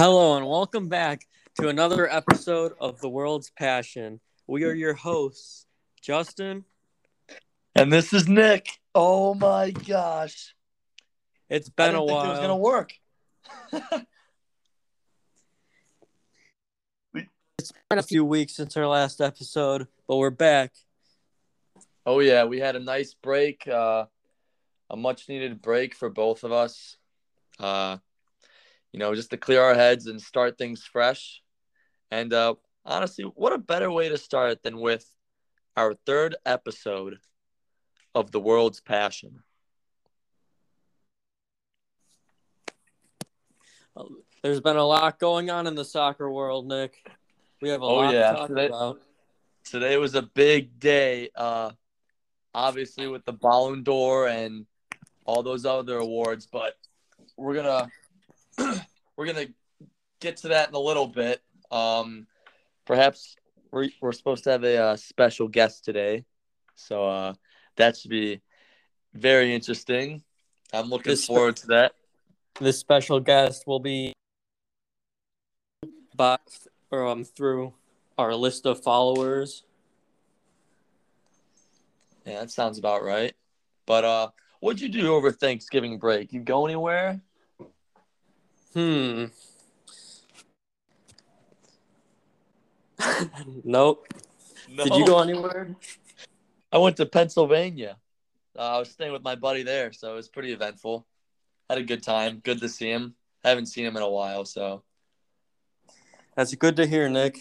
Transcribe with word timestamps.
Hello, 0.00 0.36
and 0.36 0.46
welcome 0.46 0.88
back 0.88 1.26
to 1.60 1.66
another 1.66 2.08
episode 2.08 2.72
of 2.80 3.00
The 3.00 3.08
World's 3.08 3.50
Passion. 3.50 4.20
We 4.46 4.62
are 4.62 4.72
your 4.72 4.94
hosts, 4.94 5.66
Justin. 6.00 6.64
And 7.74 7.92
this 7.92 8.12
is 8.12 8.28
Nick. 8.28 8.68
Oh 8.94 9.34
my 9.34 9.72
gosh. 9.72 10.54
It's 11.50 11.68
been 11.68 11.96
a 11.96 12.04
while. 12.04 12.26
it 12.26 12.28
was 12.28 12.38
gonna 12.38 12.56
work. 12.56 12.92
It's 17.58 17.72
been 17.90 17.98
a 17.98 18.04
few 18.04 18.24
weeks 18.24 18.54
since 18.54 18.76
our 18.76 18.86
last 18.86 19.20
episode, 19.20 19.88
but 20.06 20.18
we're 20.18 20.30
back. 20.30 20.74
oh 22.06 22.20
yeah, 22.20 22.44
we 22.44 22.60
had 22.60 22.76
a 22.76 22.80
nice 22.80 23.14
break, 23.14 23.66
uh, 23.66 24.04
a 24.90 24.96
much 24.96 25.28
needed 25.28 25.60
break 25.60 25.96
for 25.96 26.08
both 26.08 26.44
of 26.44 26.52
us. 26.52 26.96
Uh, 27.58 27.96
you 28.92 28.98
know, 28.98 29.14
just 29.14 29.30
to 29.30 29.36
clear 29.36 29.62
our 29.62 29.74
heads 29.74 30.06
and 30.06 30.20
start 30.20 30.58
things 30.58 30.82
fresh. 30.84 31.42
And 32.10 32.32
uh, 32.32 32.54
honestly, 32.84 33.24
what 33.24 33.52
a 33.52 33.58
better 33.58 33.90
way 33.90 34.08
to 34.08 34.18
start 34.18 34.62
than 34.62 34.78
with 34.80 35.06
our 35.76 35.94
third 36.06 36.36
episode 36.46 37.18
of 38.14 38.30
the 38.32 38.40
world's 38.40 38.80
passion. 38.80 39.42
There's 44.42 44.60
been 44.60 44.76
a 44.76 44.84
lot 44.84 45.18
going 45.18 45.50
on 45.50 45.66
in 45.66 45.74
the 45.74 45.84
soccer 45.84 46.30
world, 46.30 46.66
Nick. 46.68 47.04
We 47.60 47.70
have 47.70 47.82
a 47.82 47.84
Oh, 47.84 47.94
lot 47.96 48.14
yeah. 48.14 48.30
to 48.30 48.36
talk 48.36 48.48
Today- 48.48 48.66
about. 48.66 49.02
today 49.64 49.96
was 49.98 50.14
a 50.14 50.22
big 50.22 50.78
day 50.80 51.28
uh 51.34 51.70
obviously 52.54 53.06
with 53.06 53.22
the 53.26 53.32
Ballon 53.34 53.82
d'Or 53.82 54.26
and 54.26 54.64
all 55.26 55.42
those 55.42 55.66
other 55.66 55.98
awards 55.98 56.46
but 56.46 56.78
we're 57.36 57.54
gonna 57.54 57.90
we're 59.16 59.26
gonna 59.26 59.46
get 60.20 60.36
to 60.38 60.48
that 60.48 60.68
in 60.68 60.74
a 60.74 60.78
little 60.80 61.06
bit. 61.06 61.42
Um 61.70 62.26
perhaps 62.84 63.36
we're, 63.70 63.88
we're 64.00 64.12
supposed 64.12 64.44
to 64.44 64.50
have 64.50 64.64
a 64.64 64.76
uh, 64.78 64.96
special 64.96 65.46
guest 65.48 65.84
today. 65.84 66.24
So 66.74 67.06
uh 67.08 67.34
that 67.76 67.96
should 67.96 68.10
be 68.10 68.40
very 69.14 69.54
interesting. 69.54 70.22
I'm 70.72 70.88
looking 70.90 71.10
This- 71.12 71.26
forward 71.26 71.56
to 71.56 71.66
that. 71.68 71.92
This 72.60 72.78
special 72.78 73.20
guest 73.20 73.64
will 73.66 73.78
be 73.78 74.12
by, 76.16 76.38
um, 76.90 77.22
through 77.22 77.72
our 78.16 78.34
list 78.34 78.66
of 78.66 78.82
followers. 78.82 79.62
yeah 82.26 82.40
that 82.40 82.50
sounds 82.50 82.78
about 82.78 83.04
right. 83.04 83.34
But 83.86 84.04
uh 84.04 84.28
what'd 84.60 84.80
you 84.80 84.88
do 84.88 85.14
over 85.14 85.30
thanksgiving 85.30 85.98
break? 85.98 86.32
You 86.32 86.40
go 86.40 86.66
anywhere 86.66 87.20
Hmm. 88.74 89.24
nope. 93.64 94.06
Did 94.76 94.94
you 94.94 95.06
go 95.06 95.20
anywhere? 95.20 95.74
I 96.70 96.78
went 96.78 96.96
to 96.98 97.06
Pennsylvania. 97.06 97.96
Uh, 98.56 98.76
I 98.76 98.78
was 98.78 98.90
staying 98.90 99.12
with 99.12 99.22
my 99.22 99.34
buddy 99.36 99.62
there, 99.62 99.92
so 99.92 100.12
it 100.12 100.16
was 100.16 100.28
pretty 100.28 100.52
eventful. 100.52 101.06
Had 101.70 101.78
a 101.78 101.82
good 101.82 102.02
time. 102.02 102.40
Good 102.44 102.60
to 102.60 102.68
see 102.68 102.90
him. 102.90 103.14
Haven't 103.44 103.66
seen 103.66 103.86
him 103.86 103.96
in 103.96 104.02
a 104.02 104.10
while, 104.10 104.44
so 104.44 104.82
That's 106.36 106.54
good 106.54 106.76
to 106.76 106.86
hear, 106.86 107.08
Nick. 107.08 107.38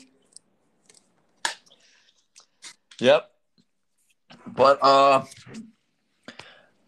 yep. 2.99 3.31
But 4.45 4.79
uh, 4.81 5.25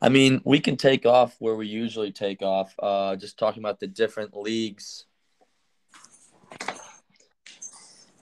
I 0.01 0.09
mean, 0.09 0.41
we 0.45 0.59
can 0.59 0.77
take 0.77 1.05
off 1.05 1.35
where 1.39 1.55
we 1.55 1.67
usually 1.67 2.11
take 2.11 2.41
off. 2.41 2.73
Uh, 2.79 3.15
just 3.15 3.37
talking 3.37 3.61
about 3.61 3.79
the 3.79 3.87
different 3.87 4.35
leagues. 4.35 5.05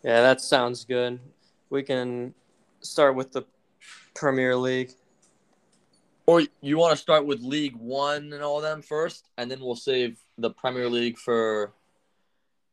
Yeah, 0.04 0.22
that 0.22 0.42
sounds 0.42 0.86
good. 0.86 1.20
We 1.70 1.84
can 1.84 2.34
start 2.82 3.16
with 3.16 3.32
the 3.32 3.44
Premier 4.16 4.56
League. 4.56 4.92
Or 6.26 6.42
you 6.62 6.78
want 6.78 6.92
to 6.92 6.98
start 6.98 7.26
with 7.26 7.42
League 7.42 7.76
One 7.76 8.34
and 8.34 8.42
all 8.42 8.58
of 8.58 8.64
them 8.64 8.82
first, 8.82 9.30
and 9.38 9.50
then 9.50 9.62
we'll 9.62 9.76
save 9.76 10.20
the 10.38 10.50
Premier 10.50 10.90
League 10.90 11.18
for 11.18 11.74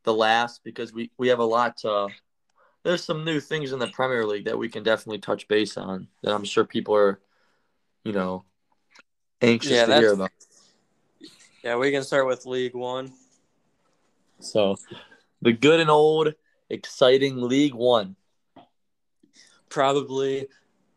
the 0.03 0.13
last 0.13 0.61
because 0.63 0.93
we 0.93 1.09
we 1.17 1.29
have 1.29 1.39
a 1.39 1.45
lot 1.45 1.77
to. 1.77 2.09
There's 2.83 3.03
some 3.03 3.23
new 3.23 3.39
things 3.39 3.71
in 3.71 3.79
the 3.79 3.87
Premier 3.87 4.25
League 4.25 4.45
that 4.45 4.57
we 4.57 4.69
can 4.69 4.83
definitely 4.83 5.19
touch 5.19 5.47
base 5.47 5.77
on 5.77 6.07
that 6.21 6.33
I'm 6.33 6.43
sure 6.43 6.65
people 6.65 6.95
are, 6.95 7.19
you 8.03 8.11
know, 8.11 8.43
anxious 9.41 9.71
Yeah, 9.71 9.85
to 9.85 9.95
hear 9.95 10.13
about. 10.13 10.31
Yeah, 11.63 11.77
we 11.77 11.91
can 11.91 12.03
start 12.03 12.27
with 12.27 12.45
League 12.45 12.75
One. 12.75 13.11
So, 14.39 14.77
the 15.41 15.53
good 15.53 15.79
and 15.79 15.89
old, 15.89 16.33
exciting 16.69 17.41
League 17.41 17.73
One. 17.73 18.15
Probably 19.69 20.47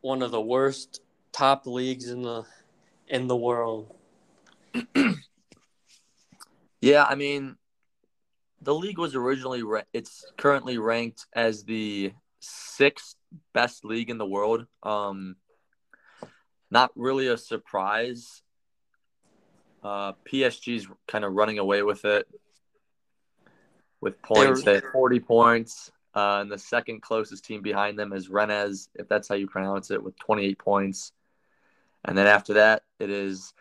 one 0.00 0.22
of 0.22 0.30
the 0.30 0.40
worst 0.40 1.00
top 1.32 1.66
leagues 1.66 2.10
in 2.10 2.22
the 2.22 2.44
in 3.08 3.26
the 3.26 3.36
world. 3.36 3.94
Yeah, 6.80 7.04
I 7.04 7.16
mean, 7.16 7.56
the 8.62 8.74
league 8.74 8.98
was 8.98 9.14
originally 9.14 9.62
ra- 9.62 9.82
it's 9.92 10.24
currently 10.36 10.78
ranked 10.78 11.26
as 11.32 11.64
the 11.64 12.12
sixth 12.40 13.16
best 13.52 13.84
league 13.84 14.10
in 14.10 14.18
the 14.18 14.26
world. 14.26 14.66
Um, 14.82 15.36
not 16.70 16.90
really 16.94 17.28
a 17.28 17.36
surprise. 17.36 18.42
Uh, 19.82 20.12
PSG's 20.30 20.88
kind 21.06 21.24
of 21.24 21.32
running 21.32 21.58
away 21.58 21.82
with 21.82 22.04
it 22.04 22.26
with 24.00 24.20
points. 24.22 24.62
They 24.62 24.74
have 24.74 24.84
40 24.92 25.20
points. 25.20 25.90
Uh, 26.14 26.40
and 26.40 26.50
the 26.50 26.58
second 26.58 27.02
closest 27.02 27.44
team 27.44 27.62
behind 27.62 27.98
them 27.98 28.12
is 28.12 28.28
Rennes, 28.28 28.88
if 28.94 29.08
that's 29.08 29.28
how 29.28 29.34
you 29.34 29.46
pronounce 29.46 29.90
it, 29.90 30.02
with 30.02 30.18
28 30.18 30.58
points. 30.58 31.12
And 32.04 32.16
then 32.16 32.26
after 32.26 32.54
that, 32.54 32.82
it 32.98 33.10
is 33.10 33.52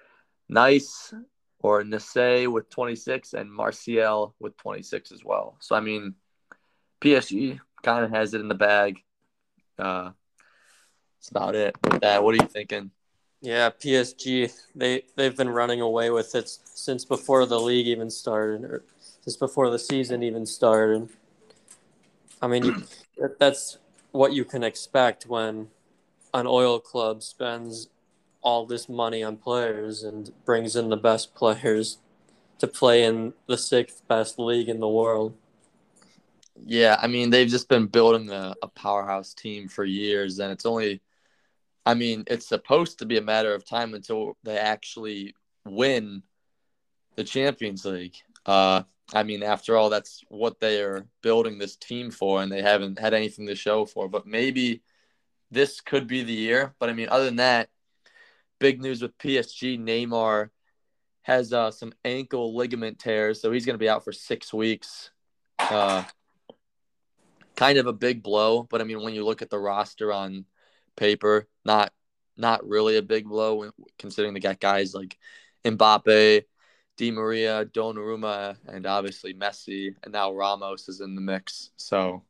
Nice 0.49 1.13
or 1.59 1.83
Nice 1.83 2.47
with 2.47 2.69
26 2.69 3.33
and 3.33 3.51
Marseille 3.51 4.33
with 4.39 4.57
26 4.57 5.11
as 5.11 5.23
well. 5.23 5.57
So, 5.59 5.75
I 5.75 5.81
mean, 5.81 6.15
PSG 7.01 7.59
kind 7.83 8.05
of 8.05 8.11
has 8.11 8.33
it 8.33 8.41
in 8.41 8.47
the 8.47 8.55
bag. 8.55 9.03
Uh, 9.77 10.11
that's 11.19 11.29
about 11.29 11.55
it 11.55 11.75
with 11.83 12.01
that. 12.01 12.23
What 12.23 12.33
are 12.33 12.43
you 12.43 12.49
thinking? 12.49 12.91
Yeah, 13.41 13.69
PSG 13.69 14.51
they 14.75 15.03
they've 15.15 15.35
been 15.35 15.49
running 15.49 15.81
away 15.81 16.09
with 16.09 16.33
it 16.35 16.49
since 16.49 17.05
before 17.05 17.45
the 17.45 17.59
league 17.59 17.87
even 17.87 18.09
started, 18.09 18.63
or 18.65 18.83
since 19.21 19.37
before 19.37 19.69
the 19.69 19.79
season 19.79 20.23
even 20.23 20.45
started. 20.45 21.09
I 22.41 22.47
mean, 22.47 22.83
that's 23.39 23.77
what 24.11 24.33
you 24.33 24.45
can 24.45 24.63
expect 24.63 25.25
when 25.27 25.67
an 26.33 26.47
oil 26.47 26.79
club 26.79 27.23
spends 27.23 27.89
all 28.41 28.65
this 28.65 28.87
money 28.87 29.23
on 29.23 29.37
players 29.37 30.03
and 30.03 30.31
brings 30.45 30.75
in 30.75 30.89
the 30.89 30.97
best 30.97 31.35
players 31.35 31.97
to 32.59 32.67
play 32.67 33.03
in 33.03 33.33
the 33.47 33.57
sixth 33.57 34.07
best 34.07 34.39
league 34.39 34.69
in 34.69 34.79
the 34.79 34.87
world. 34.87 35.35
Yeah, 36.65 36.97
I 37.01 37.07
mean, 37.07 37.29
they've 37.29 37.47
just 37.47 37.69
been 37.69 37.87
building 37.87 38.29
a, 38.31 38.55
a 38.61 38.67
powerhouse 38.67 39.33
team 39.33 39.67
for 39.67 39.85
years, 39.85 40.39
and 40.39 40.51
it's 40.51 40.65
only, 40.65 41.01
I 41.87 41.93
mean, 41.93 42.25
it's 42.27 42.45
supposed 42.45 42.99
to 42.99 43.05
be 43.05 43.17
a 43.17 43.21
matter 43.21 43.53
of 43.53 43.65
time 43.65 43.93
until 43.93 44.35
they 44.43 44.57
actually 44.57 45.33
win 45.65 46.21
the 47.15 47.23
Champions 47.23 47.85
League. 47.85 48.17
Uh, 48.45 48.83
I 49.13 49.23
mean, 49.23 49.41
after 49.41 49.77
all, 49.77 49.89
that's 49.89 50.21
what 50.27 50.59
they 50.59 50.81
are 50.81 51.07
building 51.21 51.57
this 51.57 51.77
team 51.77 52.11
for, 52.11 52.41
and 52.41 52.51
they 52.51 52.61
haven't 52.61 52.99
had 52.99 53.13
anything 53.13 53.47
to 53.47 53.55
show 53.55 53.85
for. 53.85 54.09
But 54.09 54.27
maybe 54.27 54.81
this 55.49 55.79
could 55.79 56.07
be 56.07 56.23
the 56.23 56.33
year. 56.33 56.75
But 56.77 56.89
I 56.89 56.93
mean, 56.93 57.07
other 57.07 57.23
than 57.23 57.37
that, 57.37 57.69
big 58.59 58.81
news 58.81 59.01
with 59.01 59.17
PSG: 59.17 59.79
Neymar 59.79 60.49
has 61.21 61.53
uh, 61.53 61.71
some 61.71 61.93
ankle 62.03 62.53
ligament 62.53 62.99
tears, 62.99 63.41
so 63.41 63.49
he's 63.49 63.65
going 63.65 63.75
to 63.75 63.79
be 63.79 63.87
out 63.87 64.03
for 64.03 64.11
six 64.11 64.53
weeks. 64.53 65.11
Uh, 65.57 66.03
kind 67.55 67.77
of 67.77 67.87
a 67.87 67.93
big 67.93 68.21
blow, 68.21 68.63
but 68.63 68.81
I 68.81 68.83
mean, 68.83 69.01
when 69.01 69.13
you 69.13 69.23
look 69.23 69.41
at 69.41 69.49
the 69.49 69.57
roster 69.57 70.11
on 70.11 70.43
paper, 70.97 71.47
not 71.65 71.93
not 72.37 72.67
really 72.67 72.97
a 72.97 73.01
big 73.01 73.25
blow 73.25 73.71
considering 73.97 74.33
they 74.33 74.39
got 74.39 74.59
guys 74.59 74.93
like 74.93 75.17
Mbappe, 75.65 76.43
Di 76.97 77.11
Maria, 77.11 77.65
Donnarumma, 77.65 78.57
and 78.67 78.85
obviously 78.85 79.33
Messi, 79.33 79.95
and 80.03 80.13
now 80.13 80.33
Ramos 80.33 80.89
is 80.89 81.01
in 81.01 81.15
the 81.15 81.21
mix. 81.21 81.71
So 81.77 82.23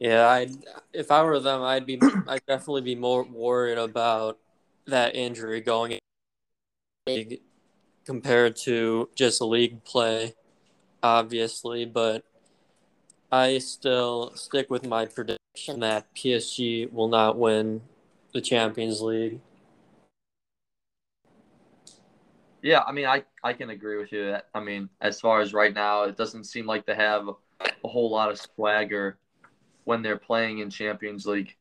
Yeah, 0.00 0.26
I 0.26 0.48
if 0.92 1.10
I 1.10 1.22
were 1.22 1.38
them, 1.40 1.62
I'd 1.62 1.86
be 1.86 2.00
I'd 2.28 2.44
definitely 2.46 2.82
be 2.82 2.94
more 2.94 3.22
worried 3.22 3.78
about 3.78 4.38
that 4.86 5.14
injury 5.14 5.60
going 5.60 5.98
in 7.06 7.38
compared 8.04 8.56
to 8.56 9.08
just 9.14 9.42
league 9.42 9.84
play, 9.84 10.34
obviously. 11.02 11.84
But 11.84 12.24
I 13.32 13.58
still 13.58 14.32
stick 14.34 14.70
with 14.70 14.86
my 14.86 15.06
prediction 15.06 15.80
that 15.80 16.12
PSG 16.14 16.90
will 16.90 17.08
not 17.08 17.38
win 17.38 17.82
the 18.32 18.40
Champions 18.40 19.00
League. 19.00 19.40
Yeah, 22.62 22.82
I 22.86 22.92
mean, 22.92 23.06
I, 23.06 23.24
I 23.42 23.52
can 23.52 23.70
agree 23.70 23.96
with 23.98 24.12
you. 24.12 24.26
That 24.26 24.48
I 24.52 24.60
mean, 24.60 24.88
as 25.00 25.20
far 25.20 25.40
as 25.40 25.54
right 25.54 25.72
now, 25.72 26.02
it 26.04 26.16
doesn't 26.16 26.44
seem 26.44 26.66
like 26.66 26.84
they 26.86 26.94
have 26.94 27.28
a 27.84 27.88
whole 27.88 28.10
lot 28.10 28.30
of 28.30 28.38
swagger 28.38 29.16
when 29.84 30.02
they're 30.02 30.18
playing 30.18 30.58
in 30.58 30.68
Champions 30.68 31.24
League. 31.24 31.56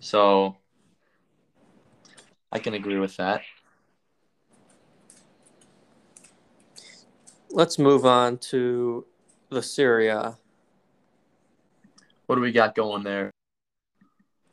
So 0.00 0.56
I 2.50 2.58
can 2.58 2.74
agree 2.74 2.98
with 2.98 3.16
that. 3.16 3.42
Let's 7.50 7.78
move 7.78 8.04
on 8.04 8.38
to 8.38 9.06
the 9.48 9.62
Serie 9.62 10.08
A. 10.08 10.38
What 12.26 12.36
do 12.36 12.42
we 12.42 12.52
got 12.52 12.74
going 12.74 13.02
there? 13.02 13.30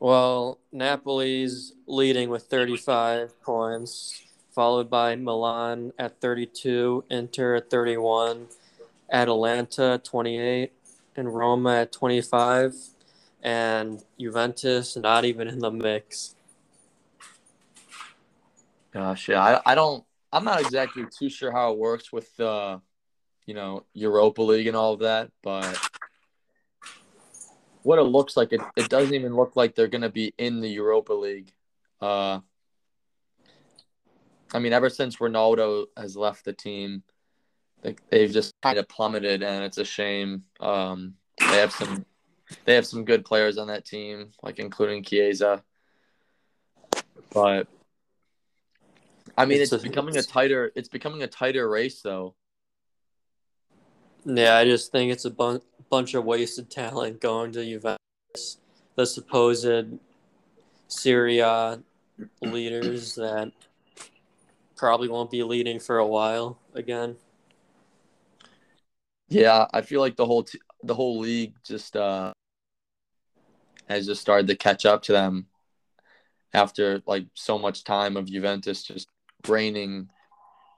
Well, 0.00 0.58
Napoli's 0.72 1.74
leading 1.86 2.30
with 2.30 2.44
35 2.44 3.40
points, 3.42 4.22
followed 4.50 4.88
by 4.88 5.14
Milan 5.16 5.92
at 5.98 6.20
32, 6.20 7.04
Inter 7.10 7.56
at 7.56 7.68
31, 7.68 8.46
Atalanta 9.12 10.00
28, 10.02 10.72
and 11.16 11.34
Roma 11.34 11.82
at 11.82 11.92
25, 11.92 12.74
and 13.42 14.02
Juventus 14.18 14.96
not 14.96 15.26
even 15.26 15.48
in 15.48 15.58
the 15.58 15.70
mix. 15.70 16.34
Gosh, 18.92 19.28
yeah, 19.28 19.42
I, 19.42 19.72
I 19.72 19.74
don't, 19.74 20.02
I'm 20.32 20.44
not 20.44 20.60
exactly 20.60 21.04
too 21.16 21.28
sure 21.28 21.52
how 21.52 21.72
it 21.72 21.78
works 21.78 22.10
with 22.10 22.34
the, 22.36 22.48
uh, 22.48 22.78
you 23.46 23.54
know, 23.54 23.84
Europa 23.92 24.42
League 24.42 24.66
and 24.66 24.76
all 24.76 24.94
of 24.94 25.00
that, 25.00 25.30
but 25.42 25.78
what 27.82 27.98
it 27.98 28.02
looks 28.02 28.36
like, 28.36 28.52
it, 28.52 28.60
it 28.76 28.88
doesn't 28.88 29.14
even 29.14 29.34
look 29.34 29.56
like 29.56 29.74
they're 29.74 29.88
going 29.88 30.02
to 30.02 30.10
be 30.10 30.34
in 30.38 30.60
the 30.60 30.68
Europa 30.68 31.12
League. 31.12 31.52
Uh, 32.00 32.40
I 34.52 34.58
mean, 34.58 34.72
ever 34.72 34.90
since 34.90 35.16
Ronaldo 35.16 35.86
has 35.96 36.16
left 36.16 36.44
the 36.44 36.52
team, 36.52 37.02
they've 37.82 38.30
just 38.30 38.54
kind 38.62 38.78
of 38.78 38.88
plummeted, 38.88 39.42
and 39.42 39.64
it's 39.64 39.78
a 39.78 39.84
shame. 39.84 40.44
Um, 40.60 41.14
they 41.38 41.58
have 41.58 41.72
some, 41.72 42.04
they 42.64 42.74
have 42.74 42.86
some 42.86 43.04
good 43.04 43.24
players 43.24 43.58
on 43.58 43.68
that 43.68 43.84
team, 43.84 44.32
like 44.42 44.58
including 44.58 45.04
Chiesa. 45.04 45.62
But 47.32 47.68
I 49.38 49.46
mean, 49.46 49.60
it's, 49.60 49.72
it's 49.72 49.84
a, 49.84 49.88
becoming 49.88 50.16
a 50.16 50.22
tighter. 50.22 50.72
It's 50.74 50.88
becoming 50.88 51.22
a 51.22 51.28
tighter 51.28 51.68
race, 51.68 52.02
though. 52.02 52.34
Yeah, 54.24 54.56
I 54.56 54.64
just 54.64 54.92
think 54.92 55.12
it's 55.12 55.24
a 55.24 55.30
bun- 55.30 55.62
bunch 55.90 56.14
of 56.14 56.24
wasted 56.24 56.70
talent 56.70 57.20
going 57.20 57.52
to 57.52 57.64
Juventus, 57.64 58.58
the 58.94 59.04
supposed 59.04 59.98
Serie 60.88 61.40
A 61.40 61.80
leaders 62.40 63.14
that 63.16 63.52
probably 64.76 65.08
won't 65.08 65.30
be 65.30 65.42
leading 65.42 65.78
for 65.78 65.98
a 65.98 66.06
while 66.06 66.58
again. 66.74 67.16
Yeah, 69.28 69.66
I 69.72 69.82
feel 69.82 70.00
like 70.00 70.16
the 70.16 70.26
whole 70.26 70.44
t- 70.44 70.60
the 70.82 70.94
whole 70.94 71.18
league 71.18 71.54
just 71.64 71.96
uh, 71.96 72.32
has 73.88 74.06
just 74.06 74.20
started 74.20 74.46
to 74.48 74.56
catch 74.56 74.86
up 74.86 75.02
to 75.02 75.12
them 75.12 75.46
after 76.52 77.02
like 77.06 77.26
so 77.34 77.58
much 77.58 77.84
time 77.84 78.16
of 78.16 78.26
Juventus 78.26 78.82
just 78.82 79.08
reigning 79.46 80.08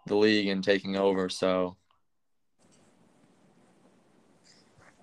the 0.06 0.16
league 0.16 0.48
and 0.48 0.62
taking 0.62 0.96
over. 0.96 1.28
So 1.28 1.76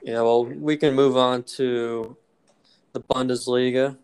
Yeah, 0.01 0.21
well, 0.21 0.45
we 0.45 0.77
can 0.77 0.95
move 0.95 1.17
on 1.17 1.43
to 1.43 2.15
the 2.93 3.01
Bundesliga. 3.01 3.97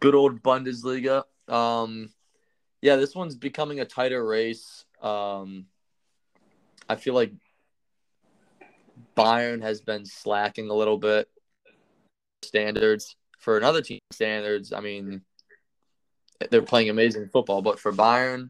Good 0.00 0.14
old 0.14 0.42
Bundesliga. 0.42 1.24
Um, 1.46 2.10
yeah, 2.80 2.96
this 2.96 3.14
one's 3.14 3.34
becoming 3.34 3.80
a 3.80 3.84
tighter 3.84 4.26
race. 4.26 4.86
Um, 5.02 5.66
I 6.88 6.96
feel 6.96 7.12
like 7.12 7.32
Bayern 9.14 9.60
has 9.60 9.82
been 9.82 10.06
slacking 10.06 10.70
a 10.70 10.74
little 10.74 10.96
bit. 10.96 11.28
Standards 12.42 13.16
for 13.38 13.58
another 13.58 13.82
team 13.82 14.00
standards. 14.10 14.72
I 14.72 14.80
mean, 14.80 15.20
they're 16.50 16.62
playing 16.62 16.88
amazing 16.88 17.28
football, 17.28 17.60
but 17.60 17.78
for 17.78 17.92
Bayern, 17.92 18.48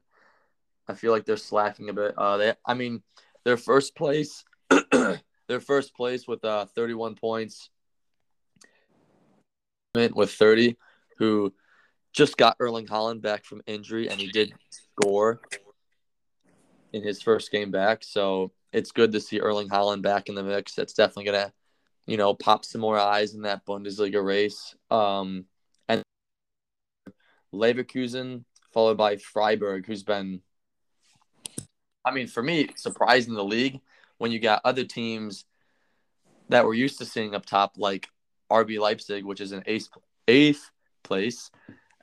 I 0.86 0.94
feel 0.94 1.10
like 1.10 1.24
they're 1.24 1.36
slacking 1.36 1.88
a 1.88 1.92
bit. 1.92 2.14
Uh, 2.16 2.36
they, 2.36 2.54
I 2.64 2.74
mean, 2.74 3.02
their 3.44 3.56
first 3.56 3.96
place 3.96 4.44
their 5.48 5.60
first 5.60 5.94
place 5.94 6.26
with 6.28 6.44
uh, 6.44 6.66
31 6.66 7.16
points. 7.16 7.70
With 9.94 10.30
30 10.30 10.76
who 11.18 11.52
just 12.12 12.36
got 12.36 12.56
Erling 12.60 12.86
Haaland 12.86 13.22
back 13.22 13.44
from 13.44 13.60
injury 13.66 14.08
and 14.08 14.20
he 14.20 14.28
did 14.28 14.52
score 14.70 15.40
in 16.92 17.02
his 17.02 17.20
first 17.20 17.50
game 17.50 17.70
back. 17.70 18.04
So 18.04 18.52
it's 18.72 18.92
good 18.92 19.12
to 19.12 19.20
see 19.20 19.40
Erling 19.40 19.68
Haaland 19.68 20.02
back 20.02 20.28
in 20.28 20.34
the 20.34 20.42
mix. 20.42 20.74
That's 20.74 20.94
definitely 20.94 21.24
going 21.24 21.46
to 21.46 21.52
you 22.06 22.16
know 22.16 22.34
pop 22.34 22.64
some 22.64 22.80
more 22.80 22.98
eyes 22.98 23.34
in 23.34 23.42
that 23.42 23.66
Bundesliga 23.66 24.24
race. 24.24 24.74
Um 24.90 25.46
and 25.88 26.02
Leverkusen 27.52 28.44
followed 28.72 28.96
by 28.96 29.16
Freiburg 29.16 29.86
who's 29.86 30.04
been 30.04 30.40
I 32.04 32.12
mean 32.12 32.28
for 32.28 32.42
me 32.42 32.68
surprising 32.76 33.34
the 33.34 33.44
league 33.44 33.80
when 34.20 34.30
you 34.30 34.38
got 34.38 34.60
other 34.66 34.84
teams 34.84 35.46
that 36.50 36.66
we're 36.66 36.74
used 36.74 36.98
to 36.98 37.06
seeing 37.06 37.34
up 37.34 37.46
top, 37.46 37.78
like 37.78 38.06
RB 38.52 38.78
Leipzig, 38.78 39.24
which 39.24 39.40
is 39.40 39.52
in 39.52 39.62
eighth, 39.64 39.88
eighth 40.28 40.70
place, 41.02 41.50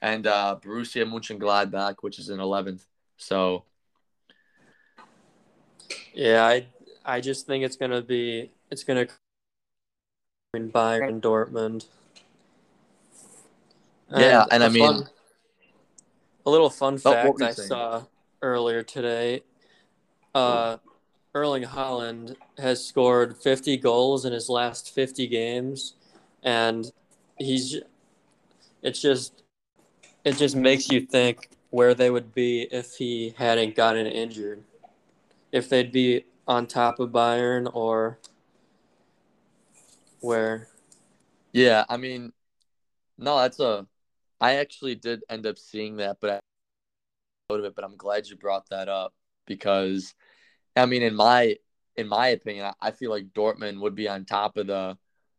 and 0.02 0.26
uh, 0.26 0.58
Borussia 0.60 1.06
Mönchengladbach, 1.06 1.98
which 2.02 2.18
is 2.18 2.30
in 2.30 2.40
11th. 2.40 2.82
So, 3.18 3.66
yeah, 6.12 6.44
I 6.44 6.66
I 7.06 7.22
just 7.22 7.46
think 7.46 7.64
it's 7.64 7.76
gonna 7.76 8.02
be 8.02 8.50
it's 8.72 8.84
gonna 8.84 9.06
in 10.56 10.72
Bayern 10.72 11.22
Dortmund. 11.22 11.86
And 14.10 14.22
yeah, 14.22 14.44
and 14.50 14.64
I 14.64 14.70
mean, 14.70 14.84
fun, 14.84 15.10
a 16.48 16.50
little 16.50 16.72
fun 16.72 16.96
oh, 17.06 17.14
fact 17.14 17.42
I 17.44 17.52
saw 17.52 18.06
earlier 18.42 18.82
today. 18.82 19.44
Uh, 20.34 20.78
Erling 21.38 21.66
Haaland 21.66 22.36
has 22.58 22.84
scored 22.84 23.38
50 23.38 23.78
goals 23.78 24.26
in 24.26 24.34
his 24.34 24.50
last 24.50 24.90
50 24.90 25.28
games, 25.28 25.94
and 26.42 26.92
he's 27.38 27.78
it's 28.82 29.00
just 29.00 29.44
it 30.26 30.36
just 30.38 30.56
makes 30.56 30.90
you 30.90 31.02
think 31.02 31.50
where 31.70 31.94
they 31.94 32.10
would 32.10 32.34
be 32.34 32.64
if 32.72 32.96
he 32.96 33.36
hadn't 33.38 33.76
gotten 33.76 34.08
injured. 34.08 34.64
If 35.52 35.70
they'd 35.70 35.92
be 35.92 36.26
on 36.48 36.66
top 36.66 37.00
of 37.00 37.12
Bayern 37.12 37.70
or 37.72 38.18
where. 40.22 40.70
Yeah, 41.54 41.86
I 41.88 41.98
mean, 41.98 42.34
no, 43.20 43.38
that's 43.38 43.60
a. 43.60 43.86
I 44.42 44.56
actually 44.56 44.96
did 44.96 45.24
end 45.30 45.46
up 45.46 45.60
seeing 45.60 45.98
that, 45.98 46.18
but 46.20 46.30
I. 46.32 46.40
But 47.50 47.84
I'm 47.84 47.96
glad 47.96 48.28
you 48.28 48.36
brought 48.36 48.68
that 48.72 48.90
up 48.90 49.14
because 49.46 50.16
I 50.78 50.86
mean, 50.86 51.04
in 51.04 51.16
my 51.16 51.58
in 51.96 52.08
my 52.08 52.28
opinion, 52.30 52.72
I 52.80 52.92
feel 52.92 53.10
like 53.10 53.34
Dortmund 53.34 53.80
would 53.82 53.96
be 53.96 54.08
on 54.08 54.26
top 54.26 54.58
of 54.58 54.68
the 54.68 54.98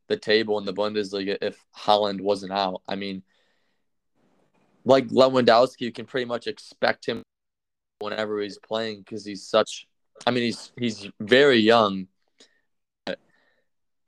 the 0.09 0.17
table 0.17 0.59
in 0.59 0.65
the 0.65 0.73
Bundesliga 0.73 1.39
if 1.41 1.63
Haaland 1.77 2.21
wasn't 2.21 2.53
out. 2.53 2.83
I 2.89 2.97
mean, 2.97 3.23
like 4.85 5.09
Lewandowski, 5.09 5.83
you 5.83 5.93
can 5.93 6.07
pretty 6.07 6.25
much 6.25 6.47
expect 6.47 7.07
him 7.07 7.23
whenever 8.01 8.41
he's 8.41 8.59
playing 8.59 9.01
because 9.01 9.25
he's 9.25 9.47
such. 9.47 9.87
I 10.27 10.31
mean, 10.31 10.45
he's 10.45 10.73
he's 10.77 11.09
very 11.21 11.59
young. 11.59 12.09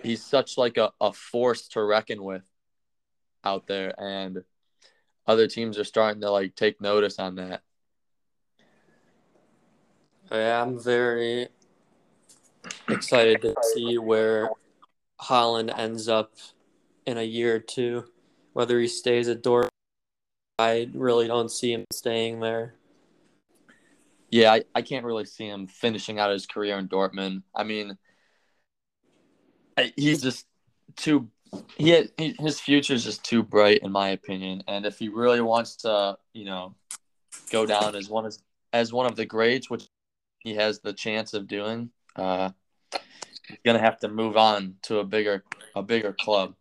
He's 0.02 0.24
such 0.24 0.56
like 0.56 0.78
a, 0.78 0.92
a 1.00 1.12
force 1.12 1.68
to 1.68 1.84
reckon 1.84 2.24
with 2.24 2.48
out 3.44 3.66
there, 3.66 3.94
and 4.00 4.42
other 5.26 5.46
teams 5.46 5.78
are 5.78 5.84
starting 5.84 6.22
to 6.22 6.30
like 6.30 6.54
take 6.54 6.80
notice 6.80 7.18
on 7.18 7.36
that. 7.36 7.62
I'm 10.30 10.78
very 10.78 11.48
excited 12.88 13.42
to 13.42 13.54
see 13.74 13.98
where 13.98 14.50
Haaland 15.20 15.76
ends 15.76 16.08
up 16.08 16.34
in 17.06 17.18
a 17.18 17.22
year 17.22 17.56
or 17.56 17.60
two. 17.60 18.04
Whether 18.52 18.78
he 18.80 18.88
stays 18.88 19.28
at 19.28 19.42
Dortmund, 19.42 19.68
I 20.58 20.88
really 20.92 21.26
don't 21.26 21.50
see 21.50 21.72
him 21.72 21.84
staying 21.92 22.40
there. 22.40 22.74
Yeah, 24.30 24.52
I, 24.52 24.64
I 24.74 24.82
can't 24.82 25.04
really 25.04 25.24
see 25.24 25.46
him 25.46 25.66
finishing 25.66 26.18
out 26.18 26.30
his 26.30 26.46
career 26.46 26.78
in 26.78 26.88
Dortmund. 26.88 27.42
I 27.54 27.64
mean, 27.64 27.98
he's 29.96 30.22
just 30.22 30.46
too 30.96 31.28
he, 31.76 32.08
he 32.16 32.36
his 32.38 32.60
future 32.60 32.94
is 32.94 33.04
just 33.04 33.24
too 33.24 33.42
bright 33.42 33.80
in 33.82 33.90
my 33.90 34.10
opinion. 34.10 34.62
And 34.68 34.86
if 34.86 34.98
he 34.98 35.08
really 35.08 35.40
wants 35.40 35.76
to, 35.76 36.16
you 36.32 36.44
know, 36.44 36.74
go 37.50 37.66
down 37.66 37.94
as 37.96 38.08
one 38.08 38.30
as 38.72 38.92
one 38.92 39.06
of 39.06 39.16
the 39.16 39.26
greats, 39.26 39.68
which 39.68 39.88
he 40.40 40.54
has 40.54 40.80
the 40.80 40.92
chance 40.92 41.32
of 41.34 41.46
doing, 41.46 41.90
uh, 42.16 42.50
he's 43.46 43.58
gonna 43.64 43.78
have 43.78 43.98
to 44.00 44.08
move 44.08 44.36
on 44.36 44.76
to 44.82 44.98
a 44.98 45.04
bigger 45.04 45.44
a 45.76 45.82
bigger 45.82 46.12
club. 46.12 46.54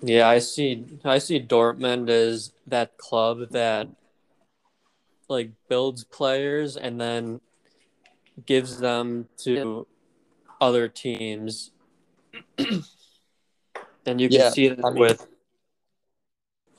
Yeah, 0.00 0.28
I 0.28 0.38
see. 0.38 0.84
I 1.04 1.18
see 1.18 1.38
Dortmund 1.40 2.08
as 2.10 2.52
that 2.66 2.96
club 2.98 3.50
that 3.50 3.88
like 5.28 5.50
builds 5.68 6.04
players 6.04 6.76
and 6.76 7.00
then 7.00 7.40
gives 8.46 8.78
them 8.78 9.28
to 9.38 9.86
other 10.60 10.88
teams. 10.88 11.70
and 12.58 14.20
you 14.20 14.28
can 14.28 14.30
Yeah, 14.30 14.50
see 14.50 14.68
that 14.68 14.84
I 14.84 14.90
mean- 14.90 14.98
with 15.00 15.26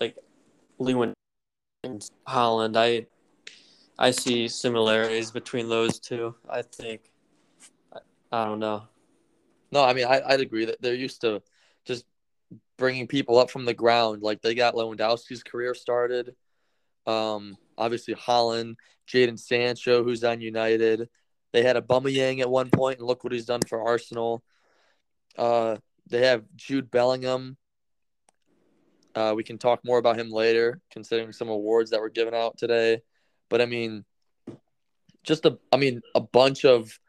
like 0.01 0.17
Lewin 0.79 1.13
and 1.83 2.01
Haaland. 2.27 2.75
I 2.75 3.05
I 3.97 4.11
see 4.11 4.47
similarities 4.47 5.31
between 5.31 5.69
those 5.69 5.99
two. 5.99 6.35
I 6.49 6.61
think 6.61 7.11
I, 7.93 7.99
I 8.31 8.45
don't 8.45 8.59
know. 8.59 8.83
No, 9.71 9.83
I 9.83 9.93
mean 9.93 10.05
I, 10.05 10.21
I'd 10.25 10.41
agree 10.41 10.65
that 10.65 10.81
they're 10.81 10.95
used 10.95 11.21
to 11.21 11.41
just 11.85 12.05
bringing 12.77 13.07
people 13.07 13.37
up 13.37 13.49
from 13.49 13.65
the 13.65 13.73
ground. 13.73 14.21
Like 14.21 14.41
they 14.41 14.55
got 14.55 14.75
Lewandowski's 14.75 15.43
career 15.43 15.73
started. 15.73 16.35
Um, 17.05 17.57
obviously 17.77 18.15
Haaland, 18.15 18.75
Jaden 19.07 19.39
Sancho, 19.39 20.03
who's 20.03 20.23
on 20.23 20.41
United. 20.41 21.09
They 21.51 21.63
had 21.63 21.75
Aubameyang 21.75 22.39
at 22.39 22.49
one 22.49 22.69
point, 22.69 22.99
and 22.99 23.07
look 23.07 23.23
what 23.23 23.33
he's 23.33 23.45
done 23.45 23.61
for 23.61 23.83
Arsenal. 23.83 24.43
Uh, 25.37 25.77
they 26.09 26.25
have 26.25 26.43
Jude 26.55 26.89
Bellingham. 26.89 27.57
Uh, 29.15 29.33
we 29.35 29.43
can 29.43 29.59
talk 29.59 29.85
more 29.85 29.99
about 29.99 30.17
him 30.17 30.31
later, 30.31 30.81
considering 30.89 31.31
some 31.31 31.49
awards 31.49 31.91
that 31.91 32.01
were 32.01 32.09
given 32.09 32.33
out 32.33 32.57
today. 32.57 33.01
But 33.49 33.61
I 33.61 33.65
mean, 33.65 34.05
just 35.23 35.45
a, 35.45 35.57
I 35.71 35.77
mean, 35.77 36.01
a 36.15 36.21
bunch 36.21 36.65
of 36.65 36.99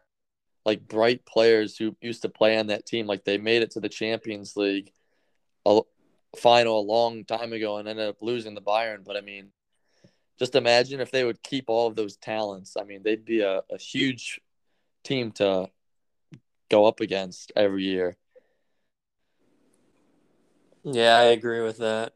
like 0.65 0.87
bright 0.89 1.25
players 1.27 1.77
who 1.77 1.97
used 2.01 2.23
to 2.23 2.29
play 2.29 2.59
on 2.59 2.69
that 2.69 2.87
team. 2.87 3.07
Like 3.07 3.25
they 3.25 3.39
made 3.39 3.63
it 3.63 3.73
to 3.73 3.81
the 3.81 3.89
Champions 3.89 4.57
League 4.57 4.93
a 5.67 5.81
final 6.37 6.81
a 6.81 6.83
long 6.83 7.25
time 7.25 7.53
ago 7.53 7.79
and 7.79 7.89
ended 7.89 8.09
up 8.09 8.23
losing 8.23 8.55
the 8.55 8.63
Bayern. 8.63 9.05
But 9.05 9.17
I 9.17 9.21
mean, 9.21 9.51
just 10.39 10.55
imagine 10.55 11.01
if 11.01 11.11
they 11.11 11.25
would 11.25 11.43
keep 11.43 11.65
all 11.69 11.87
of 11.87 11.97
those 11.97 12.17
talents. 12.17 12.77
I 12.79 12.85
mean, 12.85 13.03
they'd 13.03 13.25
be 13.25 13.41
a, 13.41 13.63
a 13.71 13.79
huge 13.79 14.41
team 15.03 15.33
to 15.33 15.69
go 16.71 16.87
up 16.87 17.01
against 17.01 17.53
every 17.55 17.85
year. 17.85 18.17
Yeah, 20.83 21.17
I 21.17 21.25
agree 21.25 21.63
with 21.63 21.79
that. 21.79 22.13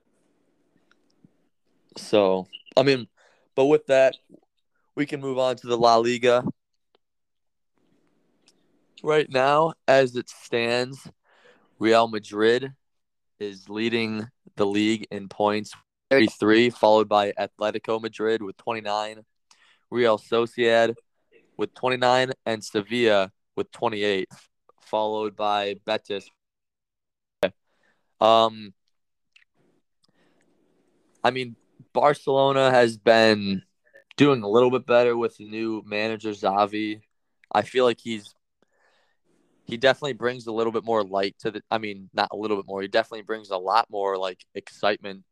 So, 1.96 2.46
I 2.76 2.82
mean, 2.82 3.08
but 3.58 3.64
with 3.64 3.86
that, 3.86 4.14
we 4.94 5.04
can 5.04 5.20
move 5.20 5.36
on 5.36 5.56
to 5.56 5.66
the 5.66 5.76
La 5.76 5.96
Liga. 5.96 6.44
Right 9.02 9.28
now, 9.28 9.72
as 9.88 10.14
it 10.14 10.28
stands, 10.28 11.10
Real 11.80 12.06
Madrid 12.06 12.72
is 13.40 13.68
leading 13.68 14.28
the 14.54 14.64
league 14.64 15.08
in 15.10 15.28
points 15.28 15.72
33, 16.12 16.70
followed 16.70 17.08
by 17.08 17.32
Atletico 17.32 18.00
Madrid 18.00 18.42
with 18.42 18.56
29, 18.58 19.24
Real 19.90 20.18
Sociedad 20.18 20.94
with 21.56 21.74
29, 21.74 22.30
and 22.46 22.62
Sevilla 22.62 23.32
with 23.56 23.72
28, 23.72 24.28
followed 24.82 25.34
by 25.34 25.74
Betis. 25.84 26.30
Um, 28.20 28.72
I 31.24 31.32
mean, 31.32 31.56
Barcelona 31.92 32.71
has 32.71 32.97
been 32.97 33.62
doing 34.16 34.42
a 34.42 34.49
little 34.49 34.71
bit 34.71 34.87
better 34.87 35.16
with 35.16 35.37
the 35.37 35.49
new 35.49 35.83
manager 35.87 36.30
Xavi. 36.30 37.00
I 37.52 37.62
feel 37.62 37.85
like 37.85 38.00
he's 38.00 38.35
he 39.64 39.76
definitely 39.76 40.14
brings 40.14 40.47
a 40.47 40.52
little 40.52 40.73
bit 40.73 40.85
more 40.85 41.04
light 41.04 41.37
to 41.40 41.50
the 41.50 41.62
I 41.71 41.78
mean, 41.78 42.11
not 42.12 42.28
a 42.33 42.37
little 42.37 42.57
bit 42.57 42.66
more. 42.66 42.83
He 42.83 42.88
definitely 42.88 43.23
brings 43.23 43.50
a 43.50 43.57
lot 43.57 43.87
more 43.90 44.16
like 44.16 44.45
excitement 44.54 45.25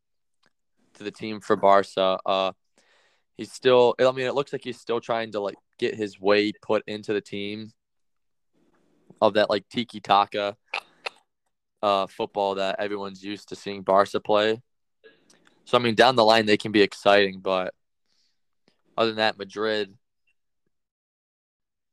to 0.95 1.03
the 1.03 1.11
team 1.11 1.41
for 1.41 1.55
Barca. 1.55 2.19
Uh 2.25 2.51
he's 3.35 3.51
still 3.51 3.95
I 3.99 4.11
mean, 4.11 4.25
it 4.25 4.35
looks 4.35 4.53
like 4.53 4.63
he's 4.63 4.79
still 4.79 5.01
trying 5.01 5.31
to 5.33 5.39
like 5.39 5.57
get 5.77 5.95
his 5.95 6.19
way 6.19 6.53
put 6.61 6.83
into 6.87 7.13
the 7.13 7.21
team 7.21 7.71
of 9.21 9.33
that 9.33 9.49
like 9.49 9.67
tiki 9.69 9.99
taka 9.99 10.55
uh 11.81 12.07
football 12.07 12.55
that 12.55 12.79
everyone's 12.79 13.23
used 13.23 13.49
to 13.49 13.55
seeing 13.55 13.81
Barca 13.81 14.19
play. 14.19 14.61
So 15.67 15.77
I 15.77 15.81
mean, 15.81 15.95
down 15.95 16.15
the 16.15 16.23
line 16.23 16.45
they 16.45 16.55
can 16.55 16.71
be 16.71 16.81
exciting, 16.81 17.41
but 17.41 17.73
other 18.97 19.09
than 19.09 19.17
that, 19.17 19.37
Madrid. 19.37 19.93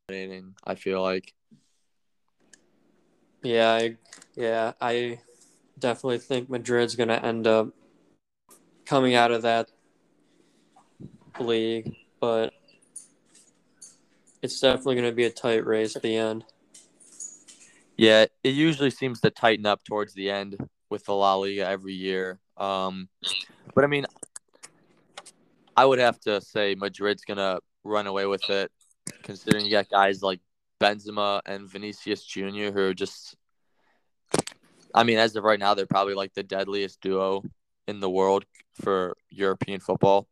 I 0.09 0.77
feel 0.77 1.03
like. 1.03 1.35
Yeah, 3.43 3.73
I, 3.73 3.97
yeah, 4.37 4.75
I 4.81 5.19
definitely 5.77 6.19
think 6.19 6.49
Madrid's 6.49 6.95
going 6.95 7.09
to 7.09 7.25
end 7.25 7.49
up 7.49 7.71
coming 8.87 9.17
out 9.17 9.33
of 9.33 9.43
that 9.43 9.73
league, 11.41 11.97
but 12.21 12.55
it's 14.41 14.61
definitely 14.61 14.95
going 14.95 15.11
to 15.11 15.17
be 15.17 15.25
a 15.25 15.31
tight 15.31 15.67
race 15.67 15.97
at 15.97 16.03
the 16.03 16.17
end. 16.17 16.45
Yeah, 17.97 18.27
it 18.45 18.55
usually 18.55 18.91
seems 18.91 19.21
to 19.23 19.31
tighten 19.31 19.67
up 19.67 19.83
towards 19.83 20.15
the 20.15 20.31
end 20.31 20.59
with 20.91 21.07
the 21.07 21.15
La 21.15 21.35
Liga 21.35 21.67
every 21.67 21.95
year. 21.95 22.39
Um, 22.57 23.09
but 23.75 23.85
I 23.85 23.87
mean, 23.87 24.07
I 25.77 25.85
would 25.85 25.99
have 25.99 26.21
to 26.21 26.41
say 26.41 26.75
Madrid's 26.75 27.25
gonna 27.25 27.59
run 27.83 28.07
away 28.07 28.27
with 28.27 28.49
it, 28.51 28.71
considering 29.23 29.65
you 29.65 29.71
got 29.71 29.89
guys 29.89 30.23
like 30.23 30.41
Benzema 30.81 31.41
and 31.47 31.69
Vinicius 31.69 32.25
Junior 32.25 32.73
who 32.73 32.81
are 32.81 32.95
just. 32.95 33.37
I 34.95 35.03
mean, 35.03 35.19
as 35.19 35.35
of 35.35 35.43
right 35.43 35.59
now, 35.59 35.75
they're 35.75 35.87
probably 35.87 36.15
like 36.15 36.35
the 36.35 36.45
deadliest 36.45 37.01
duo 37.01 37.43
in 37.89 37.99
the 37.99 38.11
world 38.11 38.45
for 38.81 39.17
European 39.29 39.81
football. 39.81 40.29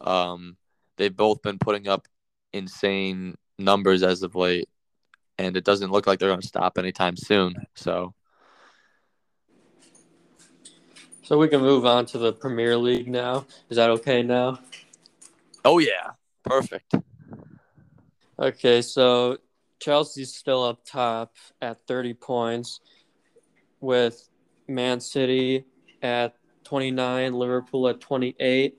Um, 0.00 0.56
they've 0.96 1.14
both 1.14 1.40
been 1.40 1.58
putting 1.58 1.88
up 1.88 2.06
insane 2.52 3.36
numbers 3.58 4.02
as 4.02 4.22
of 4.22 4.34
late, 4.34 4.68
and 5.38 5.56
it 5.56 5.64
doesn't 5.64 5.90
look 5.90 6.06
like 6.06 6.18
they're 6.18 6.28
going 6.28 6.42
to 6.42 6.46
stop 6.46 6.78
anytime 6.78 7.16
soon. 7.16 7.54
So, 7.74 8.14
So 11.28 11.36
we 11.36 11.48
can 11.48 11.60
move 11.60 11.84
on 11.84 12.06
to 12.06 12.16
the 12.16 12.32
Premier 12.32 12.74
League 12.74 13.06
now. 13.06 13.44
Is 13.68 13.76
that 13.76 13.90
okay 13.90 14.22
now? 14.22 14.60
oh 15.62 15.76
yeah, 15.76 16.12
perfect. 16.42 16.94
Okay, 18.38 18.80
so 18.80 19.36
Chelsea's 19.78 20.34
still 20.34 20.64
up 20.64 20.86
top 20.86 21.36
at 21.60 21.86
30 21.86 22.14
points 22.14 22.80
with 23.80 24.26
Man 24.68 25.00
City 25.00 25.66
at 26.00 26.34
29, 26.64 27.34
Liverpool 27.34 27.88
at 27.88 28.00
28, 28.00 28.78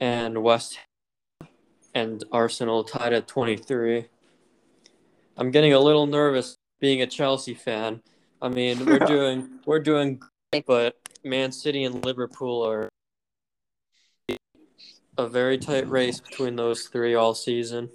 and 0.00 0.42
West 0.42 0.78
Ham 1.42 1.48
and 1.94 2.24
Arsenal 2.32 2.82
tied 2.82 3.12
at 3.12 3.28
23. 3.28 4.06
I'm 5.36 5.50
getting 5.50 5.74
a 5.74 5.80
little 5.80 6.06
nervous 6.06 6.56
being 6.80 7.02
a 7.02 7.06
Chelsea 7.06 7.52
fan. 7.52 8.00
I 8.40 8.48
mean, 8.48 8.86
we're 8.86 8.98
doing 9.06 9.60
we're 9.66 9.80
doing 9.80 10.18
great, 10.50 10.64
but 10.64 10.96
Man 11.24 11.52
City 11.52 11.84
and 11.84 12.04
Liverpool 12.04 12.66
are 12.66 12.88
a 15.18 15.28
very 15.28 15.58
tight 15.58 15.88
race 15.88 16.20
between 16.20 16.56
those 16.56 16.84
three 16.84 17.14
all 17.14 17.34
season. 17.34 17.90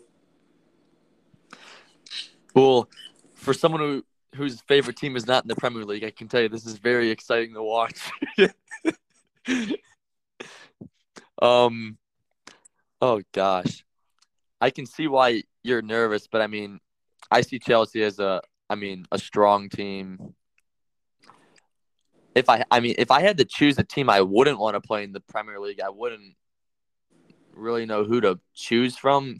Well, 2.53 2.87
for 3.33 3.53
someone 3.53 3.81
who 3.81 4.05
whose 4.35 4.61
favorite 4.61 4.97
team 4.97 5.15
is 5.15 5.25
not 5.25 5.43
in 5.43 5.47
the 5.47 5.55
Premier 5.55 5.85
League, 5.85 6.03
I 6.03 6.11
can 6.11 6.27
tell 6.27 6.41
you 6.41 6.49
this 6.49 6.65
is 6.65 6.77
very 6.77 7.09
exciting 7.09 7.53
to 7.53 7.63
watch. 7.63 7.99
um, 11.41 11.97
oh 13.01 13.21
gosh, 13.33 13.85
I 14.61 14.69
can 14.69 14.85
see 14.85 15.07
why 15.07 15.43
you're 15.63 15.81
nervous, 15.81 16.27
but 16.27 16.41
I 16.41 16.47
mean, 16.47 16.79
I 17.31 17.41
see 17.41 17.59
Chelsea 17.59 18.03
as 18.03 18.19
a, 18.19 18.41
I 18.69 18.75
mean, 18.75 19.05
a 19.11 19.17
strong 19.17 19.69
team. 19.69 20.33
If 22.35 22.49
I, 22.49 22.63
I 22.69 22.81
mean, 22.81 22.95
if 22.97 23.11
I 23.11 23.21
had 23.21 23.37
to 23.37 23.45
choose 23.45 23.79
a 23.79 23.83
team 23.83 24.09
I 24.09 24.21
wouldn't 24.21 24.59
want 24.59 24.75
to 24.75 24.81
play 24.81 25.03
in 25.03 25.13
the 25.13 25.21
Premier 25.21 25.59
League, 25.59 25.79
I 25.79 25.89
wouldn't 25.89 26.35
really 27.53 27.85
know 27.85 28.03
who 28.03 28.19
to 28.21 28.39
choose 28.53 28.97
from. 28.97 29.39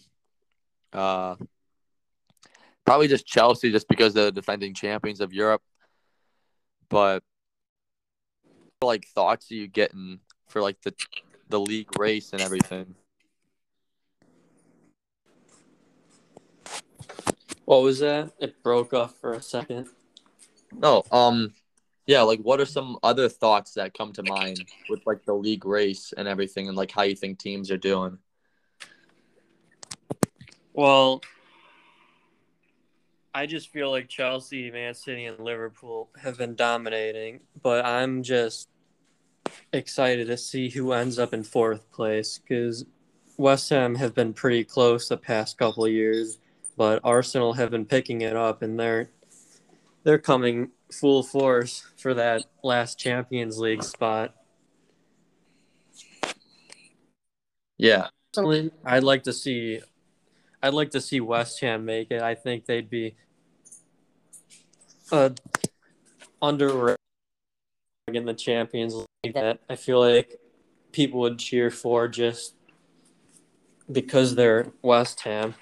Uh, 0.93 1.35
probably 2.85 3.09
just 3.09 3.27
Chelsea, 3.27 3.71
just 3.71 3.89
because 3.89 4.13
they're 4.13 4.25
the 4.25 4.31
defending 4.31 4.73
champions 4.73 5.19
of 5.19 5.33
Europe. 5.33 5.61
But 6.89 7.21
like 8.81 9.07
thoughts 9.07 9.51
are 9.51 9.55
you 9.55 9.67
getting 9.67 10.19
for 10.47 10.61
like 10.61 10.81
the 10.81 10.93
the 11.49 11.59
league 11.59 11.99
race 11.99 12.31
and 12.31 12.41
everything? 12.41 12.95
What 17.65 17.81
was 17.81 17.99
that? 17.99 18.31
It 18.39 18.61
broke 18.61 18.93
off 18.93 19.15
for 19.19 19.33
a 19.33 19.41
second. 19.41 19.87
No, 20.71 21.03
um, 21.11 21.53
yeah, 22.07 22.21
like 22.21 22.39
what 22.39 22.59
are 22.59 22.65
some 22.65 22.97
other 23.03 23.27
thoughts 23.29 23.73
that 23.73 23.97
come 23.97 24.13
to 24.13 24.23
mind 24.23 24.63
with 24.89 25.01
like 25.05 25.25
the 25.25 25.33
league 25.33 25.65
race 25.65 26.13
and 26.15 26.27
everything, 26.27 26.67
and 26.67 26.77
like 26.77 26.91
how 26.91 27.03
you 27.03 27.15
think 27.15 27.39
teams 27.39 27.71
are 27.71 27.77
doing? 27.77 28.17
Well, 30.73 31.21
I 33.33 33.45
just 33.45 33.69
feel 33.69 33.89
like 33.89 34.07
Chelsea, 34.07 34.69
Man 34.71 34.93
City, 34.93 35.25
and 35.25 35.39
Liverpool 35.39 36.09
have 36.21 36.37
been 36.37 36.55
dominating, 36.55 37.41
but 37.61 37.85
I'm 37.85 38.23
just 38.23 38.69
excited 39.73 40.27
to 40.27 40.37
see 40.37 40.69
who 40.69 40.91
ends 40.91 41.17
up 41.19 41.33
in 41.33 41.43
fourth 41.43 41.91
place 41.91 42.39
because 42.39 42.85
West 43.37 43.69
Ham 43.69 43.95
have 43.95 44.13
been 44.13 44.33
pretty 44.33 44.63
close 44.63 45.09
the 45.09 45.17
past 45.17 45.57
couple 45.57 45.85
of 45.85 45.91
years, 45.91 46.37
but 46.77 47.01
Arsenal 47.03 47.53
have 47.53 47.71
been 47.71 47.85
picking 47.85 48.21
it 48.21 48.35
up, 48.35 48.61
and 48.61 48.79
they're 48.79 49.09
they're 50.05 50.19
coming 50.19 50.69
full 50.91 51.23
force 51.23 51.85
for 51.97 52.13
that 52.13 52.45
last 52.63 52.97
Champions 52.97 53.57
League 53.57 53.83
spot. 53.83 54.33
Yeah, 57.77 58.07
I'd 58.85 59.03
like 59.03 59.23
to 59.23 59.33
see 59.33 59.81
I'd 60.63 60.73
like 60.73 60.91
to 60.91 61.01
see 61.01 61.19
West 61.19 61.59
Ham 61.59 61.83
make 61.83 62.11
it. 62.11 62.21
I 62.21 62.35
think 62.35 62.65
they'd 62.65 62.89
be 62.89 63.15
uh, 65.11 65.31
under 66.41 66.95
in 68.07 68.25
the 68.25 68.33
Champions 68.33 68.93
League 68.93 69.33
that 69.33 69.59
I 69.69 69.75
feel 69.75 69.99
like 69.99 70.39
people 70.91 71.19
would 71.21 71.39
cheer 71.39 71.71
for 71.71 72.07
just 72.07 72.53
because 73.91 74.35
they're 74.35 74.67
West 74.81 75.21
Ham. 75.21 75.55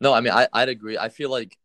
No, 0.00 0.14
I 0.14 0.20
mean 0.20 0.32
I, 0.32 0.48
I'd 0.52 0.70
agree. 0.70 0.98
I 0.98 1.10
feel 1.10 1.30
like 1.30 1.56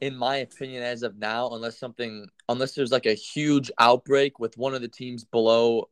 in 0.00 0.16
my 0.16 0.36
opinion, 0.36 0.82
as 0.82 1.02
of 1.02 1.18
now, 1.18 1.50
unless 1.50 1.78
something 1.78 2.26
unless 2.48 2.74
there's 2.74 2.92
like 2.92 3.06
a 3.06 3.14
huge 3.14 3.70
outbreak 3.78 4.38
with 4.38 4.56
one 4.56 4.74
of 4.74 4.80
the 4.80 4.88
teams 4.88 5.24
below 5.24 5.88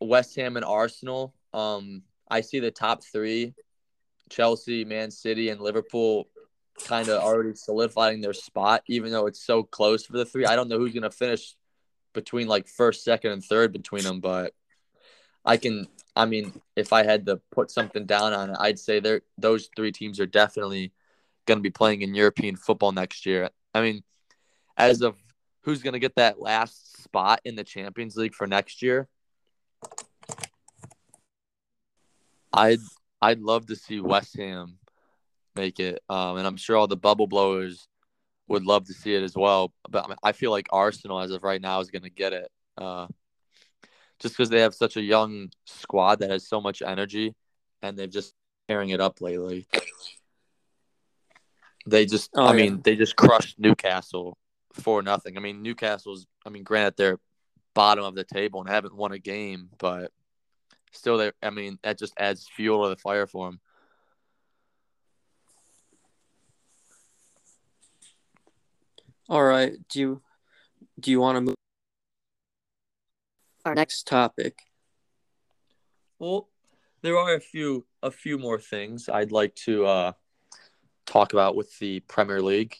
West 0.00 0.36
Ham 0.36 0.56
and 0.56 0.64
Arsenal, 0.64 1.34
um, 1.52 2.02
I 2.28 2.42
see 2.42 2.60
the 2.60 2.70
top 2.70 3.02
three, 3.02 3.54
Chelsea, 4.28 4.84
Man 4.84 5.10
City, 5.10 5.48
and 5.48 5.60
Liverpool 5.60 6.28
kind 6.86 7.08
of 7.08 7.22
already 7.22 7.54
solidifying 7.54 8.20
their 8.20 8.32
spot, 8.32 8.82
even 8.88 9.12
though 9.12 9.26
it's 9.26 9.44
so 9.44 9.62
close 9.62 10.04
for 10.04 10.18
the 10.18 10.26
three. 10.26 10.44
I 10.44 10.56
don't 10.56 10.68
know 10.68 10.78
who's 10.78 10.94
gonna 10.94 11.10
finish 11.10 11.54
between 12.12 12.48
like 12.48 12.68
first, 12.68 13.02
second, 13.02 13.32
and 13.32 13.44
third 13.44 13.72
between 13.72 14.04
them, 14.04 14.20
but 14.20 14.52
I 15.44 15.56
can. 15.56 15.88
I 16.16 16.26
mean, 16.26 16.60
if 16.76 16.92
I 16.92 17.02
had 17.02 17.26
to 17.26 17.40
put 17.50 17.70
something 17.70 18.06
down 18.06 18.32
on 18.34 18.50
it, 18.50 18.56
I'd 18.60 18.78
say 18.78 19.00
they're 19.00 19.22
those 19.38 19.70
three 19.74 19.90
teams 19.90 20.20
are 20.20 20.26
definitely 20.26 20.92
going 21.46 21.58
to 21.58 21.62
be 21.62 21.70
playing 21.70 22.02
in 22.02 22.14
European 22.14 22.56
football 22.56 22.92
next 22.92 23.26
year. 23.26 23.50
I 23.74 23.80
mean, 23.80 24.02
as 24.76 25.02
of 25.02 25.16
who's 25.62 25.82
going 25.82 25.94
to 25.94 25.98
get 25.98 26.16
that 26.16 26.40
last 26.40 27.02
spot 27.02 27.40
in 27.44 27.56
the 27.56 27.64
Champions 27.64 28.16
League 28.16 28.34
for 28.34 28.46
next 28.46 28.82
year, 28.82 29.08
I'd 32.52 32.80
I'd 33.20 33.40
love 33.40 33.66
to 33.66 33.76
see 33.76 34.00
West 34.00 34.36
Ham 34.36 34.78
make 35.56 35.80
it, 35.80 36.02
um, 36.08 36.36
and 36.36 36.46
I'm 36.46 36.56
sure 36.56 36.76
all 36.76 36.86
the 36.86 36.96
bubble 36.96 37.26
blowers 37.26 37.86
would 38.48 38.64
love 38.64 38.84
to 38.86 38.92
see 38.92 39.14
it 39.14 39.22
as 39.22 39.34
well. 39.34 39.72
But 39.88 40.04
I, 40.04 40.08
mean, 40.08 40.16
I 40.22 40.32
feel 40.32 40.50
like 40.50 40.68
Arsenal, 40.70 41.20
as 41.20 41.30
of 41.30 41.42
right 41.42 41.60
now, 41.60 41.80
is 41.80 41.90
going 41.90 42.02
to 42.02 42.10
get 42.10 42.32
it, 42.32 42.50
uh, 42.78 43.06
just 44.20 44.34
because 44.36 44.50
they 44.50 44.60
have 44.60 44.74
such 44.74 44.96
a 44.96 45.02
young 45.02 45.50
squad 45.64 46.20
that 46.20 46.30
has 46.30 46.46
so 46.48 46.60
much 46.60 46.82
energy, 46.82 47.34
and 47.82 47.96
they've 47.96 48.10
just 48.10 48.34
tearing 48.68 48.90
it 48.90 49.00
up 49.00 49.20
lately. 49.20 49.66
They 51.86 52.06
just, 52.06 52.30
oh, 52.34 52.46
I 52.46 52.52
yeah. 52.52 52.64
mean, 52.64 52.80
they 52.82 52.96
just 52.96 53.16
crushed 53.16 53.58
Newcastle 53.58 54.38
for 54.72 55.02
nothing. 55.02 55.36
I 55.36 55.40
mean, 55.40 55.62
Newcastle's, 55.62 56.26
I 56.46 56.50
mean, 56.50 56.62
granted 56.62 56.94
they're 56.96 57.18
bottom 57.74 58.04
of 58.04 58.14
the 58.14 58.24
table 58.24 58.60
and 58.60 58.68
haven't 58.68 58.96
won 58.96 59.12
a 59.12 59.18
game, 59.18 59.68
but 59.78 60.10
still, 60.92 61.18
they, 61.18 61.32
I 61.42 61.50
mean, 61.50 61.78
that 61.82 61.98
just 61.98 62.14
adds 62.16 62.48
fuel 62.48 62.84
to 62.84 62.88
the 62.90 62.96
fire 62.96 63.26
for 63.26 63.48
them. 63.48 63.60
All 69.28 69.42
right. 69.42 69.72
Do 69.88 70.00
you 70.00 70.22
do 71.00 71.10
you 71.10 71.20
want 71.20 71.36
to 71.36 71.40
move 71.40 71.54
our 73.64 73.74
next 73.74 74.06
topic? 74.06 74.58
Well, 76.18 76.48
there 77.00 77.16
are 77.16 77.34
a 77.34 77.40
few 77.40 77.86
a 78.02 78.10
few 78.10 78.38
more 78.38 78.58
things 78.58 79.08
I'd 79.08 79.32
like 79.32 79.54
to 79.64 79.86
uh, 79.86 80.12
talk 81.06 81.32
about 81.32 81.56
with 81.56 81.78
the 81.78 82.00
Premier 82.00 82.40
League. 82.40 82.76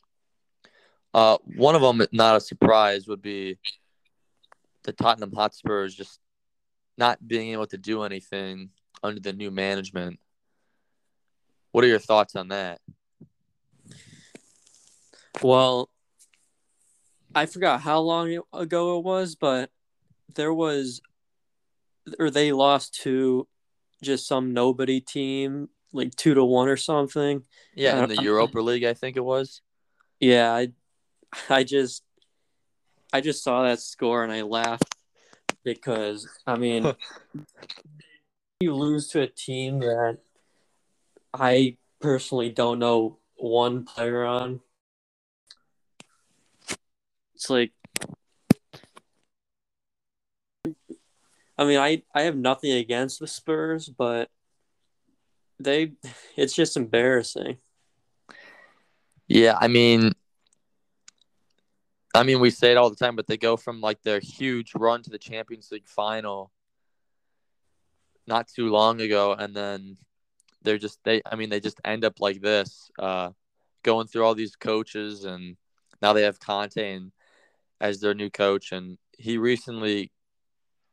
Uh, 1.12 1.38
one 1.44 1.74
of 1.74 1.82
them, 1.82 2.06
not 2.12 2.36
a 2.36 2.40
surprise, 2.40 3.06
would 3.06 3.22
be 3.22 3.58
the 4.82 4.92
Tottenham 4.92 5.32
Hotspurs 5.32 5.94
just 5.94 6.18
not 6.96 7.26
being 7.26 7.52
able 7.52 7.66
to 7.68 7.78
do 7.78 8.02
anything 8.02 8.70
under 9.02 9.20
the 9.20 9.32
new 9.32 9.50
management. 9.50 10.18
What 11.72 11.84
are 11.84 11.88
your 11.88 11.98
thoughts 11.98 12.36
on 12.36 12.48
that? 12.48 12.80
Well, 15.42 15.90
I 17.34 17.46
forgot 17.46 17.80
how 17.80 18.00
long 18.00 18.38
ago 18.52 18.98
it 18.98 19.04
was, 19.04 19.34
but 19.34 19.70
there 20.34 20.54
was, 20.54 21.00
or 22.18 22.30
they 22.30 22.52
lost 22.52 22.94
to 23.02 23.48
just 24.02 24.26
some 24.26 24.52
nobody 24.52 25.00
team 25.00 25.68
like 25.94 26.14
two 26.14 26.34
to 26.34 26.44
one 26.44 26.68
or 26.68 26.76
something. 26.76 27.42
Yeah, 27.74 28.02
in 28.02 28.08
the 28.08 28.22
Europa 28.22 28.60
League, 28.60 28.84
I 28.84 28.94
think 28.94 29.16
it 29.16 29.24
was. 29.24 29.62
Yeah, 30.20 30.52
I, 30.52 30.68
I 31.48 31.64
just, 31.64 32.02
I 33.12 33.20
just 33.20 33.42
saw 33.42 33.62
that 33.62 33.80
score 33.80 34.22
and 34.24 34.32
I 34.32 34.42
laughed 34.42 34.94
because 35.64 36.28
I 36.46 36.56
mean, 36.56 36.92
you 38.60 38.74
lose 38.74 39.08
to 39.08 39.22
a 39.22 39.26
team 39.26 39.80
that 39.80 40.18
I 41.32 41.78
personally 42.00 42.50
don't 42.50 42.78
know 42.78 43.18
one 43.36 43.84
player 43.84 44.24
on. 44.24 44.60
It's 47.34 47.50
like 47.50 47.72
I 51.56 51.64
mean, 51.64 51.78
I 51.78 52.02
I 52.14 52.22
have 52.22 52.36
nothing 52.36 52.72
against 52.72 53.20
the 53.20 53.26
Spurs, 53.26 53.88
but 53.88 54.28
they 55.58 55.92
it's 56.36 56.54
just 56.54 56.76
embarrassing. 56.76 57.58
Yeah, 59.26 59.56
I 59.58 59.68
mean 59.68 60.12
I 62.14 62.22
mean 62.22 62.40
we 62.40 62.50
say 62.50 62.70
it 62.70 62.76
all 62.76 62.90
the 62.90 62.96
time, 62.96 63.16
but 63.16 63.26
they 63.26 63.36
go 63.36 63.56
from 63.56 63.80
like 63.80 64.02
their 64.02 64.20
huge 64.20 64.72
run 64.74 65.02
to 65.02 65.10
the 65.10 65.18
Champions 65.18 65.70
League 65.70 65.88
final 65.88 66.50
not 68.26 68.48
too 68.48 68.70
long 68.70 69.00
ago 69.00 69.32
and 69.32 69.54
then 69.54 69.96
they're 70.62 70.78
just 70.78 70.98
they 71.04 71.20
I 71.30 71.36
mean 71.36 71.50
they 71.50 71.60
just 71.60 71.80
end 71.84 72.04
up 72.04 72.20
like 72.20 72.40
this, 72.40 72.90
uh 72.98 73.30
going 73.82 74.06
through 74.06 74.24
all 74.24 74.34
these 74.34 74.56
coaches 74.56 75.24
and 75.24 75.56
now 76.00 76.12
they 76.12 76.22
have 76.22 76.40
Conte 76.40 76.94
and 76.94 77.12
as 77.80 78.00
their 78.00 78.14
new 78.14 78.30
coach 78.30 78.72
and 78.72 78.96
he 79.18 79.36
recently 79.36 80.10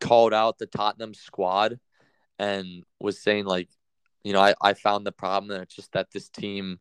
called 0.01 0.33
out 0.33 0.57
the 0.57 0.65
Tottenham 0.65 1.13
squad 1.13 1.79
and 2.37 2.83
was 2.99 3.21
saying 3.21 3.45
like 3.45 3.69
you 4.23 4.33
know, 4.33 4.41
I, 4.41 4.53
I 4.61 4.73
found 4.73 5.05
the 5.05 5.11
problem 5.11 5.51
and 5.51 5.63
it's 5.63 5.75
just 5.75 5.91
that 5.93 6.07
this 6.11 6.29
team 6.29 6.79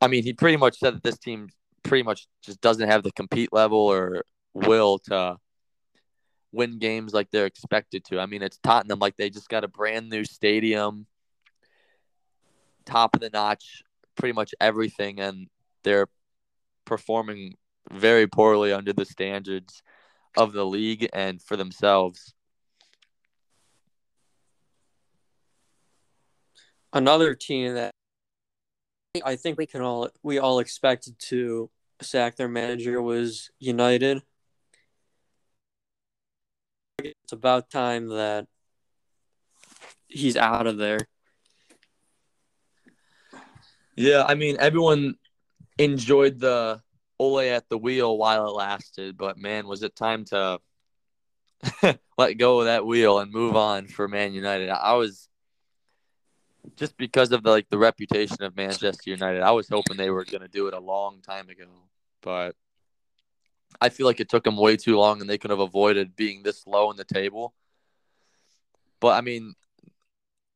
I 0.00 0.08
mean, 0.08 0.22
he 0.22 0.32
pretty 0.32 0.56
much 0.56 0.78
said 0.78 0.94
that 0.94 1.02
this 1.02 1.18
team 1.18 1.48
pretty 1.82 2.02
much 2.02 2.26
just 2.42 2.60
doesn't 2.60 2.88
have 2.88 3.02
the 3.02 3.12
compete 3.12 3.52
level 3.52 3.78
or 3.78 4.24
will 4.54 4.98
to 4.98 5.36
win 6.52 6.78
games 6.78 7.12
like 7.12 7.30
they're 7.30 7.46
expected 7.46 8.04
to. 8.06 8.18
I 8.18 8.26
mean, 8.26 8.42
it's 8.42 8.58
Tottenham 8.58 8.98
like 8.98 9.16
they 9.16 9.30
just 9.30 9.48
got 9.48 9.64
a 9.64 9.68
brand 9.68 10.08
new 10.08 10.24
stadium, 10.24 11.06
top 12.86 13.14
of 13.14 13.20
the 13.20 13.30
notch, 13.30 13.82
pretty 14.16 14.32
much 14.32 14.54
everything 14.60 15.20
and 15.20 15.48
they're 15.84 16.08
performing 16.84 17.56
very 17.90 18.26
poorly 18.26 18.72
under 18.72 18.92
the 18.92 19.04
standards 19.04 19.82
of 20.36 20.52
the 20.52 20.64
league 20.64 21.08
and 21.12 21.40
for 21.42 21.56
themselves. 21.56 22.34
Another 26.92 27.34
team 27.34 27.74
that 27.74 27.92
I 29.24 29.36
think 29.36 29.58
we 29.58 29.66
can 29.66 29.82
all 29.82 30.08
we 30.22 30.38
all 30.38 30.60
expected 30.60 31.18
to 31.28 31.70
sack 32.00 32.36
their 32.36 32.48
manager 32.48 33.00
was 33.02 33.50
United. 33.58 34.22
It's 37.02 37.32
about 37.32 37.70
time 37.70 38.08
that 38.08 38.46
he's 40.06 40.36
out 40.36 40.66
of 40.66 40.76
there. 40.76 41.00
Yeah, 43.96 44.24
I 44.26 44.34
mean 44.34 44.56
everyone 44.60 45.14
enjoyed 45.78 46.38
the 46.38 46.80
Ole 47.18 47.40
at 47.40 47.68
the 47.68 47.78
wheel 47.78 48.16
while 48.16 48.46
it 48.46 48.52
lasted, 48.52 49.16
but 49.16 49.36
man, 49.36 49.66
was 49.66 49.82
it 49.82 49.94
time 49.94 50.24
to 50.26 50.58
let 52.16 52.38
go 52.38 52.60
of 52.60 52.66
that 52.66 52.86
wheel 52.86 53.18
and 53.18 53.32
move 53.32 53.56
on 53.56 53.86
for 53.86 54.08
Man 54.08 54.32
United. 54.32 54.70
I 54.70 54.94
was 54.94 55.29
just 56.76 56.96
because 56.96 57.32
of 57.32 57.42
the, 57.42 57.50
like 57.50 57.68
the 57.70 57.78
reputation 57.78 58.42
of 58.42 58.56
Manchester 58.56 59.10
United. 59.10 59.42
I 59.42 59.50
was 59.50 59.68
hoping 59.68 59.96
they 59.96 60.10
were 60.10 60.24
going 60.24 60.42
to 60.42 60.48
do 60.48 60.66
it 60.66 60.74
a 60.74 60.80
long 60.80 61.20
time 61.20 61.48
ago, 61.48 61.66
but 62.22 62.54
I 63.80 63.88
feel 63.88 64.06
like 64.06 64.20
it 64.20 64.28
took 64.28 64.44
them 64.44 64.56
way 64.56 64.76
too 64.76 64.96
long, 64.96 65.20
and 65.20 65.28
they 65.28 65.38
could 65.38 65.50
have 65.50 65.60
avoided 65.60 66.16
being 66.16 66.42
this 66.42 66.66
low 66.66 66.90
in 66.90 66.96
the 66.96 67.04
table. 67.04 67.54
But 69.00 69.16
I 69.16 69.20
mean, 69.20 69.54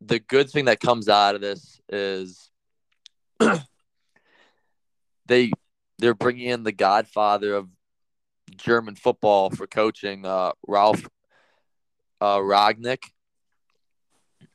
the 0.00 0.18
good 0.18 0.50
thing 0.50 0.66
that 0.66 0.80
comes 0.80 1.08
out 1.08 1.34
of 1.34 1.40
this 1.40 1.80
is 1.88 2.50
they 5.26 5.52
they're 5.98 6.14
bringing 6.14 6.48
in 6.48 6.62
the 6.64 6.72
godfather 6.72 7.54
of 7.54 7.68
German 8.56 8.94
football 8.94 9.50
for 9.50 9.66
coaching, 9.66 10.26
uh, 10.26 10.52
Ralf 10.66 11.06
uh, 12.20 12.38
Rangnick. 12.38 13.04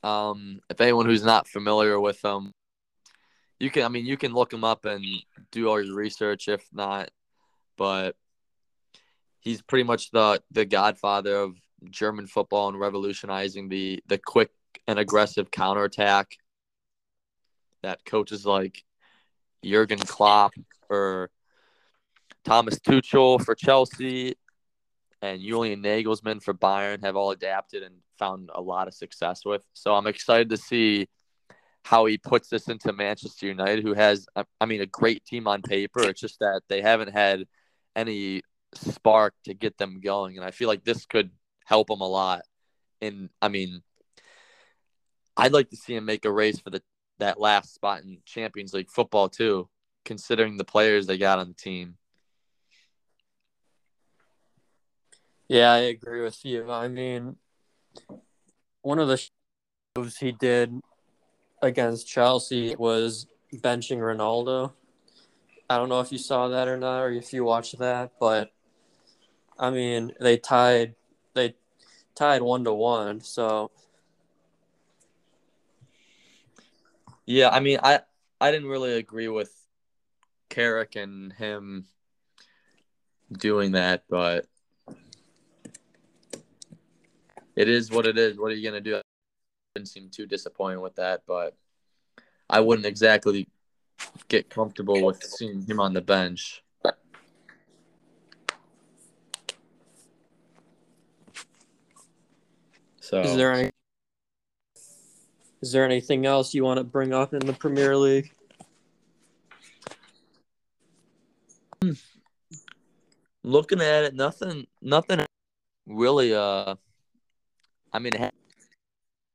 Um, 0.04 0.62
if 0.70 0.80
anyone 0.80 1.06
who's 1.06 1.24
not 1.24 1.48
familiar 1.48 2.00
with 2.00 2.24
him, 2.24 2.54
you 3.60 3.70
can. 3.70 3.84
I 3.84 3.90
mean, 3.90 4.06
you 4.06 4.18
can 4.18 4.34
look 4.34 4.54
him 4.54 4.64
up 4.64 4.86
and 4.86 5.04
do 5.52 5.70
all 5.70 5.84
your 5.84 5.96
research. 5.96 6.48
If 6.48 6.66
not, 6.72 7.10
but 7.78 8.16
he's 9.40 9.62
pretty 9.62 9.84
much 9.84 10.12
the 10.12 10.42
the 10.52 10.66
godfather 10.66 11.36
of 11.36 11.56
German 11.90 12.28
football 12.28 12.70
and 12.70 12.80
revolutionizing 12.80 13.70
the 13.70 14.02
the 14.08 14.18
quick 14.18 14.52
and 14.88 15.00
aggressive 15.00 15.52
counterattack 15.52 16.38
that 17.82 18.04
coaches 18.06 18.46
like 18.46 18.84
Jurgen 19.64 20.00
Klopp 20.00 20.54
or 20.90 21.30
Thomas 22.44 22.80
Tuchel 22.80 23.44
for 23.44 23.56
Chelsea 23.56 24.36
and 25.22 25.42
Julian 25.42 25.84
Nagelsmann 25.84 26.42
for 26.42 26.54
Bayern 26.54 27.04
have 27.04 27.16
all 27.16 27.32
adapted 27.32 27.84
and 27.84 27.96
found 28.20 28.50
a 28.54 28.62
lot 28.62 28.88
of 28.88 28.94
success 28.94 29.46
with. 29.46 29.66
So 29.74 29.96
I'm 29.96 30.08
excited 30.08 30.50
to 30.50 30.58
see 30.58 31.08
how 31.84 32.06
he 32.06 32.18
puts 32.18 32.50
this 32.50 32.68
into 32.68 32.94
Manchester 32.94 33.48
United, 33.48 33.84
who 33.84 33.94
has, 33.94 34.28
I 34.60 34.66
mean, 34.66 34.82
a 34.82 34.86
great 34.86 35.26
team 35.26 35.48
on 35.48 35.62
paper. 35.62 36.04
It's 36.04 36.22
just 36.22 36.40
that 36.40 36.62
they 36.68 36.82
haven't 36.82 37.14
had 37.14 37.46
any 37.96 38.42
spark 38.76 39.34
to 39.46 39.54
get 39.54 39.78
them 39.78 40.02
going. 40.02 40.38
And 40.38 40.46
I 40.46 40.52
feel 40.52 40.68
like 40.68 40.84
this 40.84 41.06
could 41.06 41.32
help 41.66 41.88
them 41.88 42.02
a 42.02 42.08
lot. 42.08 42.42
And 43.02 43.30
I 43.42 43.48
mean, 43.48 43.82
I'd 45.38 45.54
like 45.54 45.70
to 45.70 45.78
see 45.78 45.96
him 45.96 46.06
make 46.06 46.26
a 46.26 46.32
race 46.32 46.60
for 46.60 46.70
the 46.70 46.82
that 47.20 47.40
last 47.40 47.74
spot 47.74 48.02
in 48.04 48.20
Champions 48.26 48.74
League 48.74 48.90
football 48.90 49.30
too, 49.30 49.70
considering 50.06 50.58
the 50.58 50.64
players 50.64 51.06
they 51.06 51.18
got 51.18 51.40
on 51.40 51.50
the 51.50 51.54
team. 51.54 51.98
Yeah, 55.48 55.72
I 55.72 55.78
agree 55.80 56.22
with 56.22 56.46
you. 56.46 56.70
I 56.72 56.88
mean, 56.88 57.36
one 58.82 59.00
of 59.00 59.08
the 59.08 59.22
moves 59.96 60.18
he 60.18 60.32
did 60.32 60.80
against 61.62 62.08
Chelsea 62.08 62.76
was 62.76 63.28
benching 63.54 64.00
Ronaldo. 64.00 64.74
I 65.70 65.78
don't 65.78 65.90
know 65.90 66.00
if 66.00 66.12
you 66.12 66.18
saw 66.18 66.48
that 66.48 66.68
or 66.68 66.78
not, 66.78 67.02
or 67.02 67.12
if 67.12 67.32
you 67.34 67.44
watched 67.44 67.78
that, 67.80 68.14
but 68.20 68.52
I 69.58 69.70
mean, 69.70 70.14
they 70.20 70.38
tied 70.38 70.96
they 71.34 71.56
tied 72.16 72.42
one 72.42 72.64
to 72.64 72.74
one. 72.74 73.22
So 73.22 73.72
yeah, 77.26 77.50
I 77.50 77.60
mean, 77.60 77.80
I 77.84 78.00
I 78.42 78.52
didn't 78.52 78.70
really 78.70 78.94
agree 78.94 79.28
with 79.28 79.54
Carrick 80.50 80.96
and 80.96 81.32
him 81.34 81.86
doing 83.32 83.74
that, 83.74 84.06
but 84.10 84.48
it 87.60 87.68
is 87.68 87.92
what 87.92 88.08
it 88.08 88.18
is. 88.18 88.38
What 88.38 88.54
are 88.54 88.56
you 88.56 88.64
gonna 88.64 88.80
do? 88.80 88.96
I 88.96 89.02
didn't 89.76 89.90
seem 89.90 90.10
too 90.10 90.26
disappointed 90.26 90.80
with 90.80 90.96
that, 90.96 91.24
but 91.28 91.58
I 92.50 92.62
wouldn't 92.62 92.86
exactly 92.86 93.50
get 94.30 94.50
comfortable 94.50 95.04
with 95.04 95.22
seeing 95.22 95.64
him 95.64 95.82
on 95.82 95.94
the 95.94 96.00
bench. 96.00 96.64
So 103.02 103.20
is 103.24 103.36
there 103.36 103.52
any 103.52 103.72
is 105.62 105.74
there 105.74 105.84
anything 105.84 106.26
else 106.26 106.54
you 106.54 106.64
want 106.64 106.78
to 106.78 106.86
bring 106.86 107.14
up 107.14 107.34
in 107.34 107.40
the 107.40 107.52
Premier 107.52 107.98
League? 107.98 108.32
Looking 113.44 113.82
at 113.82 114.06
it, 114.06 114.14
nothing 114.14 114.66
nothing 114.82 115.26
really 115.86 116.34
uh 116.34 116.76
I 117.92 118.00
mean, 118.00 118.12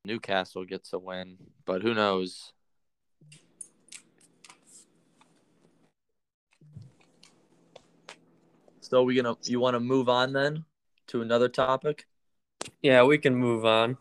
Newcastle 0.05 0.65
gets 0.65 0.93
a 0.93 0.99
win, 0.99 1.37
but 1.65 1.83
who 1.83 1.95
knows? 1.95 2.53
So 8.81 9.03
we 9.03 9.17
gonna 9.17 9.37
you 9.45 9.61
want 9.61 9.75
to 9.75 9.81
move 9.81 10.09
on 10.09 10.33
then 10.33 10.65
to 11.09 11.23
another 11.23 11.49
topic? 11.49 12.07
Yeah, 12.83 13.03
we 13.03 13.19
can 13.19 13.35
move 13.35 13.65
on. 13.65 13.97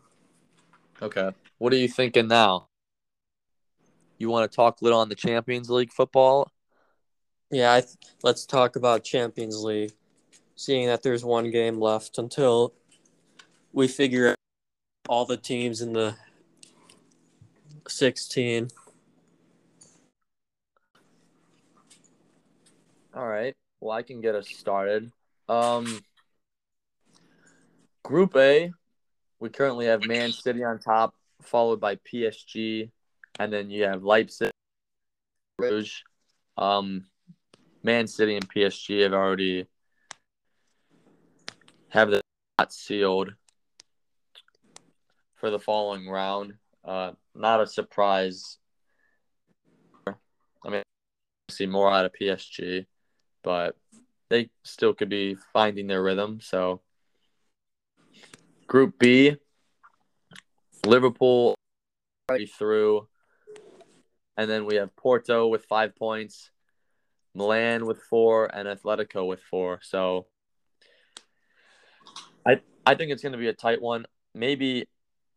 Okay. 1.02 1.30
What 1.58 1.72
are 1.72 1.76
you 1.76 1.88
thinking 1.88 2.28
now? 2.28 2.68
You 4.18 4.28
want 4.28 4.50
to 4.50 4.54
talk 4.54 4.80
a 4.80 4.84
little 4.84 5.00
on 5.00 5.08
the 5.08 5.14
Champions 5.14 5.68
League 5.68 5.92
football? 5.92 6.52
Yeah, 7.50 7.80
th- 7.80 7.96
let's 8.22 8.46
talk 8.46 8.76
about 8.76 9.04
Champions 9.04 9.62
League. 9.62 9.92
Seeing 10.54 10.86
that 10.86 11.02
there's 11.02 11.24
one 11.24 11.50
game 11.50 11.80
left 11.80 12.18
until 12.18 12.74
we 13.72 13.88
figure 13.88 14.28
out 14.28 14.36
all 15.08 15.26
the 15.26 15.36
teams 15.36 15.80
in 15.80 15.92
the 15.92 16.16
16. 17.88 18.70
All 23.14 23.26
right. 23.26 23.54
Well, 23.80 23.96
I 23.96 24.02
can 24.02 24.20
get 24.20 24.34
us 24.34 24.48
started. 24.48 25.12
Um, 25.48 26.00
Group 28.02 28.36
A, 28.36 28.72
we 29.40 29.48
currently 29.50 29.86
have 29.86 30.06
Man 30.06 30.32
City 30.32 30.64
on 30.64 30.78
top, 30.78 31.14
followed 31.42 31.80
by 31.80 31.96
PSG, 31.96 32.90
and 33.38 33.52
then 33.52 33.70
you 33.70 33.84
have 33.84 34.02
Leipzig, 34.02 34.50
Rouge. 35.58 36.00
Um, 36.56 37.04
Man 37.82 38.06
City 38.06 38.36
and 38.36 38.48
PSG 38.48 39.02
have 39.02 39.12
already 39.12 39.66
have 41.90 42.10
the 42.10 42.22
sealed 42.68 43.34
for 45.44 45.50
the 45.50 45.58
following 45.58 46.08
round. 46.08 46.54
Uh, 46.82 47.12
not 47.34 47.60
a 47.60 47.66
surprise. 47.66 48.56
I 50.06 50.70
mean, 50.70 50.82
see 51.50 51.66
more 51.66 51.92
out 51.92 52.06
of 52.06 52.14
PSG, 52.18 52.86
but 53.42 53.76
they 54.30 54.48
still 54.62 54.94
could 54.94 55.10
be 55.10 55.36
finding 55.52 55.86
their 55.86 56.02
rhythm. 56.02 56.40
So, 56.40 56.80
Group 58.66 58.98
B, 58.98 59.36
Liverpool 60.86 61.56
already 62.30 62.46
through, 62.46 63.06
and 64.38 64.48
then 64.48 64.64
we 64.64 64.76
have 64.76 64.96
Porto 64.96 65.48
with 65.48 65.66
five 65.66 65.94
points, 65.94 66.52
Milan 67.34 67.84
with 67.84 68.00
four, 68.00 68.46
and 68.46 68.66
Atletico 68.66 69.28
with 69.28 69.42
four. 69.42 69.80
So, 69.82 70.24
I 72.46 72.60
I 72.86 72.94
think 72.94 73.12
it's 73.12 73.22
going 73.22 73.32
to 73.32 73.38
be 73.38 73.48
a 73.48 73.52
tight 73.52 73.82
one. 73.82 74.06
Maybe 74.34 74.88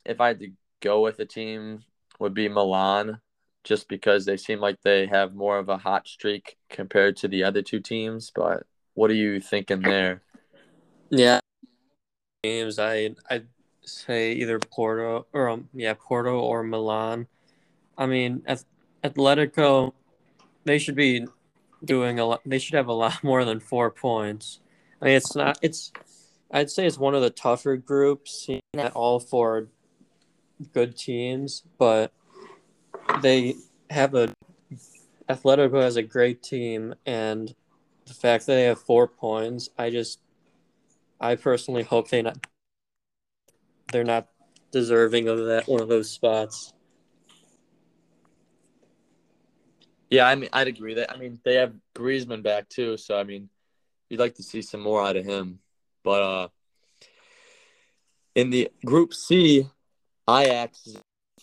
if 0.08 0.22
I 0.22 0.30
had 0.30 0.39
to 0.39 0.52
go 0.82 1.02
with 1.02 1.20
a 1.20 1.26
team, 1.26 1.84
would 2.20 2.34
be 2.34 2.50
Milan, 2.50 3.20
just 3.63 3.88
because 3.88 4.26
they 4.26 4.38
seem 4.38 4.60
like 4.60 4.82
they 4.82 5.06
have 5.08 5.36
more 5.36 5.60
of 5.60 5.70
a 5.70 5.78
hot 5.78 6.08
streak 6.08 6.58
compared 6.70 7.17
to 7.17 7.28
the 7.28 7.43
other 7.43 7.62
two 7.62 7.80
teams. 7.80 8.32
But 8.34 8.63
what 8.93 9.12
are 9.12 9.15
you 9.15 9.39
thinking 9.39 9.82
there? 9.82 10.24
Yeah, 11.10 11.39
games 12.43 12.80
I 12.80 13.15
I 13.30 13.43
say 13.82 14.34
either 14.34 14.60
Porto 14.60 15.28
or 15.34 15.50
um, 15.50 15.70
yeah 15.74 15.93
Porto 15.98 16.39
or 16.39 16.63
Milan. 16.63 17.28
I 17.98 18.06
mean, 18.06 18.43
Atletico, 19.04 19.93
they 20.65 20.78
should 20.78 20.96
be 20.96 21.26
doing 21.84 22.20
a 22.20 22.26
lot. 22.26 22.41
They 22.46 22.60
should 22.60 22.76
have 22.76 22.88
a 22.88 22.93
lot 22.93 23.24
more 23.24 23.46
than 23.46 23.60
four 23.60 23.91
points. 23.91 24.60
I 25.02 25.06
mean, 25.06 25.15
it's 25.15 25.36
not. 25.36 25.60
It's 25.62 25.91
I'd 26.52 26.70
say 26.70 26.88
it's 26.88 26.98
one 26.98 27.15
of 27.15 27.22
the 27.22 27.30
tougher 27.30 27.76
groups. 27.76 28.50
That 28.74 28.93
all 28.93 29.20
four 29.20 29.67
good 30.74 30.98
teams, 30.98 31.63
but 31.78 32.12
they 33.22 33.56
have 33.89 34.13
a 34.15 34.34
Atletico 35.30 35.82
has 35.82 35.98
a 35.98 36.04
great 36.04 36.41
team, 36.41 36.96
and 37.06 37.54
the 38.06 38.13
fact 38.13 38.46
that 38.46 38.54
they 38.54 38.63
have 38.63 38.80
four 38.80 39.08
points, 39.08 39.70
I 39.78 39.89
just, 39.89 40.20
I 41.20 41.36
personally 41.36 41.84
hope 41.84 42.10
they 42.10 42.22
not, 42.22 42.48
they're 43.91 44.06
not 44.06 44.28
deserving 44.72 45.28
of 45.28 45.46
that 45.46 45.67
one 45.67 45.82
of 45.82 45.89
those 45.89 46.10
spots. 46.10 46.74
Yeah, 50.10 50.28
I 50.28 50.36
mean, 50.36 50.50
I'd 50.54 50.70
agree 50.70 50.93
that. 50.93 51.12
I 51.12 51.17
mean, 51.17 51.39
they 51.43 51.56
have 51.56 51.74
Griezmann 51.93 52.41
back 52.41 52.70
too, 52.70 52.96
so 52.96 53.20
I 53.20 53.24
mean, 53.24 53.50
you'd 54.10 54.22
like 54.22 54.36
to 54.36 54.43
see 54.43 54.62
some 54.62 54.80
more 54.80 55.06
out 55.06 55.17
of 55.17 55.26
him. 55.26 55.60
But 56.04 56.24
uh, 56.24 56.48
in 58.34 58.50
the 58.50 58.72
Group 58.86 59.13
C, 59.13 59.67
Ajax 60.30 60.96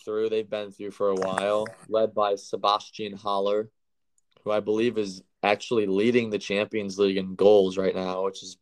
through. 0.03 0.29
They've 0.29 0.49
been 0.49 0.71
through 0.71 0.91
for 0.91 1.09
a 1.09 1.15
while, 1.15 1.67
led 1.89 2.13
by 2.13 2.35
Sebastian 2.35 3.13
Haller, 3.13 3.69
who 4.43 4.51
I 4.51 4.59
believe 4.59 4.97
is 4.97 5.23
actually 5.43 5.85
leading 5.87 6.29
the 6.29 6.39
Champions 6.39 6.97
League 6.97 7.17
in 7.17 7.35
goals 7.35 7.77
right 7.77 7.95
now, 7.95 8.23
which 8.25 8.43
is 8.43 8.57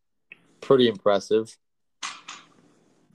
pretty 0.61 0.87
impressive. 0.87 1.55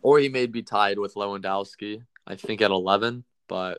Or 0.03 0.19
he 0.19 0.29
may 0.29 0.47
be 0.47 0.63
tied 0.63 0.99
with 0.99 1.15
Lewandowski, 1.15 2.03
I 2.27 2.37
think 2.37 2.61
at 2.61 2.71
11, 2.71 3.25
but 3.49 3.79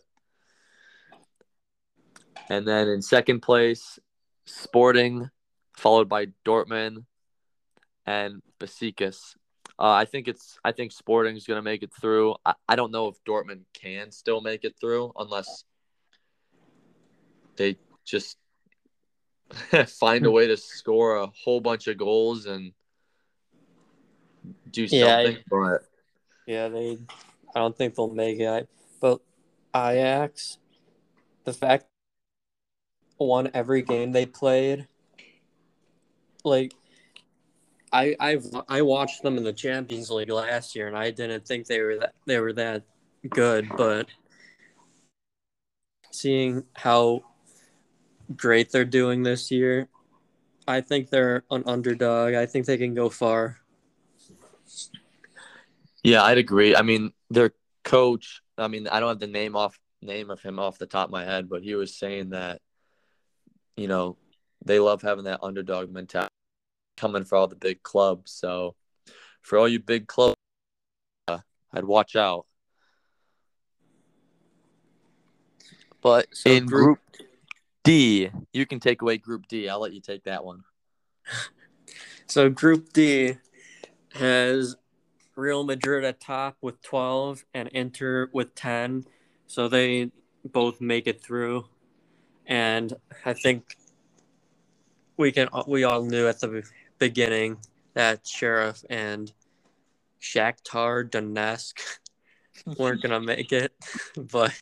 and 2.49 2.67
then 2.67 2.87
in 2.87 3.01
second 3.01 3.41
place, 3.41 3.99
Sporting, 4.45 5.29
followed 5.77 6.09
by 6.09 6.27
Dortmund 6.43 7.05
and 8.05 8.41
Besiktas. 8.59 9.35
Uh, 9.79 9.91
I 9.91 10.03
think 10.03 10.27
it's 10.27 10.59
I 10.63 10.73
think 10.73 10.91
Sporting's 10.91 11.45
going 11.47 11.57
to 11.57 11.61
make 11.61 11.83
it 11.83 11.91
through. 12.01 12.35
I, 12.45 12.53
I 12.67 12.75
don't 12.75 12.91
know 12.91 13.07
if 13.07 13.15
Dortmund 13.23 13.61
can 13.73 14.11
still 14.11 14.41
make 14.41 14.65
it 14.65 14.75
through 14.79 15.13
unless 15.17 15.63
they 17.55 17.77
just 18.03 18.37
find 19.87 20.25
a 20.25 20.31
way 20.31 20.47
to 20.47 20.57
score 20.57 21.15
a 21.15 21.27
whole 21.27 21.61
bunch 21.61 21.87
of 21.87 21.97
goals 21.97 22.45
and 22.45 22.73
do 24.69 24.87
something. 24.87 24.99
Yeah, 24.99 25.39
I- 25.39 25.43
but 25.49 25.81
Yeah, 26.45 26.67
they. 26.67 26.97
I 27.55 27.59
don't 27.59 27.75
think 27.77 27.95
they'll 27.95 28.13
make 28.13 28.39
it. 28.39 28.47
I, 28.47 28.67
but 28.99 29.21
Ajax, 29.73 30.57
the 31.45 31.53
fact 31.53 31.85
won 33.17 33.49
every 33.53 33.81
game 33.81 34.11
they 34.11 34.25
played. 34.25 34.87
Like, 36.43 36.73
I 37.91 38.15
I've 38.19 38.45
I 38.67 38.81
watched 38.81 39.23
them 39.23 39.37
in 39.37 39.43
the 39.43 39.53
Champions 39.53 40.09
League 40.09 40.29
last 40.29 40.75
year, 40.75 40.87
and 40.87 40.97
I 40.97 41.11
didn't 41.11 41.45
think 41.47 41.67
they 41.67 41.81
were 41.81 41.97
that 41.99 42.13
they 42.25 42.39
were 42.39 42.53
that 42.53 42.83
good. 43.29 43.67
But 43.75 44.07
seeing 46.11 46.63
how 46.73 47.23
great 48.35 48.71
they're 48.71 48.85
doing 48.85 49.23
this 49.23 49.51
year, 49.51 49.89
I 50.67 50.81
think 50.81 51.09
they're 51.09 51.43
an 51.49 51.63
underdog. 51.65 52.33
I 52.33 52.45
think 52.45 52.65
they 52.65 52.77
can 52.77 52.93
go 52.93 53.09
far. 53.09 53.57
yeah, 56.03 56.23
I'd 56.23 56.37
agree. 56.37 56.75
I 56.75 56.81
mean, 56.81 57.11
their 57.29 57.51
coach. 57.83 58.41
I 58.57 58.67
mean, 58.67 58.87
I 58.87 58.99
don't 58.99 59.09
have 59.09 59.19
the 59.19 59.27
name 59.27 59.55
off 59.55 59.79
name 60.01 60.29
of 60.29 60.41
him 60.41 60.59
off 60.59 60.77
the 60.77 60.85
top 60.85 61.07
of 61.07 61.11
my 61.11 61.25
head, 61.25 61.49
but 61.49 61.63
he 61.63 61.75
was 61.75 61.97
saying 61.97 62.29
that 62.29 62.61
you 63.75 63.87
know 63.87 64.17
they 64.63 64.79
love 64.79 65.01
having 65.01 65.25
that 65.25 65.39
underdog 65.41 65.91
mentality 65.91 66.28
coming 66.99 67.23
for 67.23 67.37
all 67.37 67.47
the 67.47 67.55
big 67.55 67.81
clubs. 67.81 68.31
So 68.31 68.75
for 69.41 69.57
all 69.57 69.67
you 69.67 69.79
big 69.79 70.07
clubs, 70.07 70.35
uh, 71.27 71.39
I'd 71.73 71.85
watch 71.85 72.15
out. 72.15 72.45
But 76.01 76.27
So 76.33 76.49
in 76.51 76.65
group- 76.65 76.99
Group 77.17 77.27
D, 77.83 78.29
you 78.53 78.65
can 78.65 78.79
take 78.79 79.01
away 79.01 79.17
Group 79.17 79.47
D. 79.47 79.69
I'll 79.69 79.79
let 79.79 79.93
you 79.93 80.01
take 80.01 80.23
that 80.25 80.43
one. 80.43 80.63
So 82.27 82.47
Group 82.47 82.93
D 82.93 83.37
has 84.13 84.75
Real 85.35 85.63
Madrid 85.63 86.03
at 86.03 86.19
top 86.19 86.57
with 86.61 86.79
12 86.83 87.43
and 87.55 87.67
Inter 87.69 88.29
with 88.31 88.53
10. 88.53 89.05
So 89.47 89.67
they 89.67 90.11
both 90.45 90.79
make 90.79 91.07
it 91.07 91.23
through. 91.23 91.65
And 92.45 92.93
I 93.25 93.33
think 93.33 93.75
we 95.17 95.31
can 95.31 95.49
we 95.65 95.85
all 95.85 96.03
knew 96.03 96.27
at 96.27 96.39
the 96.39 96.63
beginning 96.99 97.57
that 97.93 98.27
Sheriff 98.27 98.83
and 98.89 99.31
Shakhtar 100.21 101.09
Donetsk 101.09 101.73
weren't 102.77 103.01
to 103.01 103.19
make 103.19 103.51
it, 103.51 103.73
but 104.31 104.53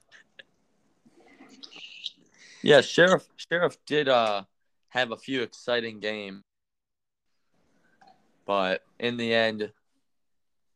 Yeah, 2.61 2.81
Sheriff 2.81 3.27
Sheriff 3.37 3.77
did 3.85 4.07
uh 4.07 4.43
have 4.89 5.11
a 5.11 5.17
few 5.17 5.41
exciting 5.41 5.99
games. 5.99 6.43
But 8.45 8.83
in 8.99 9.17
the 9.17 9.33
end, 9.33 9.71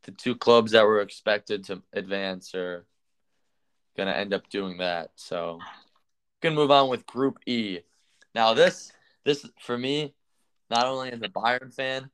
the 0.03 0.11
two 0.11 0.35
clubs 0.35 0.73
that 0.73 0.85
were 0.85 1.01
expected 1.01 1.63
to 1.65 1.81
advance 1.93 2.53
are 2.53 2.85
gonna 3.95 4.11
end 4.11 4.33
up 4.33 4.49
doing 4.49 4.77
that. 4.77 5.11
So 5.15 5.59
gonna 6.41 6.55
move 6.55 6.71
on 6.71 6.89
with 6.89 7.05
Group 7.05 7.39
E. 7.45 7.79
Now 8.35 8.53
this 8.53 8.91
this 9.23 9.45
for 9.59 9.77
me, 9.77 10.13
not 10.71 10.87
only 10.87 11.11
as 11.11 11.21
a 11.21 11.27
Bayern 11.27 11.73
fan, 11.73 12.09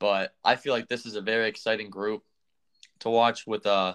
but 0.00 0.34
I 0.44 0.56
feel 0.56 0.74
like 0.74 0.88
this 0.88 1.06
is 1.06 1.14
a 1.14 1.22
very 1.22 1.48
exciting 1.48 1.88
group 1.88 2.22
to 2.98 3.08
watch 3.08 3.46
with 3.46 3.66
uh 3.66 3.94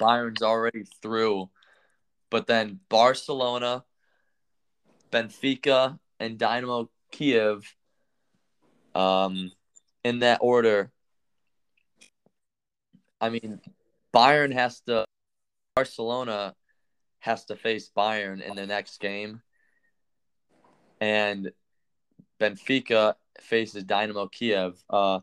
Bayern's 0.00 0.42
already 0.42 0.84
through, 1.02 1.50
but 2.30 2.46
then 2.46 2.80
Barcelona, 2.88 3.84
Benfica, 5.12 5.98
and 6.18 6.38
Dynamo 6.38 6.90
Kiev 7.12 7.62
um 8.94 9.52
in 10.02 10.20
that 10.20 10.38
order. 10.40 10.90
I 13.20 13.28
mean, 13.28 13.60
Bayern 14.14 14.52
has 14.52 14.80
to 14.82 15.04
Barcelona 15.74 16.54
has 17.18 17.44
to 17.46 17.56
face 17.56 17.90
Bayern 17.94 18.40
in 18.40 18.56
the 18.56 18.66
next 18.66 19.00
game. 19.00 19.42
And 21.00 21.52
Benfica 22.40 23.14
faces 23.40 23.84
Dynamo 23.84 24.26
Kiev. 24.26 24.82
Uh 24.88 25.20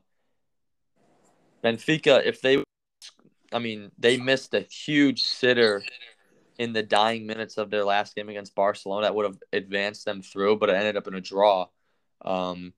Benfica 1.63 2.26
if 2.26 2.41
they 2.41 2.63
I 3.54 3.60
mean, 3.60 3.91
they 3.97 4.17
missed 4.17 4.54
a 4.54 4.62
huge 4.62 5.21
sitter 5.21 5.84
in 6.58 6.73
the 6.73 6.84
dying 6.84 7.26
minutes 7.26 7.58
of 7.58 7.69
their 7.69 7.84
last 7.84 8.15
game 8.15 8.30
against 8.30 8.56
Barcelona 8.56 9.06
that 9.06 9.15
would 9.15 9.26
have 9.26 9.39
advanced 9.52 10.06
them 10.06 10.21
through, 10.21 10.58
but 10.58 10.69
it 10.69 10.76
ended 10.76 10.97
up 10.97 11.08
in 11.08 11.15
a 11.15 11.21
draw. 11.21 11.67
Um, 12.23 12.73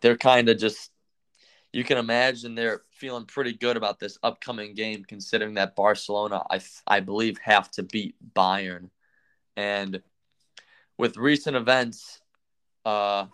they're 0.00 0.16
kind 0.16 0.48
of 0.48 0.58
just, 0.58 0.90
you 1.72 1.84
can 1.84 1.98
imagine 1.98 2.54
they're 2.54 2.82
feeling 2.90 3.24
pretty 3.26 3.52
good 3.52 3.76
about 3.76 3.98
this 3.98 4.18
upcoming 4.22 4.74
game, 4.74 5.04
considering 5.04 5.54
that 5.54 5.76
Barcelona, 5.76 6.42
I, 6.50 6.60
I 6.86 7.00
believe, 7.00 7.38
have 7.38 7.70
to 7.72 7.82
beat 7.82 8.16
Bayern. 8.34 8.90
And 9.56 10.02
with 11.00 11.16
recent 11.16 11.56
events, 11.56 12.20
uh, 12.84 13.26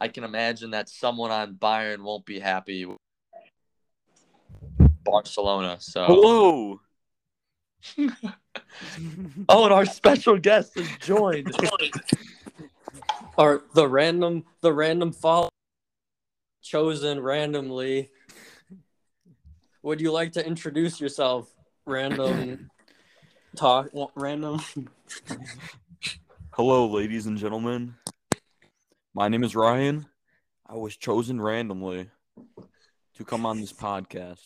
I 0.00 0.08
can 0.08 0.22
imagine 0.22 0.70
that 0.70 0.88
someone 0.88 1.32
on 1.32 1.54
Bayern 1.56 2.02
won't 2.02 2.24
be 2.24 2.38
happy 2.38 2.84
with 2.86 2.98
Barcelona. 5.04 5.76
So 5.80 6.06
Hello. 6.06 6.80
Oh, 9.50 9.64
and 9.64 9.72
our 9.72 9.86
special 9.86 10.36
guest 10.36 10.74
has 10.74 10.86
joined. 11.00 11.50
or 13.38 13.64
the 13.72 13.88
random 13.88 14.44
the 14.60 14.72
random 14.72 15.10
follow 15.10 15.48
chosen 16.60 17.20
randomly. 17.20 18.10
Would 19.82 20.02
you 20.02 20.12
like 20.12 20.32
to 20.32 20.46
introduce 20.46 21.00
yourself? 21.00 21.50
Random 21.86 22.68
talk 23.56 23.88
random 24.14 24.60
Hello, 26.52 26.88
ladies 26.88 27.26
and 27.26 27.38
gentlemen. 27.38 27.94
My 29.14 29.28
name 29.28 29.44
is 29.44 29.54
Ryan. 29.54 30.06
I 30.66 30.74
was 30.74 30.96
chosen 30.96 31.40
randomly 31.40 32.10
to 33.14 33.24
come 33.24 33.46
on 33.46 33.60
this 33.60 33.72
podcast, 33.72 34.44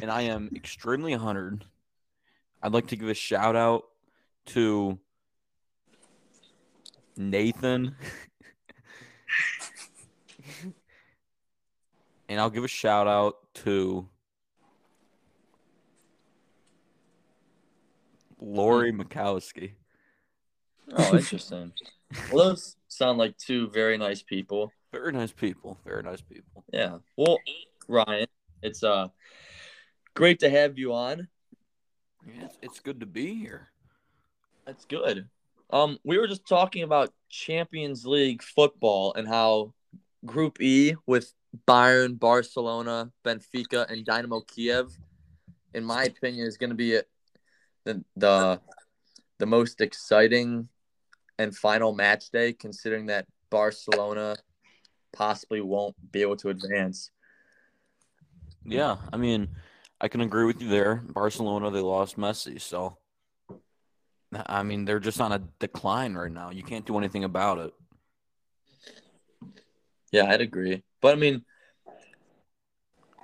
and 0.00 0.10
I 0.10 0.22
am 0.22 0.50
extremely 0.56 1.14
honored. 1.14 1.66
I'd 2.62 2.72
like 2.72 2.86
to 2.88 2.96
give 2.96 3.10
a 3.10 3.14
shout 3.14 3.56
out 3.56 3.84
to 4.46 4.98
Nathan. 7.16 7.94
and 12.28 12.40
I'll 12.40 12.48
give 12.48 12.64
a 12.64 12.68
shout 12.68 13.06
out 13.06 13.36
to 13.56 14.08
Lori 18.40 18.92
Mikowski. 18.92 19.72
Oh, 20.92 21.16
interesting. 21.16 21.72
Well, 22.32 22.50
those 22.50 22.76
sound 22.88 23.18
like 23.18 23.36
two 23.36 23.68
very 23.68 23.98
nice 23.98 24.22
people. 24.22 24.72
Very 24.92 25.12
nice 25.12 25.32
people. 25.32 25.78
Very 25.84 26.02
nice 26.02 26.20
people. 26.20 26.64
Yeah. 26.72 26.98
Well, 27.16 27.38
Ryan, 27.88 28.28
it's 28.62 28.82
uh 28.82 29.08
great 30.14 30.40
to 30.40 30.50
have 30.50 30.78
you 30.78 30.94
on. 30.94 31.28
Yeah, 32.26 32.44
it's, 32.44 32.58
it's 32.62 32.80
good 32.80 33.00
to 33.00 33.06
be 33.06 33.34
here. 33.34 33.68
That's 34.66 34.84
good. 34.84 35.28
Um, 35.70 35.98
we 36.04 36.18
were 36.18 36.26
just 36.26 36.46
talking 36.46 36.82
about 36.82 37.12
Champions 37.28 38.06
League 38.06 38.42
football 38.42 39.14
and 39.14 39.26
how 39.26 39.74
Group 40.24 40.60
E 40.60 40.94
with 41.06 41.32
Bayern, 41.66 42.18
Barcelona, 42.18 43.10
Benfica, 43.24 43.90
and 43.90 44.04
Dynamo 44.04 44.40
Kiev, 44.40 44.96
in 45.74 45.84
my 45.84 46.04
opinion, 46.04 46.46
is 46.46 46.56
going 46.56 46.70
to 46.70 46.76
be 46.76 46.96
a, 46.96 47.02
the 47.86 48.04
the 48.16 48.60
the 49.38 49.46
most 49.46 49.80
exciting 49.80 50.68
and 51.38 51.56
final 51.56 51.94
match 51.94 52.30
day, 52.30 52.52
considering 52.52 53.06
that 53.06 53.26
Barcelona 53.48 54.36
possibly 55.12 55.60
won't 55.60 55.94
be 56.12 56.20
able 56.20 56.36
to 56.36 56.50
advance. 56.50 57.10
Yeah, 58.64 58.96
I 59.12 59.16
mean, 59.16 59.48
I 60.00 60.08
can 60.08 60.20
agree 60.20 60.44
with 60.44 60.60
you 60.60 60.68
there. 60.68 60.96
Barcelona, 60.96 61.70
they 61.70 61.80
lost 61.80 62.16
Messi, 62.16 62.60
so 62.60 62.98
I 64.46 64.62
mean, 64.64 64.84
they're 64.84 64.98
just 64.98 65.20
on 65.20 65.32
a 65.32 65.42
decline 65.60 66.14
right 66.14 66.32
now. 66.32 66.50
You 66.50 66.64
can't 66.64 66.84
do 66.84 66.98
anything 66.98 67.24
about 67.24 67.58
it. 67.58 67.72
Yeah, 70.10 70.24
I'd 70.24 70.40
agree. 70.40 70.82
But 71.00 71.14
I 71.14 71.16
mean, 71.16 71.44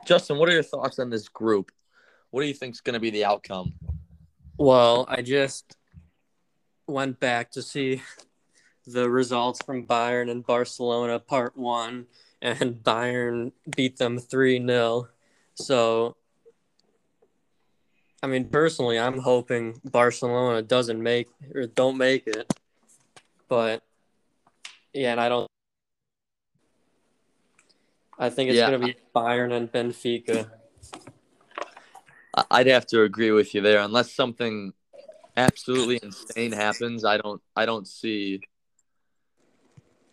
Justin, 0.07 0.39
what 0.39 0.49
are 0.49 0.53
your 0.53 0.63
thoughts 0.63 0.99
on 0.99 1.11
this 1.11 1.29
group? 1.29 1.73
What 2.31 2.43
do 2.43 2.47
you 2.47 2.55
think 2.55 2.75
is 2.75 2.81
going 2.81 2.95
to 2.95 3.01
be 3.01 3.11
the 3.11 3.25
outcome? 3.25 3.75
Well, 4.59 5.07
I 5.09 5.23
just 5.23 5.77
went 6.87 7.19
back 7.19 7.51
to 7.53 7.63
see 7.63 8.03
the 8.87 9.09
results 9.09 9.63
from 9.65 9.87
Bayern 9.87 10.31
and 10.31 10.45
Barcelona 10.45 11.19
part 11.19 11.57
one, 11.57 12.07
and 12.41 12.75
Bayern 12.85 13.53
beat 13.77 13.97
them 13.97 14.19
3 14.19 14.65
0. 14.65 15.09
So, 15.55 16.17
I 18.23 18.27
mean, 18.27 18.49
personally, 18.49 18.99
I'm 18.99 19.19
hoping 19.19 19.81
Barcelona 19.85 20.63
doesn't 20.63 21.03
make 21.03 21.29
or 21.55 21.67
don't 21.67 21.97
make 21.97 22.27
it. 22.27 22.53
But, 23.49 23.83
yeah, 24.93 25.13
and 25.13 25.21
I 25.21 25.29
don't. 25.29 25.49
I 28.19 28.31
think 28.31 28.51
it's 28.51 28.59
Yeah. 28.59 28.69
going 28.69 28.81
to 28.81 28.87
be 28.87 28.97
Bayern 29.15 29.53
and 29.53 29.73
Benfica. 29.73 30.51
I'd 32.51 32.67
have 32.69 32.87
to 32.89 33.03
agree 33.03 33.31
with 33.31 33.55
you 33.55 33.61
there. 33.61 33.81
Unless 33.81 34.13
something 34.13 34.73
absolutely 35.37 36.01
insane 36.03 36.53
happens, 36.53 37.05
I 37.05 37.19
don't 37.19 37.43
I 37.55 37.67
don't 37.67 37.87
see 37.87 38.41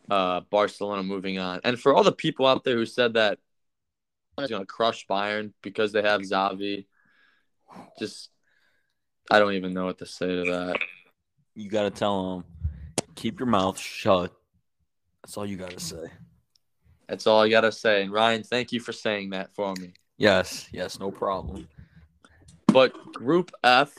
uh, 0.09 0.41
Barcelona 0.49 1.03
moving 1.03 1.39
on. 1.39 1.61
And 1.63 1.79
for 1.79 1.93
all 1.93 2.03
the 2.03 2.11
people 2.11 2.45
out 2.45 2.63
there 2.63 2.75
who 2.75 2.85
said 2.85 3.13
that 3.13 3.39
he's 4.37 4.49
going 4.49 4.61
to 4.61 4.65
crush 4.65 5.07
Bayern 5.07 5.53
because 5.61 5.91
they 5.91 6.01
have 6.01 6.21
Xavi, 6.21 6.85
just 7.97 8.29
I 9.31 9.39
don't 9.39 9.53
even 9.53 9.73
know 9.73 9.85
what 9.85 9.99
to 9.99 10.05
say 10.05 10.27
to 10.27 10.45
that. 10.45 10.79
You 11.55 11.69
got 11.69 11.83
to 11.83 11.91
tell 11.91 12.35
them, 12.35 12.45
keep 13.15 13.39
your 13.39 13.47
mouth 13.47 13.79
shut. 13.79 14.33
That's 15.23 15.37
all 15.37 15.45
you 15.45 15.57
got 15.57 15.71
to 15.71 15.79
say. 15.79 16.05
That's 17.07 17.27
all 17.27 17.41
I 17.41 17.49
got 17.49 17.61
to 17.61 17.71
say. 17.71 18.03
And 18.03 18.11
Ryan, 18.11 18.43
thank 18.43 18.71
you 18.71 18.79
for 18.79 18.93
saying 18.93 19.31
that 19.31 19.53
for 19.53 19.73
me. 19.75 19.93
Yes, 20.17 20.67
yes, 20.71 20.99
no 20.99 21.11
problem. 21.11 21.67
But 22.71 23.13
Group 23.13 23.51
F, 23.63 23.93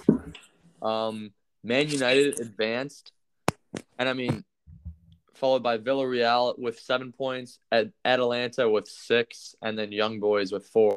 um, 0.80 1.32
Man 1.64 1.88
United 1.88 2.38
advanced, 2.40 3.12
and 3.98 4.08
I 4.08 4.12
mean, 4.12 4.44
followed 5.34 5.62
by 5.62 5.78
Villarreal 5.78 6.56
with 6.58 6.78
seven 6.78 7.12
points, 7.12 7.58
at 7.72 7.90
Atalanta 8.04 8.68
with 8.68 8.86
six, 8.86 9.56
and 9.60 9.76
then 9.76 9.90
Young 9.90 10.20
Boys 10.20 10.52
with 10.52 10.66
four. 10.66 10.96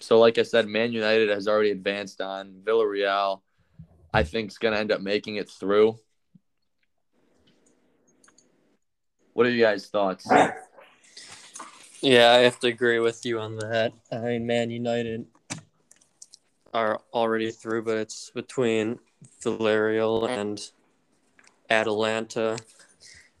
So, 0.00 0.18
like 0.18 0.36
I 0.36 0.42
said, 0.42 0.66
Man 0.68 0.92
United 0.92 1.30
has 1.30 1.48
already 1.48 1.70
advanced 1.70 2.20
on 2.20 2.60
Villarreal. 2.64 3.40
I 4.12 4.24
think 4.24 4.50
is 4.50 4.58
going 4.58 4.74
to 4.74 4.80
end 4.80 4.92
up 4.92 5.00
making 5.00 5.36
it 5.36 5.48
through. 5.48 5.98
What 9.32 9.46
are 9.46 9.50
you 9.50 9.64
guys' 9.64 9.86
thoughts? 9.86 10.28
Yeah, 12.02 12.32
I 12.32 12.38
have 12.38 12.58
to 12.60 12.66
agree 12.66 12.98
with 12.98 13.24
you 13.24 13.38
on 13.38 13.56
that. 13.58 13.92
I 14.10 14.18
mean, 14.18 14.44
Man 14.44 14.70
United 14.70 15.24
are 16.74 17.00
already 17.14 17.52
through, 17.52 17.82
but 17.82 17.96
it's 17.96 18.30
between 18.30 18.98
Villarreal 19.40 20.28
and 20.28 20.60
Atalanta. 21.70 22.58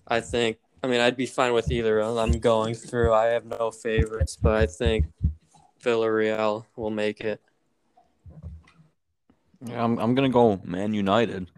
I 0.06 0.20
think. 0.20 0.58
I 0.84 0.86
mean, 0.86 1.00
I'd 1.00 1.16
be 1.16 1.26
fine 1.26 1.52
with 1.52 1.72
either 1.72 1.98
of 2.00 2.14
them 2.14 2.38
going 2.38 2.74
through. 2.74 3.12
I 3.12 3.26
have 3.26 3.46
no 3.46 3.72
favorites, 3.72 4.38
but 4.40 4.54
I 4.54 4.66
think 4.66 5.06
Villarreal 5.82 6.64
will 6.76 6.90
make 6.90 7.20
it. 7.20 7.40
Yeah, 9.64 9.82
I'm, 9.82 9.98
I'm 9.98 10.14
to 10.16 10.28
go 10.28 10.60
Man 10.64 10.94
United. 10.94 11.50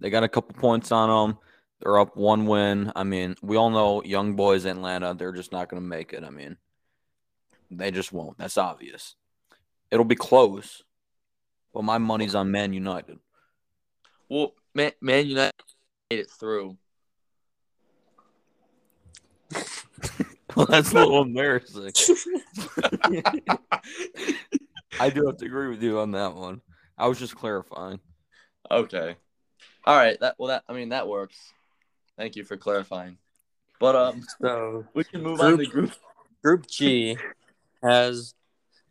They 0.00 0.10
got 0.10 0.24
a 0.24 0.28
couple 0.28 0.54
points 0.54 0.90
on 0.90 1.28
them. 1.28 1.38
They're 1.80 1.98
up 1.98 2.16
one 2.16 2.46
win. 2.46 2.92
I 2.96 3.04
mean, 3.04 3.36
we 3.42 3.56
all 3.56 3.70
know 3.70 4.02
young 4.02 4.34
boys 4.34 4.64
in 4.64 4.78
Atalanta, 4.78 5.14
they're 5.14 5.32
just 5.32 5.52
not 5.52 5.68
going 5.68 5.82
to 5.82 5.88
make 5.88 6.12
it. 6.12 6.24
I 6.24 6.30
mean, 6.30 6.56
they 7.70 7.90
just 7.90 8.12
won't. 8.12 8.38
That's 8.38 8.58
obvious. 8.58 9.14
It'll 9.90 10.04
be 10.04 10.16
close, 10.16 10.82
but 11.72 11.84
my 11.84 11.98
money's 11.98 12.34
on 12.34 12.50
Man 12.50 12.72
United. 12.72 13.18
Well, 14.28 14.54
Man, 14.74 14.92
Man 15.00 15.26
United 15.26 15.54
made 16.10 16.20
it 16.20 16.30
through. 16.30 16.76
well, 20.56 20.66
that's 20.66 20.92
a 20.92 20.94
little 20.94 21.22
embarrassing. 21.22 21.92
I 25.00 25.10
do 25.10 25.26
have 25.26 25.36
to 25.38 25.46
agree 25.46 25.68
with 25.68 25.82
you 25.82 26.00
on 26.00 26.10
that 26.12 26.34
one. 26.34 26.60
I 26.98 27.06
was 27.06 27.18
just 27.18 27.36
clarifying. 27.36 28.00
Okay. 28.70 29.16
All 29.84 29.96
right. 29.96 30.18
That 30.20 30.34
well 30.38 30.48
that 30.48 30.64
I 30.68 30.74
mean 30.74 30.90
that 30.90 31.08
works. 31.08 31.38
Thank 32.18 32.36
you 32.36 32.44
for 32.44 32.56
clarifying. 32.58 33.16
But 33.80 33.96
um 33.96 34.22
So 34.42 34.84
we 34.92 35.04
can 35.04 35.22
move 35.22 35.40
on 35.40 35.56
to 35.56 35.64
Group- 35.64 35.72
group 35.72 35.92
Group 36.42 36.66
G 36.66 37.16
has 37.82 38.34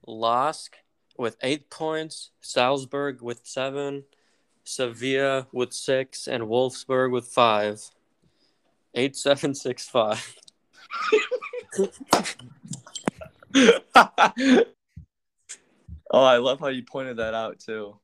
Lask 0.07 0.77
with 1.17 1.35
eight 1.43 1.69
points, 1.69 2.31
Salzburg 2.41 3.21
with 3.21 3.41
seven, 3.43 4.03
Sevilla 4.63 5.47
with 5.51 5.73
six, 5.73 6.27
and 6.27 6.43
Wolfsburg 6.45 7.11
with 7.11 7.27
five. 7.27 7.81
Eight, 8.95 9.15
seven, 9.15 9.53
six, 9.53 9.87
five. 9.87 10.35
Oh, 16.09 16.23
I 16.23 16.37
love 16.37 16.61
how 16.61 16.67
you 16.67 16.83
pointed 16.83 17.17
that 17.17 17.33
out 17.33 17.59
too. 17.59 17.97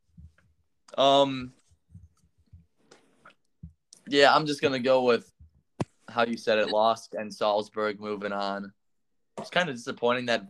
Um 0.98 1.54
Yeah, 4.08 4.34
I'm 4.34 4.46
just 4.46 4.62
gonna 4.62 4.80
go 4.80 5.04
with 5.04 5.32
how 6.10 6.26
you 6.26 6.38
said 6.38 6.60
it, 6.60 6.70
Lost 6.70 7.16
and 7.16 7.34
Salzburg 7.34 8.00
moving 8.00 8.32
on. 8.34 8.74
It's 9.40 9.50
kind 9.50 9.70
of 9.70 9.76
disappointing 9.76 10.28
that 10.28 10.46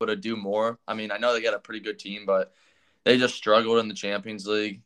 would 0.00 0.08
have 0.08 0.20
do 0.20 0.36
more. 0.36 0.78
I 0.88 0.94
mean, 0.94 1.10
I 1.12 1.18
know 1.18 1.32
they 1.32 1.42
got 1.42 1.54
a 1.54 1.58
pretty 1.58 1.80
good 1.80 1.98
team, 1.98 2.24
but 2.26 2.52
they 3.04 3.18
just 3.18 3.34
struggled 3.34 3.78
in 3.78 3.88
the 3.88 3.94
Champions 3.94 4.46
League. 4.46 4.82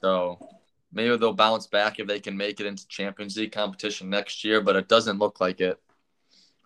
So 0.00 0.38
maybe 0.92 1.16
they'll 1.16 1.32
bounce 1.32 1.66
back 1.66 1.98
if 1.98 2.06
they 2.06 2.20
can 2.20 2.36
make 2.36 2.60
it 2.60 2.66
into 2.66 2.86
Champions 2.88 3.36
League 3.36 3.52
competition 3.52 4.08
next 4.08 4.44
year, 4.44 4.60
but 4.60 4.76
it 4.76 4.88
doesn't 4.88 5.18
look 5.18 5.40
like 5.40 5.60
it. 5.60 5.80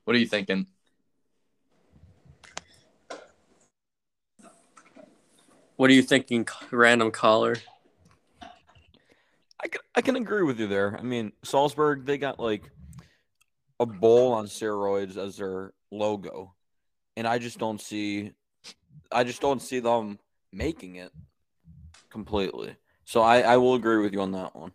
What 0.04 0.14
are 0.14 0.18
you 0.18 0.26
thinking? 0.26 0.66
What 5.76 5.90
are 5.90 5.94
you 5.94 6.02
thinking, 6.02 6.46
random 6.70 7.10
caller? 7.10 7.56
I 9.62 9.68
can, 9.68 9.80
I 9.94 10.00
can 10.02 10.16
agree 10.16 10.42
with 10.42 10.60
you 10.60 10.66
there. 10.66 10.96
I 10.98 11.02
mean, 11.02 11.32
Salzburg, 11.42 12.04
they 12.04 12.18
got 12.18 12.38
like 12.38 12.70
a 13.80 13.86
bowl 13.86 14.32
on 14.32 14.46
steroids 14.46 15.16
as 15.16 15.36
their 15.36 15.72
logo. 15.90 16.54
And 17.16 17.26
I 17.26 17.38
just 17.38 17.58
don't 17.58 17.80
see 17.80 18.32
I 19.10 19.24
just 19.24 19.40
don't 19.40 19.62
see 19.62 19.80
them 19.80 20.18
making 20.52 20.96
it 20.96 21.12
completely. 22.10 22.76
So 23.04 23.22
I, 23.22 23.40
I 23.40 23.56
will 23.56 23.74
agree 23.74 23.98
with 23.98 24.12
you 24.12 24.20
on 24.20 24.32
that 24.32 24.54
one. 24.56 24.72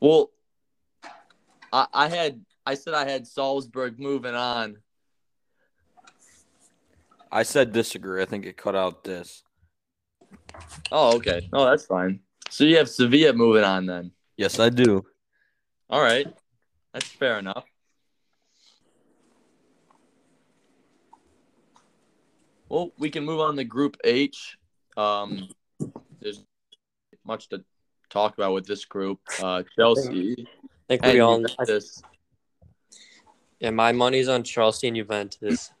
Well, 0.00 0.30
I, 1.72 1.86
I 1.92 2.08
had 2.08 2.44
I 2.66 2.74
said 2.74 2.94
I 2.94 3.08
had 3.08 3.26
Salzburg 3.26 3.98
moving 3.98 4.34
on. 4.34 4.76
I 7.32 7.42
said 7.42 7.72
disagree. 7.72 8.22
I 8.22 8.26
think 8.26 8.44
it 8.44 8.56
cut 8.56 8.76
out 8.76 9.04
this. 9.04 9.42
Oh, 10.92 11.16
okay. 11.16 11.48
Oh, 11.52 11.64
that's 11.64 11.86
fine. 11.86 12.20
So 12.50 12.64
you 12.64 12.76
have 12.76 12.88
Sevilla 12.88 13.32
moving 13.32 13.64
on 13.64 13.86
then. 13.86 14.12
Yes, 14.36 14.60
I 14.60 14.68
do. 14.68 15.04
All 15.88 16.00
right, 16.00 16.26
that's 16.92 17.06
fair 17.06 17.38
enough. 17.38 17.64
Well, 22.68 22.90
we 22.98 23.10
can 23.10 23.24
move 23.24 23.40
on 23.40 23.56
to 23.56 23.64
Group 23.64 23.96
H. 24.04 24.58
Um, 24.96 25.48
there's 26.20 26.44
much 27.24 27.48
to 27.50 27.64
talk 28.10 28.34
about 28.34 28.52
with 28.52 28.66
this 28.66 28.84
group. 28.84 29.20
Uh, 29.40 29.62
Chelsea 29.76 30.34
I 30.88 30.96
think 30.96 31.00
and 31.04 31.12
we 31.12 31.20
all. 31.20 31.44
I, 31.58 31.64
Juventus. 31.64 32.02
yeah, 33.60 33.70
my 33.70 33.92
money's 33.92 34.28
on 34.28 34.42
Chelsea 34.42 34.88
and 34.88 34.96
Juventus. 34.96 35.70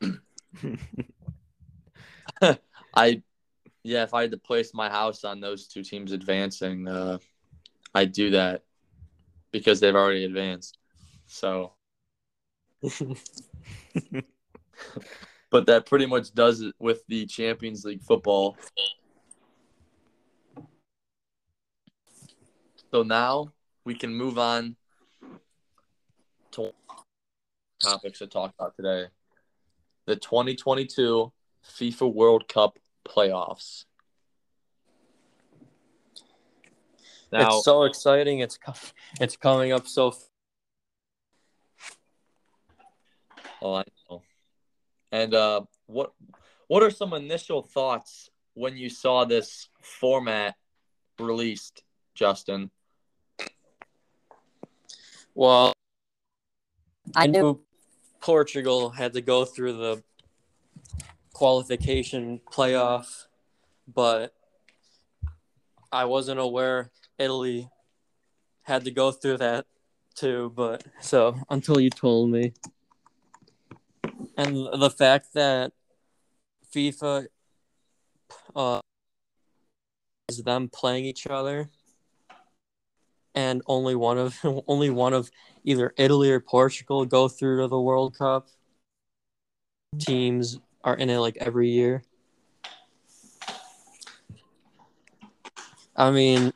I, 2.94 3.22
yeah, 3.86 4.02
if 4.02 4.12
I 4.12 4.22
had 4.22 4.32
to 4.32 4.36
place 4.36 4.74
my 4.74 4.90
house 4.90 5.22
on 5.22 5.38
those 5.40 5.68
two 5.68 5.84
teams 5.84 6.10
advancing, 6.10 6.88
uh, 6.88 7.18
I'd 7.94 8.10
do 8.10 8.30
that 8.30 8.64
because 9.52 9.78
they've 9.78 9.94
already 9.94 10.24
advanced. 10.24 10.76
So, 11.26 11.74
but 15.50 15.66
that 15.66 15.86
pretty 15.86 16.06
much 16.06 16.34
does 16.34 16.62
it 16.62 16.74
with 16.80 17.02
the 17.06 17.26
Champions 17.26 17.84
League 17.84 18.02
football. 18.02 18.56
So 22.90 23.04
now 23.04 23.52
we 23.84 23.94
can 23.94 24.12
move 24.12 24.36
on 24.36 24.74
to 26.52 26.72
topics 27.80 28.18
to 28.18 28.26
talk 28.26 28.52
about 28.58 28.74
today. 28.76 29.06
The 30.06 30.16
2022 30.16 31.32
FIFA 31.64 32.12
World 32.12 32.48
Cup 32.48 32.80
playoffs. 33.06 33.84
Now, 37.32 37.56
it's 37.56 37.64
so 37.64 37.84
exciting. 37.84 38.40
It's 38.40 38.56
co- 38.56 38.74
it's 39.20 39.36
coming 39.36 39.72
up 39.72 39.86
so. 39.86 40.08
F- 40.08 40.28
oh, 43.62 43.74
I 43.74 43.84
know. 44.08 44.22
And 45.12 45.34
uh, 45.34 45.62
what 45.86 46.12
what 46.68 46.82
are 46.82 46.90
some 46.90 47.12
initial 47.12 47.62
thoughts 47.62 48.30
when 48.54 48.76
you 48.76 48.88
saw 48.88 49.24
this 49.24 49.68
format 49.82 50.54
released, 51.18 51.82
Justin? 52.14 52.70
Well, 55.34 55.72
I 57.14 57.26
knew 57.26 57.60
Portugal 58.20 58.90
had 58.90 59.12
to 59.12 59.20
go 59.20 59.44
through 59.44 59.74
the 59.74 60.02
qualification 61.36 62.40
playoff, 62.50 63.26
but 63.86 64.32
I 65.92 66.06
wasn't 66.06 66.40
aware 66.40 66.90
Italy 67.18 67.68
had 68.62 68.86
to 68.86 68.90
go 68.90 69.12
through 69.12 69.36
that 69.36 69.66
too. 70.14 70.50
But 70.56 70.84
so 71.02 71.36
until 71.50 71.78
you 71.78 71.90
told 71.90 72.30
me, 72.30 72.54
and 74.38 74.56
the 74.80 74.88
fact 74.88 75.34
that 75.34 75.72
FIFA 76.74 77.26
uh, 78.54 78.80
is 80.30 80.38
them 80.38 80.70
playing 80.70 81.04
each 81.04 81.26
other, 81.26 81.68
and 83.34 83.60
only 83.66 83.94
one 83.94 84.16
of 84.16 84.38
only 84.66 84.88
one 84.88 85.12
of 85.12 85.30
either 85.64 85.92
Italy 85.98 86.30
or 86.30 86.40
Portugal 86.40 87.04
go 87.04 87.28
through 87.28 87.60
to 87.60 87.68
the 87.68 87.78
World 87.78 88.16
Cup. 88.16 88.48
Teams 89.98 90.58
are 90.86 90.96
in 90.96 91.10
it 91.10 91.18
like 91.18 91.36
every 91.38 91.68
year. 91.68 92.04
I 95.96 96.12
mean, 96.12 96.52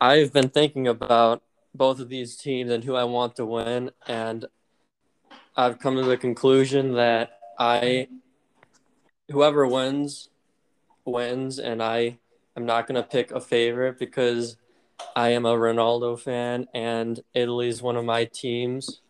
I've 0.00 0.32
been 0.32 0.48
thinking 0.48 0.88
about 0.88 1.42
both 1.74 2.00
of 2.00 2.08
these 2.08 2.36
teams 2.36 2.70
and 2.70 2.82
who 2.82 2.94
I 2.94 3.04
want 3.04 3.36
to 3.36 3.44
win, 3.44 3.90
and 4.06 4.46
I've 5.54 5.78
come 5.78 5.96
to 5.96 6.02
the 6.02 6.16
conclusion 6.16 6.94
that 6.94 7.38
I, 7.58 8.08
whoever 9.30 9.66
wins, 9.66 10.30
wins, 11.04 11.58
and 11.58 11.82
I 11.82 12.18
am 12.56 12.64
not 12.64 12.86
going 12.86 13.02
to 13.02 13.06
pick 13.06 13.32
a 13.32 13.40
favorite 13.40 13.98
because 13.98 14.56
I 15.14 15.30
am 15.30 15.44
a 15.44 15.52
Ronaldo 15.52 16.18
fan 16.18 16.68
and 16.72 17.20
Italy 17.34 17.68
is 17.68 17.82
one 17.82 17.96
of 17.96 18.04
my 18.06 18.24
teams. 18.24 19.02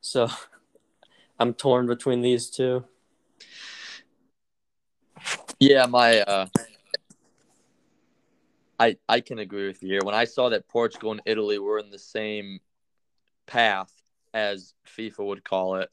So 0.00 0.28
I'm 1.42 1.54
torn 1.54 1.88
between 1.88 2.20
these 2.20 2.50
two. 2.50 2.84
Yeah, 5.58 5.86
my 5.86 6.20
uh 6.20 6.46
I 8.78 8.96
I 9.08 9.20
can 9.20 9.40
agree 9.40 9.66
with 9.66 9.82
you 9.82 9.88
here. 9.88 10.00
When 10.04 10.14
I 10.14 10.24
saw 10.24 10.50
that 10.50 10.68
Portugal 10.68 11.10
and 11.10 11.20
Italy 11.26 11.58
were 11.58 11.80
in 11.80 11.90
the 11.90 11.98
same 11.98 12.60
path 13.46 13.92
as 14.32 14.74
FIFA 14.96 15.26
would 15.26 15.44
call 15.44 15.76
it, 15.78 15.90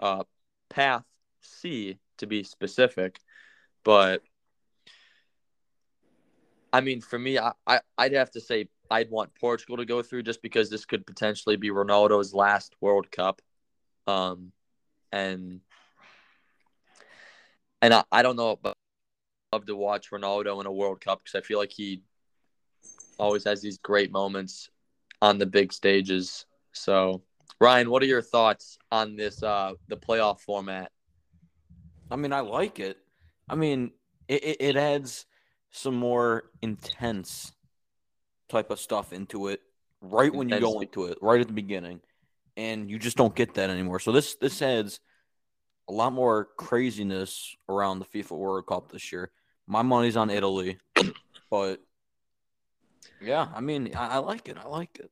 uh 0.00 0.24
path 0.70 1.04
C 1.42 1.98
to 2.16 2.26
be 2.26 2.42
specific, 2.42 3.20
but 3.84 4.22
I 6.72 6.80
mean, 6.80 7.02
for 7.02 7.18
me, 7.18 7.38
I, 7.38 7.52
I 7.66 7.80
I'd 7.98 8.14
have 8.14 8.30
to 8.30 8.40
say 8.40 8.68
I'd 8.90 9.10
want 9.10 9.34
Portugal 9.34 9.76
to 9.76 9.84
go 9.84 10.00
through 10.02 10.22
just 10.22 10.40
because 10.40 10.70
this 10.70 10.86
could 10.86 11.06
potentially 11.06 11.56
be 11.56 11.68
Ronaldo's 11.68 12.32
last 12.32 12.74
World 12.80 13.10
Cup. 13.10 13.42
Um, 14.06 14.52
and 15.12 15.60
and 17.80 17.94
I, 17.94 18.04
I 18.10 18.22
don't 18.22 18.36
know, 18.36 18.58
but 18.60 18.74
I'd 19.52 19.56
love 19.56 19.66
to 19.66 19.76
watch 19.76 20.10
Ronaldo 20.10 20.60
in 20.60 20.66
a 20.66 20.72
World 20.72 21.00
Cup 21.00 21.22
because 21.22 21.38
I 21.38 21.46
feel 21.46 21.58
like 21.58 21.72
he 21.72 22.02
always 23.18 23.44
has 23.44 23.60
these 23.60 23.78
great 23.78 24.10
moments 24.10 24.70
on 25.22 25.38
the 25.38 25.46
big 25.46 25.72
stages. 25.72 26.46
So, 26.72 27.22
Ryan, 27.60 27.90
what 27.90 28.02
are 28.02 28.06
your 28.06 28.22
thoughts 28.22 28.78
on 28.90 29.16
this 29.16 29.42
uh 29.42 29.74
the 29.88 29.96
playoff 29.96 30.40
format? 30.40 30.90
I 32.10 32.16
mean, 32.16 32.32
I 32.32 32.40
like 32.40 32.80
it. 32.80 32.98
I 33.48 33.54
mean, 33.54 33.92
it, 34.28 34.44
it, 34.44 34.56
it 34.60 34.76
adds 34.76 35.26
some 35.70 35.94
more 35.94 36.44
intense 36.62 37.52
type 38.48 38.70
of 38.70 38.78
stuff 38.78 39.12
into 39.12 39.48
it 39.48 39.60
right 40.00 40.32
when 40.34 40.48
you 40.48 40.60
go 40.60 40.80
into 40.80 41.06
it, 41.06 41.18
right 41.20 41.40
at 41.40 41.48
the 41.48 41.52
beginning 41.52 42.00
and 42.56 42.90
you 42.90 42.98
just 42.98 43.16
don't 43.16 43.34
get 43.34 43.54
that 43.54 43.70
anymore. 43.70 43.98
So 44.00 44.12
this 44.12 44.36
this 44.36 44.62
adds 44.62 45.00
a 45.88 45.92
lot 45.92 46.12
more 46.12 46.48
craziness 46.56 47.56
around 47.68 47.98
the 47.98 48.06
FIFA 48.06 48.38
World 48.38 48.66
Cup 48.66 48.90
this 48.90 49.12
year. 49.12 49.30
My 49.66 49.82
money's 49.82 50.16
on 50.16 50.30
Italy, 50.30 50.78
but 51.50 51.80
yeah, 53.20 53.48
I 53.54 53.60
mean, 53.60 53.94
I, 53.96 54.08
I 54.08 54.18
like 54.18 54.48
it. 54.48 54.58
I 54.58 54.68
like 54.68 54.98
it. 54.98 55.10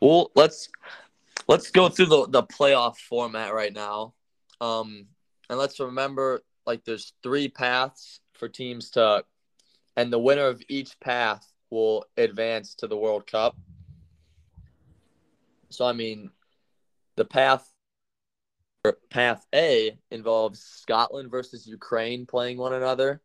Well, 0.00 0.30
let's 0.34 0.68
let's 1.48 1.70
go 1.70 1.88
through 1.88 2.06
the 2.06 2.26
the 2.28 2.42
playoff 2.42 2.96
format 2.98 3.54
right 3.54 3.72
now, 3.72 4.14
um, 4.60 5.06
and 5.48 5.58
let's 5.58 5.80
remember 5.80 6.42
like 6.66 6.84
there's 6.84 7.12
three 7.22 7.48
paths 7.48 8.20
for 8.34 8.48
teams 8.48 8.90
to, 8.90 9.24
and 9.96 10.12
the 10.12 10.18
winner 10.18 10.46
of 10.46 10.62
each 10.68 10.98
path 11.00 11.46
will 11.70 12.04
advance 12.16 12.74
to 12.76 12.86
the 12.86 12.96
World 12.96 13.26
Cup. 13.26 13.56
So 15.70 15.84
I 15.86 15.92
mean, 15.92 16.30
the 17.16 17.24
path 17.24 17.70
path 19.10 19.46
A 19.54 19.98
involves 20.10 20.60
Scotland 20.60 21.30
versus 21.30 21.66
Ukraine 21.66 22.26
playing 22.26 22.58
one 22.58 22.74
another, 22.74 23.22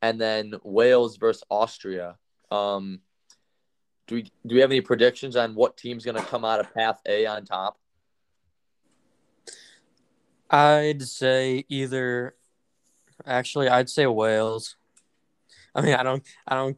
and 0.00 0.20
then 0.20 0.54
Wales 0.64 1.16
versus 1.16 1.44
Austria. 1.50 2.16
Um, 2.50 3.00
do 4.06 4.16
we 4.16 4.22
do 4.46 4.54
we 4.54 4.60
have 4.60 4.70
any 4.70 4.80
predictions 4.80 5.36
on 5.36 5.54
what 5.54 5.76
team's 5.76 6.04
going 6.04 6.16
to 6.16 6.24
come 6.24 6.44
out 6.44 6.60
of 6.60 6.74
Path 6.74 7.00
A 7.06 7.26
on 7.26 7.44
top? 7.44 7.78
I'd 10.50 11.02
say 11.02 11.64
either. 11.68 12.34
Actually, 13.24 13.68
I'd 13.68 13.88
say 13.88 14.06
Wales. 14.06 14.76
I 15.74 15.80
mean, 15.80 15.94
I 15.94 16.02
don't, 16.02 16.22
I 16.46 16.54
don't 16.54 16.76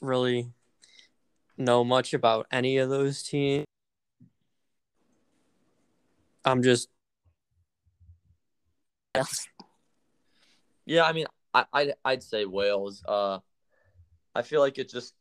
really 0.00 0.50
know 1.56 1.84
much 1.84 2.14
about 2.14 2.46
any 2.50 2.78
of 2.78 2.88
those 2.88 3.22
teams. 3.22 3.66
I'm 6.44 6.62
just. 6.62 6.88
Yeah, 10.84 11.04
I 11.04 11.12
mean, 11.12 11.26
I, 11.54 11.64
I'd, 11.72 11.92
I'd 12.04 12.22
say 12.22 12.44
Wales. 12.44 13.02
Uh, 13.06 13.38
I 14.34 14.42
feel 14.42 14.60
like 14.60 14.78
it 14.78 14.90
just 14.90 15.14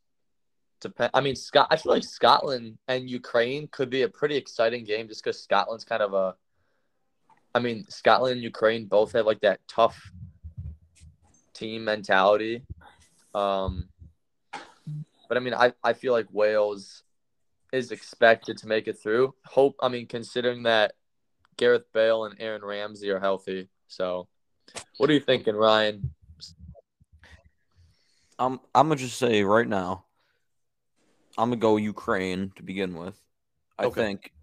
depends. 0.80 1.12
I 1.14 1.22
mean, 1.22 1.36
Scott. 1.36 1.68
I 1.70 1.78
feel 1.78 1.92
like 1.92 2.04
Scotland 2.04 2.78
and 2.88 3.10
Ukraine 3.10 3.68
could 3.68 3.90
be 3.90 4.04
a 4.04 4.10
pretty 4.10 4.36
exciting 4.36 4.84
game 4.84 5.08
just 5.08 5.24
because 5.24 5.42
Scotland's 5.42 5.84
kind 5.84 6.02
of 6.02 6.14
a. 6.14 6.36
I 7.54 7.60
mean, 7.60 7.86
Scotland 7.90 8.34
and 8.34 8.44
Ukraine 8.44 8.86
both 8.86 9.12
have 9.12 9.26
like 9.26 9.42
that 9.42 9.60
tough 9.68 10.12
team 11.54 11.84
mentality. 11.84 12.64
Um, 13.36 13.90
but 15.28 15.38
I 15.38 15.40
mean, 15.42 15.54
I, 15.54 15.74
I 15.84 15.94
feel 15.94 16.14
like 16.14 16.28
Wales 16.32 17.04
is 17.72 17.92
expected 17.92 18.58
to 18.58 18.68
make 18.68 18.88
it 18.88 19.00
through. 19.00 19.36
Hope 19.46 19.76
I 19.82 19.90
mean, 19.90 20.08
considering 20.08 20.64
that 20.64 20.94
Gareth 21.62 21.86
Bale 21.94 22.26
and 22.26 22.36
Aaron 22.40 22.66
Ramsey 22.66 23.12
are 23.12 23.20
healthy. 23.20 23.70
So, 23.88 24.28
what 24.98 25.12
are 25.12 25.14
you 25.14 25.20
thinking, 25.20 25.56
Ryan? 25.56 26.10
I'm 28.40 28.60
I'm 28.74 28.88
gonna 28.88 28.96
just 28.96 29.20
say 29.20 29.44
right 29.44 29.68
now, 29.68 30.06
I'm 31.38 31.50
gonna 31.50 31.62
go 31.62 31.78
Ukraine 31.78 32.52
to 32.56 32.64
begin 32.64 32.96
with. 32.96 33.22
I 33.78 33.86
okay. 33.86 34.02
think 34.02 34.34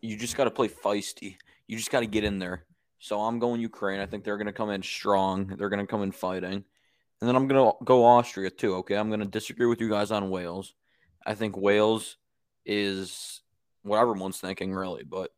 you 0.00 0.16
just 0.16 0.36
got 0.36 0.44
to 0.44 0.50
play 0.50 0.66
feisty. 0.66 1.36
You 1.68 1.76
just 1.76 1.92
got 1.92 2.00
to 2.00 2.06
get 2.06 2.24
in 2.24 2.40
there. 2.40 2.64
So 2.98 3.20
I'm 3.20 3.38
going 3.38 3.60
Ukraine. 3.60 4.00
I 4.00 4.06
think 4.06 4.24
they're 4.24 4.36
gonna 4.36 4.52
come 4.52 4.70
in 4.70 4.82
strong. 4.82 5.46
They're 5.56 5.68
gonna 5.68 5.86
come 5.86 6.02
in 6.02 6.10
fighting, 6.10 6.64
and 7.20 7.28
then 7.28 7.36
I'm 7.36 7.46
gonna 7.46 7.70
go 7.84 8.04
Austria 8.04 8.50
too. 8.50 8.74
Okay, 8.76 8.96
I'm 8.96 9.08
gonna 9.08 9.24
disagree 9.24 9.66
with 9.66 9.80
you 9.80 9.88
guys 9.88 10.10
on 10.10 10.30
Wales. 10.30 10.74
I 11.24 11.34
think 11.36 11.56
Wales 11.56 12.16
is 12.66 13.40
what 13.82 14.00
everyone's 14.00 14.40
thinking, 14.40 14.74
really, 14.74 15.04
but 15.04 15.30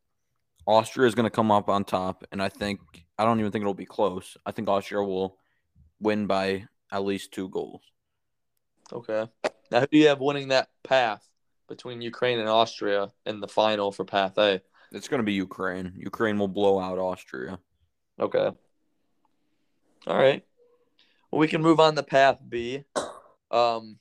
Austria 0.66 1.06
is 1.06 1.14
going 1.14 1.24
to 1.24 1.30
come 1.30 1.50
up 1.50 1.68
on 1.68 1.84
top, 1.84 2.24
and 2.32 2.42
I 2.42 2.48
think 2.48 2.80
I 3.18 3.24
don't 3.24 3.38
even 3.38 3.52
think 3.52 3.62
it'll 3.62 3.74
be 3.74 3.86
close. 3.86 4.36
I 4.44 4.50
think 4.50 4.68
Austria 4.68 5.02
will 5.02 5.38
win 6.00 6.26
by 6.26 6.66
at 6.90 7.04
least 7.04 7.32
two 7.32 7.48
goals. 7.48 7.82
Okay. 8.92 9.26
Now, 9.70 9.80
who 9.80 9.86
do 9.86 9.98
you 9.98 10.08
have 10.08 10.20
winning 10.20 10.48
that 10.48 10.68
path 10.84 11.26
between 11.68 12.00
Ukraine 12.00 12.38
and 12.38 12.48
Austria 12.48 13.08
in 13.24 13.40
the 13.40 13.48
final 13.48 13.90
for 13.92 14.04
Path 14.04 14.38
A? 14.38 14.60
It's 14.92 15.08
going 15.08 15.20
to 15.20 15.24
be 15.24 15.32
Ukraine. 15.32 15.92
Ukraine 15.96 16.38
will 16.38 16.48
blow 16.48 16.78
out 16.78 16.98
Austria. 16.98 17.58
Okay. 18.20 18.50
All 20.06 20.16
right. 20.16 20.44
Well, 21.30 21.40
we 21.40 21.48
can 21.48 21.62
move 21.62 21.80
on 21.80 21.96
to 21.96 22.02
Path 22.02 22.38
B. 22.48 22.84
Um, 23.50 23.98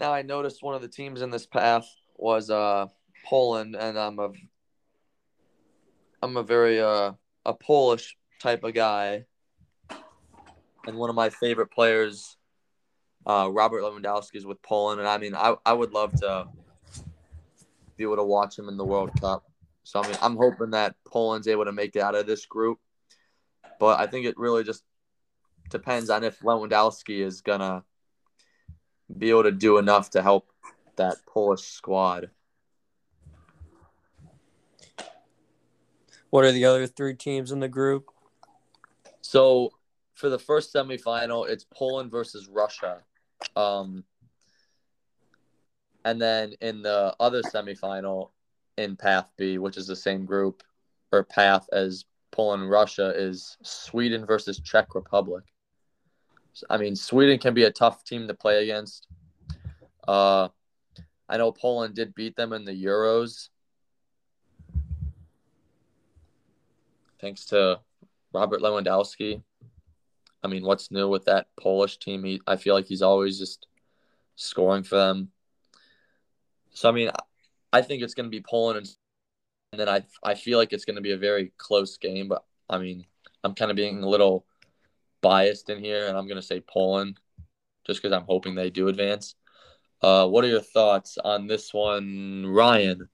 now, 0.00 0.12
I 0.12 0.22
noticed 0.22 0.62
one 0.62 0.74
of 0.74 0.82
the 0.82 0.88
teams 0.88 1.20
in 1.20 1.30
this 1.30 1.46
path 1.46 1.86
was 2.16 2.48
uh, 2.48 2.86
Poland, 3.24 3.76
and 3.76 3.98
I'm 3.98 4.18
a 4.18 4.30
I'm 6.22 6.36
a 6.36 6.42
very 6.42 6.80
uh, 6.80 7.12
a 7.44 7.54
Polish 7.54 8.16
type 8.40 8.64
of 8.64 8.74
guy, 8.74 9.24
and 10.86 10.96
one 10.96 11.10
of 11.10 11.16
my 11.16 11.30
favorite 11.30 11.70
players, 11.70 12.36
uh, 13.26 13.48
Robert 13.50 13.82
Lewandowski, 13.82 14.36
is 14.36 14.46
with 14.46 14.62
Poland, 14.62 15.00
and 15.00 15.08
I 15.08 15.18
mean, 15.18 15.34
I 15.34 15.54
I 15.64 15.72
would 15.72 15.92
love 15.92 16.14
to 16.20 16.48
be 17.96 18.04
able 18.04 18.16
to 18.16 18.24
watch 18.24 18.58
him 18.58 18.68
in 18.68 18.76
the 18.76 18.84
World 18.84 19.10
Cup. 19.20 19.44
So 19.84 20.00
I 20.00 20.06
mean, 20.06 20.16
I'm 20.22 20.36
hoping 20.36 20.70
that 20.70 20.94
Poland's 21.06 21.48
able 21.48 21.64
to 21.64 21.72
make 21.72 21.96
it 21.96 22.02
out 22.02 22.14
of 22.14 22.26
this 22.26 22.46
group, 22.46 22.78
but 23.78 23.98
I 24.00 24.06
think 24.06 24.26
it 24.26 24.38
really 24.38 24.64
just 24.64 24.84
depends 25.70 26.10
on 26.10 26.22
if 26.22 26.38
Lewandowski 26.40 27.20
is 27.20 27.40
gonna 27.40 27.84
be 29.18 29.30
able 29.30 29.42
to 29.44 29.52
do 29.52 29.78
enough 29.78 30.10
to 30.10 30.22
help 30.22 30.48
that 30.96 31.16
Polish 31.26 31.62
squad. 31.62 32.30
What 36.32 36.46
are 36.46 36.52
the 36.52 36.64
other 36.64 36.86
three 36.86 37.12
teams 37.12 37.52
in 37.52 37.60
the 37.60 37.68
group? 37.68 38.08
So 39.20 39.70
for 40.14 40.30
the 40.30 40.38
first 40.38 40.72
semifinal, 40.72 41.46
it's 41.46 41.64
Poland 41.64 42.10
versus 42.10 42.48
Russia. 42.48 43.02
Um, 43.54 44.04
and 46.06 46.18
then 46.18 46.54
in 46.62 46.80
the 46.80 47.14
other 47.20 47.42
semifinal 47.42 48.30
in 48.78 48.96
Path 48.96 49.28
B, 49.36 49.58
which 49.58 49.76
is 49.76 49.86
the 49.86 49.94
same 49.94 50.24
group 50.24 50.62
or 51.12 51.22
path 51.22 51.68
as 51.70 52.06
Poland 52.30 52.62
and 52.62 52.70
Russia, 52.70 53.12
is 53.14 53.58
Sweden 53.62 54.24
versus 54.24 54.58
Czech 54.58 54.94
Republic. 54.94 55.44
I 56.70 56.78
mean, 56.78 56.96
Sweden 56.96 57.40
can 57.40 57.52
be 57.52 57.64
a 57.64 57.70
tough 57.70 58.04
team 58.04 58.26
to 58.26 58.32
play 58.32 58.62
against. 58.62 59.06
Uh, 60.08 60.48
I 61.28 61.36
know 61.36 61.52
Poland 61.52 61.94
did 61.94 62.14
beat 62.14 62.36
them 62.36 62.54
in 62.54 62.64
the 62.64 62.84
Euros, 62.84 63.50
thanks 67.22 67.46
to 67.46 67.80
Robert 68.34 68.60
Lewandowski. 68.60 69.42
I 70.42 70.48
mean, 70.48 70.64
what's 70.64 70.90
new 70.90 71.08
with 71.08 71.24
that 71.26 71.46
Polish 71.58 71.98
team? 71.98 72.24
He, 72.24 72.42
I 72.46 72.56
feel 72.56 72.74
like 72.74 72.86
he's 72.86 73.00
always 73.00 73.38
just 73.38 73.66
scoring 74.36 74.82
for 74.82 74.96
them. 74.96 75.30
So 76.72 76.88
I 76.88 76.92
mean, 76.92 77.10
I 77.72 77.80
think 77.80 78.02
it's 78.02 78.14
going 78.14 78.26
to 78.26 78.36
be 78.36 78.42
Poland, 78.42 78.78
and, 78.78 78.88
and 79.72 79.80
then 79.80 79.88
I 79.88 80.02
I 80.22 80.34
feel 80.34 80.58
like 80.58 80.72
it's 80.72 80.84
going 80.84 80.96
to 80.96 81.02
be 81.02 81.12
a 81.12 81.18
very 81.18 81.52
close 81.56 81.96
game. 81.96 82.28
But 82.28 82.44
I 82.68 82.78
mean, 82.78 83.06
I'm 83.44 83.54
kind 83.54 83.70
of 83.70 83.76
being 83.76 84.02
a 84.02 84.08
little 84.08 84.44
biased 85.20 85.70
in 85.70 85.78
here, 85.78 86.08
and 86.08 86.18
I'm 86.18 86.26
going 86.26 86.40
to 86.40 86.46
say 86.46 86.60
Poland, 86.60 87.20
just 87.86 88.02
because 88.02 88.14
I'm 88.14 88.26
hoping 88.26 88.54
they 88.54 88.70
do 88.70 88.88
advance. 88.88 89.36
Uh, 90.00 90.26
what 90.26 90.44
are 90.44 90.48
your 90.48 90.60
thoughts 90.60 91.16
on 91.22 91.46
this 91.46 91.72
one, 91.72 92.44
Ryan? 92.46 93.08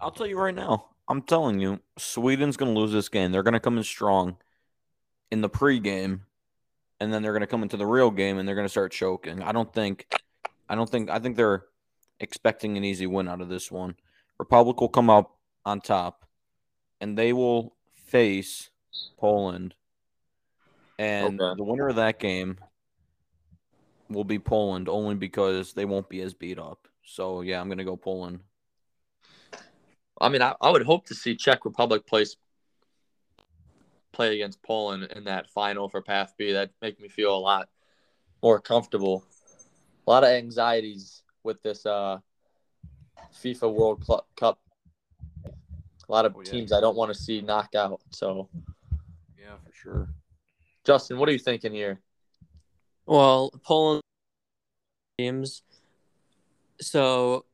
I'll 0.00 0.10
tell 0.10 0.26
you 0.26 0.38
right 0.38 0.54
now. 0.54 0.90
I'm 1.08 1.22
telling 1.22 1.58
you, 1.58 1.80
Sweden's 1.96 2.56
going 2.56 2.74
to 2.74 2.78
lose 2.78 2.92
this 2.92 3.08
game. 3.08 3.32
They're 3.32 3.42
going 3.42 3.54
to 3.54 3.60
come 3.60 3.78
in 3.78 3.84
strong 3.84 4.36
in 5.30 5.40
the 5.40 5.48
pregame, 5.48 6.20
and 7.00 7.12
then 7.12 7.22
they're 7.22 7.32
going 7.32 7.40
to 7.40 7.46
come 7.46 7.62
into 7.62 7.76
the 7.76 7.86
real 7.86 8.10
game 8.10 8.38
and 8.38 8.46
they're 8.46 8.54
going 8.54 8.66
to 8.66 8.70
start 8.70 8.92
choking. 8.92 9.42
I 9.42 9.52
don't 9.52 9.72
think, 9.72 10.06
I 10.68 10.74
don't 10.74 10.88
think, 10.88 11.08
I 11.10 11.18
think 11.18 11.36
they're 11.36 11.64
expecting 12.20 12.76
an 12.76 12.84
easy 12.84 13.06
win 13.06 13.28
out 13.28 13.40
of 13.40 13.48
this 13.48 13.70
one. 13.70 13.96
Republic 14.38 14.80
will 14.80 14.88
come 14.88 15.10
up 15.10 15.36
on 15.64 15.80
top, 15.80 16.26
and 17.00 17.16
they 17.16 17.32
will 17.32 17.74
face 17.94 18.70
Poland, 19.18 19.74
and 20.98 21.40
Okay. 21.40 21.56
the 21.56 21.64
winner 21.64 21.88
of 21.88 21.96
that 21.96 22.18
game 22.18 22.58
will 24.08 24.24
be 24.24 24.38
Poland 24.38 24.88
only 24.88 25.14
because 25.14 25.72
they 25.72 25.84
won't 25.84 26.08
be 26.08 26.20
as 26.22 26.34
beat 26.34 26.58
up. 26.58 26.88
So 27.04 27.40
yeah, 27.42 27.60
I'm 27.60 27.68
going 27.68 27.78
to 27.78 27.84
go 27.84 27.96
Poland. 27.96 28.40
I 30.20 30.28
mean, 30.28 30.42
I, 30.42 30.54
I 30.60 30.70
would 30.70 30.82
hope 30.84 31.06
to 31.06 31.14
see 31.14 31.36
Czech 31.36 31.64
Republic 31.64 32.06
play 32.06 32.24
play 34.12 34.34
against 34.34 34.62
Poland 34.62 35.04
in 35.14 35.24
that 35.24 35.48
final 35.50 35.88
for 35.88 36.02
Path 36.02 36.34
B. 36.36 36.52
That 36.52 36.70
make 36.82 37.00
me 37.00 37.08
feel 37.08 37.34
a 37.34 37.38
lot 37.38 37.68
more 38.42 38.60
comfortable. 38.60 39.24
A 40.06 40.10
lot 40.10 40.24
of 40.24 40.30
anxieties 40.30 41.22
with 41.44 41.62
this 41.62 41.84
uh, 41.86 42.18
FIFA 43.42 43.72
World 43.74 44.04
Cl- 44.04 44.26
Cup. 44.36 44.58
A 46.08 46.12
lot 46.12 46.24
of 46.24 46.34
Oh, 46.36 46.40
yeah. 46.40 46.50
teams 46.50 46.72
I 46.72 46.80
don't 46.80 46.96
want 46.96 47.12
to 47.12 47.18
see 47.18 47.42
knocked 47.42 47.74
out. 47.74 48.00
So, 48.10 48.48
Yeah, 49.38 49.56
for 49.64 49.72
sure. 49.72 50.08
Justin, 50.84 51.18
what 51.18 51.28
are 51.28 51.32
you 51.32 51.38
thinking 51.38 51.72
here? 51.72 52.00
Well, 53.06 53.50
Poland 53.62 54.02
teams. 55.18 55.62
So, 56.80 57.44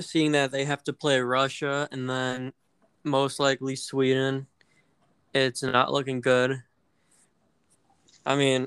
seeing 0.00 0.32
that 0.32 0.50
they 0.50 0.64
have 0.64 0.84
to 0.84 0.92
play 0.92 1.20
Russia 1.20 1.88
and 1.90 2.08
then 2.08 2.52
most 3.04 3.40
likely 3.40 3.76
Sweden, 3.76 4.46
it's 5.32 5.62
not 5.62 5.92
looking 5.92 6.20
good. 6.20 6.62
I 8.24 8.36
mean, 8.36 8.66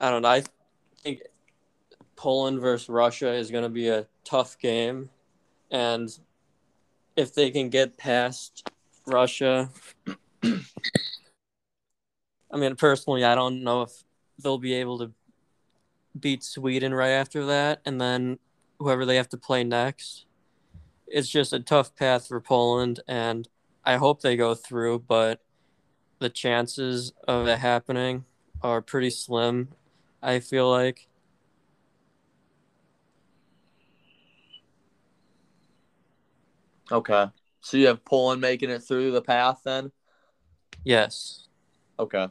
I 0.00 0.10
don't 0.10 0.22
know. 0.22 0.28
I 0.28 0.42
think 1.02 1.22
Poland 2.16 2.60
versus 2.60 2.88
Russia 2.88 3.32
is 3.32 3.50
going 3.50 3.64
to 3.64 3.70
be 3.70 3.88
a 3.88 4.06
tough 4.24 4.58
game. 4.58 5.10
And 5.70 6.10
if 7.16 7.34
they 7.34 7.50
can 7.50 7.70
get 7.70 7.96
past 7.96 8.68
Russia, 9.06 9.70
I 10.44 12.58
mean, 12.58 12.76
personally, 12.76 13.24
I 13.24 13.34
don't 13.34 13.64
know 13.64 13.82
if 13.82 14.04
they'll 14.38 14.58
be 14.58 14.74
able 14.74 14.98
to 14.98 15.12
beat 16.18 16.44
Sweden 16.44 16.92
right 16.92 17.10
after 17.10 17.46
that, 17.46 17.80
and 17.86 18.00
then 18.00 18.38
whoever 18.82 19.06
they 19.06 19.16
have 19.16 19.28
to 19.30 19.36
play 19.36 19.64
next. 19.64 20.26
It's 21.06 21.28
just 21.28 21.52
a 21.52 21.60
tough 21.60 21.94
path 21.94 22.26
for 22.26 22.40
Poland, 22.40 23.00
and 23.06 23.48
I 23.84 23.96
hope 23.96 24.20
they 24.20 24.36
go 24.36 24.54
through, 24.54 25.00
but 25.00 25.40
the 26.18 26.30
chances 26.30 27.12
of 27.26 27.46
it 27.48 27.58
happening 27.58 28.24
are 28.62 28.80
pretty 28.80 29.10
slim, 29.10 29.68
I 30.22 30.40
feel 30.40 30.70
like. 30.70 31.08
Okay. 36.90 37.26
So 37.60 37.76
you 37.76 37.86
have 37.86 38.04
Poland 38.04 38.40
making 38.40 38.70
it 38.70 38.80
through 38.80 39.12
the 39.12 39.22
path 39.22 39.62
then? 39.64 39.92
Yes. 40.84 41.48
Okay. 41.98 42.28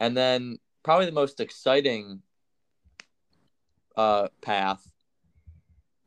And 0.00 0.16
then 0.16 0.58
probably 0.82 1.06
the 1.06 1.12
most 1.12 1.40
exciting 1.40 2.22
uh, 3.96 4.28
path 4.40 4.92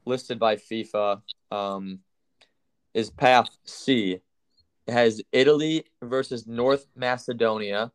listed 0.09 0.39
by 0.39 0.57
FIFA 0.57 1.21
um, 1.51 1.99
is 2.93 3.09
path 3.09 3.49
C. 3.63 4.19
It 4.87 4.91
has 4.91 5.21
Italy 5.31 5.85
versus 6.01 6.47
North 6.47 6.87
Macedonia 6.95 7.91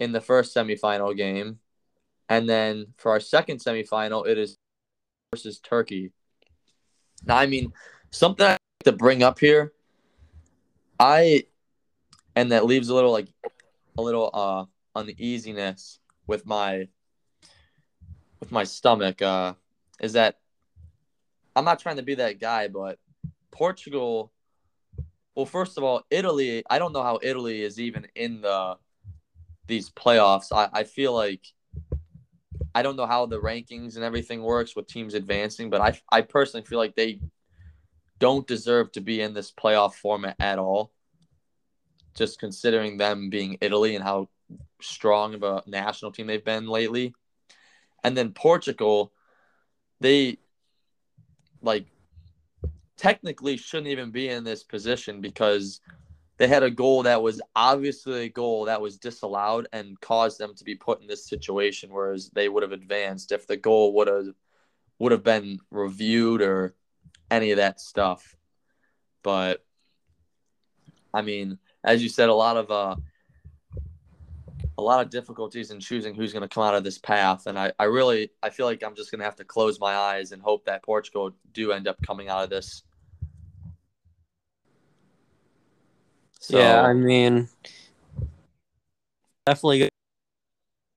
in 0.00 0.12
the 0.12 0.20
first 0.20 0.56
semifinal 0.56 1.16
game. 1.16 1.60
And 2.28 2.48
then 2.48 2.94
for 2.96 3.12
our 3.12 3.20
second 3.20 3.60
semifinal, 3.60 4.26
it 4.26 4.38
is 4.38 4.56
versus 5.32 5.60
Turkey. 5.60 6.12
Now, 7.26 7.36
I 7.36 7.46
mean, 7.46 7.72
something 8.10 8.46
I 8.46 8.50
like 8.52 8.58
to 8.84 8.92
bring 8.92 9.22
up 9.22 9.38
here, 9.38 9.72
I, 10.98 11.44
and 12.34 12.52
that 12.52 12.64
leaves 12.64 12.88
a 12.88 12.94
little 12.94 13.12
like 13.12 13.28
a 13.98 14.02
little 14.02 14.30
uh 14.32 14.64
uneasiness 14.96 15.98
with 16.26 16.46
my 16.46 16.88
with 18.38 18.50
my 18.50 18.64
stomach 18.64 19.20
uh 19.20 19.54
is 20.00 20.14
that 20.14 20.38
I'm 21.54 21.64
not 21.64 21.80
trying 21.80 21.96
to 21.96 22.02
be 22.02 22.16
that 22.16 22.40
guy 22.40 22.68
but 22.68 22.98
Portugal 23.50 24.32
well 25.34 25.46
first 25.46 25.78
of 25.78 25.84
all 25.84 26.02
Italy 26.10 26.62
I 26.68 26.78
don't 26.78 26.92
know 26.92 27.02
how 27.02 27.18
Italy 27.22 27.62
is 27.62 27.80
even 27.80 28.06
in 28.14 28.42
the 28.42 28.76
these 29.66 29.90
playoffs 29.90 30.52
I, 30.52 30.68
I 30.72 30.84
feel 30.84 31.14
like 31.14 31.42
I 32.74 32.82
don't 32.82 32.96
know 32.96 33.06
how 33.06 33.26
the 33.26 33.40
rankings 33.40 33.96
and 33.96 34.04
everything 34.04 34.42
works 34.42 34.76
with 34.76 34.86
teams 34.86 35.14
advancing 35.14 35.70
but 35.70 35.80
I 35.80 36.00
I 36.10 36.22
personally 36.22 36.66
feel 36.66 36.78
like 36.78 36.94
they 36.94 37.20
don't 38.18 38.46
deserve 38.46 38.92
to 38.92 39.00
be 39.00 39.20
in 39.20 39.32
this 39.32 39.50
playoff 39.50 39.94
format 39.94 40.36
at 40.38 40.58
all 40.58 40.92
just 42.14 42.38
considering 42.38 42.96
them 42.96 43.30
being 43.30 43.58
Italy 43.60 43.94
and 43.94 44.04
how 44.04 44.28
strong 44.80 45.34
of 45.34 45.42
a 45.42 45.62
national 45.66 46.12
team 46.12 46.26
they've 46.26 46.44
been 46.44 46.66
lately. 46.66 47.14
And 48.02 48.16
then 48.16 48.32
Portugal, 48.32 49.12
they 50.00 50.38
like 51.62 51.86
technically 52.96 53.56
shouldn't 53.56 53.88
even 53.88 54.10
be 54.10 54.28
in 54.28 54.44
this 54.44 54.62
position 54.62 55.20
because 55.20 55.80
they 56.36 56.46
had 56.46 56.62
a 56.62 56.70
goal 56.70 57.02
that 57.02 57.22
was 57.22 57.40
obviously 57.54 58.24
a 58.24 58.28
goal 58.28 58.66
that 58.66 58.80
was 58.80 58.98
disallowed 58.98 59.68
and 59.72 60.00
caused 60.00 60.38
them 60.38 60.54
to 60.54 60.64
be 60.64 60.74
put 60.74 61.00
in 61.00 61.06
this 61.06 61.26
situation 61.26 61.90
whereas 61.90 62.30
they 62.30 62.48
would 62.48 62.62
have 62.62 62.72
advanced 62.72 63.32
if 63.32 63.46
the 63.46 63.56
goal 63.56 63.94
would 63.94 64.08
have 64.08 64.34
would 65.00 65.12
have 65.12 65.24
been 65.24 65.58
reviewed 65.70 66.42
or 66.42 66.74
any 67.30 67.50
of 67.50 67.56
that 67.56 67.80
stuff. 67.80 68.36
But 69.22 69.64
I 71.12 71.22
mean, 71.22 71.58
as 71.82 72.02
you 72.02 72.08
said, 72.08 72.28
a 72.28 72.34
lot 72.34 72.56
of 72.56 72.70
uh, 72.70 72.96
a 74.80 74.82
lot 74.82 75.04
of 75.04 75.10
difficulties 75.10 75.70
in 75.70 75.78
choosing 75.78 76.14
who's 76.14 76.32
going 76.32 76.42
to 76.42 76.48
come 76.48 76.64
out 76.64 76.74
of 76.74 76.82
this 76.82 76.98
path, 76.98 77.46
and 77.46 77.58
I, 77.58 77.72
I 77.78 77.84
really 77.84 78.30
I 78.42 78.50
feel 78.50 78.66
like 78.66 78.82
I'm 78.82 78.94
just 78.94 79.10
going 79.10 79.18
to 79.18 79.24
have 79.24 79.36
to 79.36 79.44
close 79.44 79.78
my 79.78 79.94
eyes 79.94 80.32
and 80.32 80.40
hope 80.40 80.64
that 80.64 80.82
Portugal 80.82 81.32
do 81.52 81.72
end 81.72 81.86
up 81.86 82.00
coming 82.02 82.28
out 82.28 82.42
of 82.44 82.50
this. 82.50 82.82
So, 86.40 86.58
yeah, 86.58 86.82
I 86.82 86.94
mean, 86.94 87.48
definitely 89.44 89.90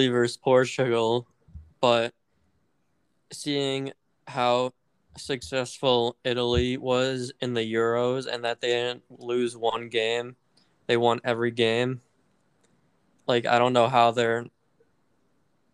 versus 0.01 0.37
Portugal, 0.37 1.27
but 1.81 2.13
seeing 3.31 3.91
how 4.27 4.71
successful 5.17 6.15
Italy 6.23 6.77
was 6.77 7.33
in 7.41 7.53
the 7.53 7.73
Euros 7.73 8.25
and 8.25 8.45
that 8.45 8.61
they 8.61 8.69
didn't 8.69 9.03
lose 9.09 9.57
one 9.57 9.89
game, 9.89 10.37
they 10.87 10.95
won 10.95 11.19
every 11.25 11.51
game. 11.51 12.01
Like 13.27 13.45
I 13.45 13.59
don't 13.59 13.73
know 13.73 13.87
how 13.87 14.11
they're 14.11 14.45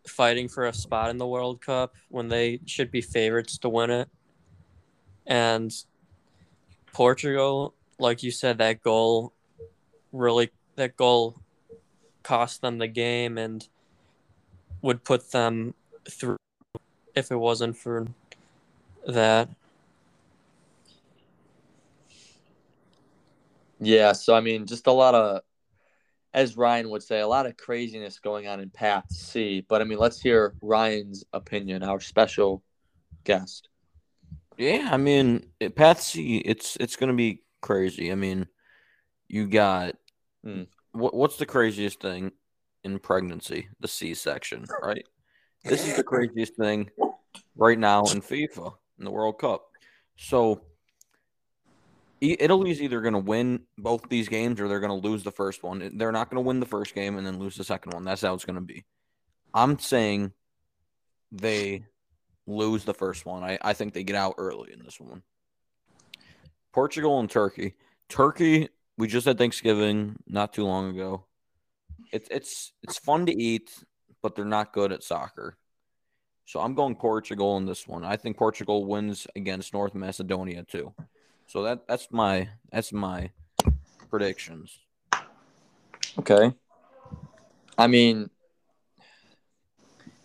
fighting 0.06 0.48
for 0.48 0.66
a 0.66 0.72
spot 0.72 1.10
in 1.10 1.18
the 1.18 1.26
World 1.26 1.60
Cup 1.60 1.94
when 2.08 2.28
they 2.28 2.60
should 2.66 2.90
be 2.90 3.00
favorites 3.00 3.58
to 3.58 3.68
win 3.68 3.90
it. 3.90 4.08
And 5.26 5.72
Portugal, 6.92 7.74
like 7.98 8.22
you 8.22 8.30
said, 8.30 8.58
that 8.58 8.82
goal 8.82 9.32
really 10.12 10.50
that 10.76 10.96
goal 10.96 11.36
cost 12.22 12.62
them 12.62 12.78
the 12.78 12.88
game 12.88 13.38
and 13.38 13.68
would 14.82 15.04
put 15.04 15.30
them 15.30 15.74
through 16.08 16.36
if 17.14 17.30
it 17.30 17.36
wasn't 17.36 17.76
for 17.76 18.06
that. 19.06 19.48
Yeah, 23.80 24.12
so 24.12 24.34
I 24.34 24.40
mean, 24.40 24.66
just 24.66 24.86
a 24.86 24.92
lot 24.92 25.14
of, 25.14 25.40
as 26.32 26.56
Ryan 26.56 26.90
would 26.90 27.02
say, 27.02 27.20
a 27.20 27.26
lot 27.26 27.46
of 27.46 27.56
craziness 27.56 28.18
going 28.18 28.46
on 28.46 28.60
in 28.60 28.70
Path 28.70 29.04
C. 29.10 29.64
But 29.68 29.80
I 29.80 29.84
mean, 29.84 29.98
let's 29.98 30.20
hear 30.20 30.54
Ryan's 30.62 31.24
opinion, 31.32 31.82
our 31.82 32.00
special 32.00 32.62
guest. 33.24 33.68
Yeah, 34.56 34.88
I 34.92 34.96
mean, 34.96 35.46
Path 35.74 36.00
C, 36.00 36.38
it's 36.38 36.76
it's 36.76 36.96
gonna 36.96 37.14
be 37.14 37.42
crazy. 37.60 38.12
I 38.12 38.14
mean, 38.14 38.46
you 39.28 39.46
got 39.48 39.96
Hmm. 40.44 40.62
what 40.92 41.14
what's 41.14 41.36
the 41.36 41.46
craziest 41.46 42.00
thing 42.00 42.32
in 42.84 42.98
pregnancy? 42.98 43.68
The 43.80 43.88
C 43.88 44.14
section, 44.14 44.66
right? 44.82 45.06
This 45.64 45.86
is 45.86 45.96
the 45.96 46.04
craziest 46.04 46.56
thing 46.56 46.90
right 47.56 47.78
now 47.78 48.04
in 48.04 48.22
FIFA 48.22 48.74
in 48.98 49.04
the 49.04 49.10
World 49.10 49.38
Cup. 49.38 49.64
So 50.16 50.62
Italy's 52.20 52.82
either 52.82 53.00
going 53.00 53.14
to 53.14 53.18
win 53.18 53.62
both 53.78 54.08
these 54.08 54.28
games 54.28 54.60
or 54.60 54.68
they're 54.68 54.80
going 54.80 55.00
to 55.00 55.08
lose 55.08 55.22
the 55.22 55.32
first 55.32 55.62
one. 55.62 55.90
They're 55.94 56.12
not 56.12 56.28
going 56.28 56.42
to 56.42 56.46
win 56.46 56.60
the 56.60 56.66
first 56.66 56.94
game 56.94 57.16
and 57.16 57.26
then 57.26 57.38
lose 57.38 57.56
the 57.56 57.64
second 57.64 57.94
one. 57.94 58.04
That's 58.04 58.22
how 58.22 58.34
it's 58.34 58.44
going 58.44 58.56
to 58.56 58.60
be. 58.60 58.84
I'm 59.54 59.78
saying 59.78 60.32
they 61.32 61.86
lose 62.46 62.84
the 62.84 62.94
first 62.94 63.24
one. 63.24 63.42
I, 63.42 63.58
I 63.62 63.72
think 63.72 63.94
they 63.94 64.04
get 64.04 64.16
out 64.16 64.34
early 64.38 64.72
in 64.72 64.84
this 64.84 65.00
one. 65.00 65.22
Portugal 66.72 67.18
and 67.20 67.30
Turkey. 67.30 67.74
Turkey, 68.08 68.68
we 68.98 69.08
just 69.08 69.26
had 69.26 69.38
Thanksgiving 69.38 70.16
not 70.26 70.52
too 70.52 70.64
long 70.64 70.90
ago. 70.90 71.24
It's 72.12 72.28
it's 72.30 72.72
it's 72.82 72.98
fun 72.98 73.26
to 73.26 73.32
eat, 73.32 73.70
but 74.22 74.34
they're 74.34 74.44
not 74.44 74.72
good 74.72 74.92
at 74.92 75.02
soccer. 75.02 75.56
So 76.44 76.60
I'm 76.60 76.74
going 76.74 76.96
Portugal 76.96 77.56
in 77.56 77.66
this 77.66 77.86
one. 77.86 78.04
I 78.04 78.16
think 78.16 78.36
Portugal 78.36 78.84
wins 78.84 79.26
against 79.36 79.72
North 79.72 79.94
Macedonia 79.94 80.64
too. 80.64 80.92
So 81.50 81.64
that 81.64 81.88
that's 81.88 82.12
my 82.12 82.48
that's 82.70 82.92
my 82.92 83.30
predictions. 84.08 84.78
Okay. 86.16 86.54
I 87.76 87.88
mean, 87.88 88.30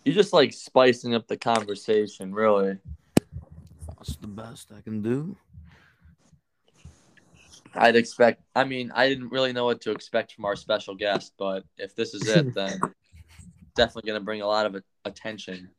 you're 0.04 0.14
just 0.14 0.32
like 0.32 0.52
spicing 0.52 1.16
up 1.16 1.26
the 1.26 1.36
conversation, 1.36 2.32
really. 2.32 2.78
That's 3.88 4.14
the 4.18 4.28
best 4.28 4.70
I 4.70 4.80
can 4.82 5.02
do. 5.02 5.36
I'd 7.74 7.96
expect. 7.96 8.42
I 8.54 8.62
mean, 8.62 8.92
I 8.94 9.08
didn't 9.08 9.30
really 9.30 9.52
know 9.52 9.64
what 9.64 9.80
to 9.80 9.90
expect 9.90 10.32
from 10.32 10.44
our 10.44 10.54
special 10.54 10.94
guest, 10.94 11.32
but 11.36 11.64
if 11.76 11.96
this 11.96 12.14
is 12.14 12.28
it, 12.28 12.54
then 12.54 12.78
definitely 13.74 14.06
going 14.06 14.20
to 14.20 14.24
bring 14.24 14.42
a 14.42 14.46
lot 14.46 14.66
of 14.66 14.80
attention. 15.04 15.70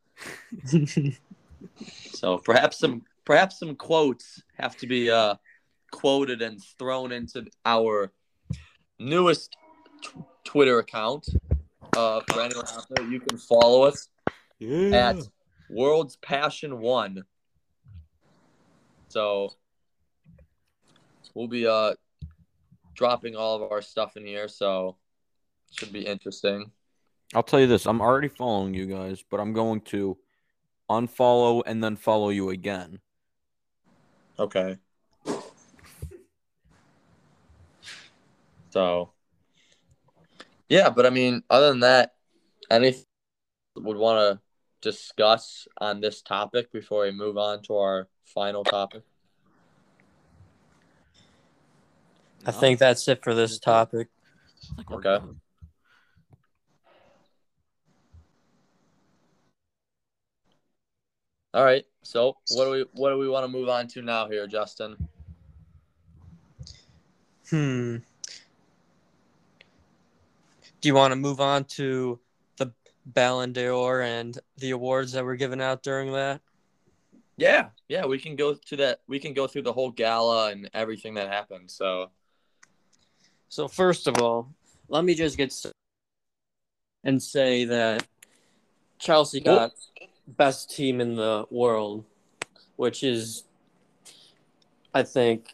So 2.13 2.37
perhaps 2.39 2.79
some 2.79 3.03
perhaps 3.27 3.59
some 3.59 3.75
quotes 3.75 4.41
have 4.57 4.77
to 4.77 4.87
be 4.87 5.11
uh, 5.11 5.35
quoted 5.91 6.41
and 6.41 6.63
thrown 6.79 7.11
into 7.11 7.45
our 7.65 8.13
newest 8.99 9.53
t- 10.01 10.09
Twitter 10.45 10.79
account. 10.79 11.27
Uh, 11.97 12.21
for 12.29 12.39
anyone 12.41 12.65
out 12.69 12.85
there, 12.89 13.05
you 13.05 13.19
can 13.19 13.37
follow 13.37 13.81
us 13.83 14.07
Yeah. 14.59 15.09
at 15.09 15.17
World's 15.69 16.15
Passion 16.15 16.79
One. 16.79 17.23
So 19.09 19.53
we'll 21.33 21.49
be 21.49 21.67
uh 21.67 21.95
dropping 22.95 23.35
all 23.35 23.61
of 23.61 23.71
our 23.71 23.81
stuff 23.81 24.15
in 24.15 24.25
here, 24.25 24.47
so 24.47 24.95
should 25.71 25.91
be 25.91 26.05
interesting. 26.05 26.71
I'll 27.35 27.43
tell 27.43 27.59
you 27.59 27.67
this, 27.67 27.85
I'm 27.87 27.99
already 28.01 28.29
following 28.29 28.73
you 28.73 28.85
guys, 28.85 29.21
but 29.29 29.41
I'm 29.41 29.51
going 29.51 29.81
to 29.81 30.17
unfollow 30.89 31.61
and 31.65 31.83
then 31.83 31.97
follow 31.97 32.29
you 32.29 32.51
again. 32.51 32.99
Okay. 34.39 34.77
So 38.69 39.11
yeah, 40.69 40.89
but 40.89 41.05
I 41.05 41.09
mean, 41.09 41.43
other 41.49 41.69
than 41.69 41.79
that, 41.79 42.15
anything 42.69 43.05
would 43.75 43.97
want 43.97 44.19
to 44.19 44.41
discuss 44.81 45.67
on 45.79 46.01
this 46.01 46.21
topic 46.21 46.71
before 46.71 47.03
we 47.03 47.11
move 47.11 47.37
on 47.37 47.61
to 47.63 47.75
our 47.77 48.07
final 48.25 48.63
topic? 48.63 49.03
I 52.45 52.51
think 52.51 52.79
that's 52.79 53.07
it 53.07 53.23
for 53.23 53.33
this 53.33 53.59
topic. 53.59 54.09
I 54.71 54.75
think 54.75 54.89
we're 54.89 54.97
Okay. 54.97 55.25
All 61.53 61.63
right. 61.63 61.85
So 62.03 62.37
what 62.51 62.65
do 62.65 62.71
we 62.71 62.85
what 62.93 63.11
do 63.11 63.17
we 63.17 63.29
want 63.29 63.43
to 63.43 63.47
move 63.47 63.69
on 63.69 63.87
to 63.89 64.01
now 64.01 64.27
here, 64.27 64.47
Justin? 64.47 64.95
Hmm. 67.49 67.97
Do 70.79 70.89
you 70.89 70.93
want 70.93 71.11
to 71.11 71.15
move 71.15 71.41
on 71.41 71.63
to 71.65 72.19
the 72.57 72.71
Ballon 73.05 73.53
d'Or 73.53 74.01
and 74.01 74.37
the 74.57 74.71
awards 74.71 75.13
that 75.13 75.23
were 75.23 75.35
given 75.35 75.61
out 75.61 75.81
during 75.81 76.11
that? 76.13 76.41
Yeah, 77.37 77.69
yeah, 77.87 78.05
we 78.05 78.19
can 78.19 78.35
go 78.35 78.53
to 78.53 78.75
that. 78.77 78.99
We 79.07 79.19
can 79.19 79.33
go 79.33 79.47
through 79.47 79.63
the 79.63 79.73
whole 79.73 79.91
gala 79.91 80.51
and 80.51 80.69
everything 80.73 81.13
that 81.15 81.29
happened. 81.29 81.71
So 81.71 82.11
So 83.49 83.67
first 83.67 84.07
of 84.07 84.17
all, 84.21 84.53
let 84.89 85.03
me 85.03 85.15
just 85.15 85.37
get 85.37 85.51
started 85.51 85.73
and 87.03 87.21
say 87.21 87.65
that 87.65 88.05
Chelsea 88.99 89.39
got 89.39 89.71
best 90.27 90.75
team 90.75 90.99
in 91.01 91.15
the 91.15 91.45
world, 91.49 92.03
which 92.75 93.03
is, 93.03 93.43
I 94.93 95.03
think, 95.03 95.53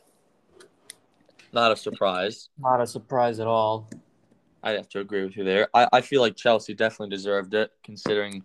not 1.53 1.71
a 1.71 1.75
surprise. 1.75 2.49
not 2.57 2.81
a 2.81 2.87
surprise 2.87 3.39
at 3.39 3.47
all. 3.47 3.89
I'd 4.63 4.77
have 4.77 4.89
to 4.89 4.99
agree 4.99 5.23
with 5.23 5.35
you 5.35 5.43
there. 5.43 5.67
I, 5.73 5.87
I 5.91 6.01
feel 6.01 6.21
like 6.21 6.35
Chelsea 6.35 6.73
definitely 6.73 7.15
deserved 7.15 7.53
it, 7.53 7.71
considering 7.83 8.43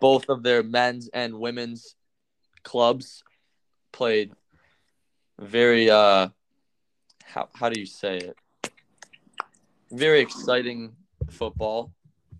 both 0.00 0.28
of 0.28 0.42
their 0.42 0.62
men's 0.62 1.08
and 1.14 1.38
women's 1.38 1.96
clubs 2.64 3.22
played 3.92 4.32
very 5.38 5.90
uh 5.90 6.28
how 7.24 7.48
how 7.54 7.68
do 7.68 7.78
you 7.78 7.86
say 7.86 8.18
it? 8.18 8.36
Very 9.90 10.20
exciting 10.20 10.94
football 11.30 11.92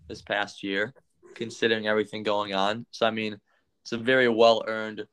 this 0.07 0.21
past 0.21 0.63
year, 0.63 0.93
considering 1.35 1.87
everything 1.87 2.23
going 2.23 2.53
on. 2.53 2.85
So 2.91 3.05
I 3.05 3.11
mean, 3.11 3.39
it's 3.83 3.91
a 3.91 3.97
very 3.97 4.27
well 4.27 4.63
earned. 4.65 5.05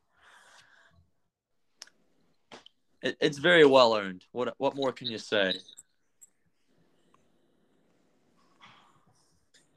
It, 3.02 3.16
it's 3.20 3.38
very 3.38 3.64
well 3.66 3.94
earned. 3.96 4.24
What 4.32 4.54
what 4.58 4.76
more 4.76 4.92
can 4.92 5.08
you 5.08 5.18
say? 5.18 5.54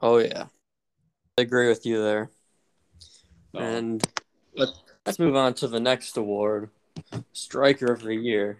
Oh 0.02 0.18
yeah, 0.20 0.46
I 1.38 1.42
agree 1.42 1.68
with 1.68 1.86
you 1.86 2.02
there. 2.02 2.30
So- 3.52 3.60
And 3.60 4.08
let's 4.56 4.80
let's 5.06 5.20
move 5.20 5.36
on 5.36 5.54
to 5.56 5.68
the 5.68 5.80
next 5.80 6.18
award, 6.18 6.70
Striker 7.34 7.92
of 7.92 8.02
the 8.02 8.16
Year. 8.16 8.60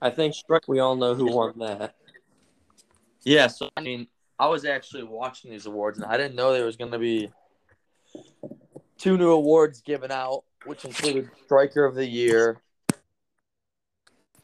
I 0.00 0.10
think 0.10 0.34
we 0.68 0.78
all 0.78 0.94
know 0.94 1.14
who 1.14 1.34
won 1.34 1.58
that. 1.58 1.96
Yeah, 3.24 3.48
so 3.48 3.68
I 3.76 3.80
mean, 3.80 4.06
I 4.38 4.46
was 4.46 4.64
actually 4.64 5.02
watching 5.02 5.50
these 5.50 5.66
awards, 5.66 5.98
and 5.98 6.06
I 6.06 6.16
didn't 6.16 6.36
know 6.36 6.52
there 6.52 6.64
was 6.64 6.76
going 6.76 6.92
to 6.92 6.98
be 6.98 7.30
two 8.96 9.16
new 9.16 9.30
awards 9.30 9.80
given 9.80 10.12
out, 10.12 10.44
which 10.64 10.84
included 10.84 11.28
Striker 11.44 11.84
of 11.84 11.94
the 11.94 12.06
Year 12.06 12.60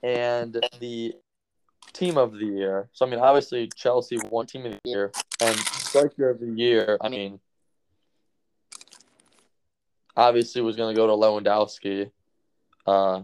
and 0.03 0.61
the 0.81 1.15
Team 1.93 2.19
of 2.19 2.33
the 2.33 2.47
Year. 2.47 2.89
So 2.93 3.07
I 3.07 3.09
mean, 3.09 3.21
obviously 3.21 3.71
Chelsea 3.77 4.19
won 4.31 4.47
Team 4.47 4.67
of 4.67 4.73
the 4.73 4.81
Year, 4.85 5.13
and 5.41 5.57
Striker 5.57 6.31
of 6.31 6.41
the 6.41 6.51
Year. 6.51 6.99
I 7.01 7.09
mean, 7.09 7.39
obviously 10.17 10.61
was 10.61 10.77
going 10.77 10.95
to 10.95 11.01
go 11.01 11.07
to 11.07 11.13
Lewandowski, 11.13 12.11
uh, 12.87 13.23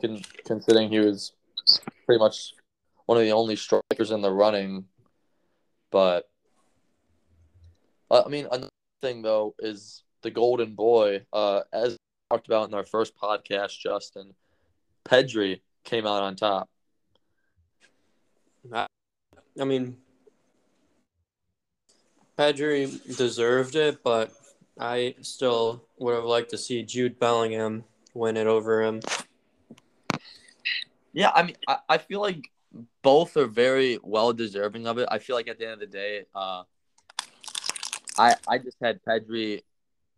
con- 0.00 0.22
considering 0.44 0.88
he 0.88 1.00
was 1.00 1.32
pretty 2.06 2.20
much 2.20 2.54
one 3.06 3.18
of 3.18 3.24
the 3.24 3.32
only 3.32 3.56
strikers 3.56 4.12
in 4.12 4.22
the 4.22 4.30
running. 4.30 4.84
But 5.90 6.28
I 8.10 8.28
mean, 8.28 8.46
another 8.46 8.68
thing 9.02 9.22
though 9.22 9.54
is 9.58 10.02
the 10.22 10.30
Golden 10.30 10.74
Boy. 10.74 11.24
Uh, 11.32 11.60
as 11.72 11.96
talked 12.30 12.46
about 12.46 12.68
in 12.68 12.74
our 12.74 12.84
first 12.84 13.16
podcast, 13.16 13.78
Justin 13.78 14.34
Pedri 15.04 15.60
came 15.84 16.06
out 16.06 16.22
on 16.22 16.36
top. 16.36 16.68
I 18.72 19.64
mean, 19.64 19.96
Pedri 22.38 23.16
deserved 23.16 23.74
it, 23.74 24.02
but 24.02 24.32
I 24.78 25.14
still 25.22 25.84
would 25.98 26.14
have 26.14 26.24
liked 26.24 26.50
to 26.50 26.58
see 26.58 26.82
Jude 26.82 27.18
Bellingham 27.18 27.84
win 28.14 28.36
it 28.36 28.46
over 28.46 28.82
him. 28.82 29.00
Yeah, 31.12 31.32
I 31.34 31.42
mean, 31.42 31.56
I, 31.66 31.78
I 31.88 31.98
feel 31.98 32.20
like 32.20 32.50
both 33.02 33.36
are 33.36 33.46
very 33.46 33.98
well 34.02 34.32
deserving 34.32 34.86
of 34.86 34.98
it. 34.98 35.08
I 35.10 35.18
feel 35.18 35.36
like 35.36 35.48
at 35.48 35.58
the 35.58 35.64
end 35.64 35.74
of 35.74 35.80
the 35.80 35.86
day, 35.86 36.24
uh, 36.34 36.62
I 38.18 38.34
I 38.46 38.58
just 38.58 38.76
had 38.82 39.02
Pedri 39.02 39.62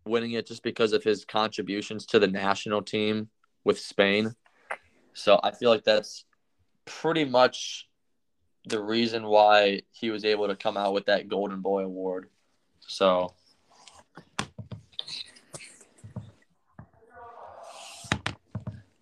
winning 0.05 0.33
it 0.33 0.47
just 0.47 0.63
because 0.63 0.93
of 0.93 1.03
his 1.03 1.25
contributions 1.25 2.05
to 2.07 2.19
the 2.19 2.27
national 2.27 2.81
team 2.81 3.29
with 3.63 3.79
Spain. 3.79 4.35
So 5.13 5.39
I 5.43 5.51
feel 5.51 5.69
like 5.69 5.83
that's 5.83 6.25
pretty 6.85 7.25
much 7.25 7.87
the 8.65 8.81
reason 8.81 9.25
why 9.25 9.81
he 9.91 10.09
was 10.09 10.25
able 10.25 10.47
to 10.47 10.55
come 10.55 10.77
out 10.77 10.93
with 10.93 11.05
that 11.05 11.27
Golden 11.27 11.61
Boy 11.61 11.83
award. 11.83 12.29
So 12.79 13.33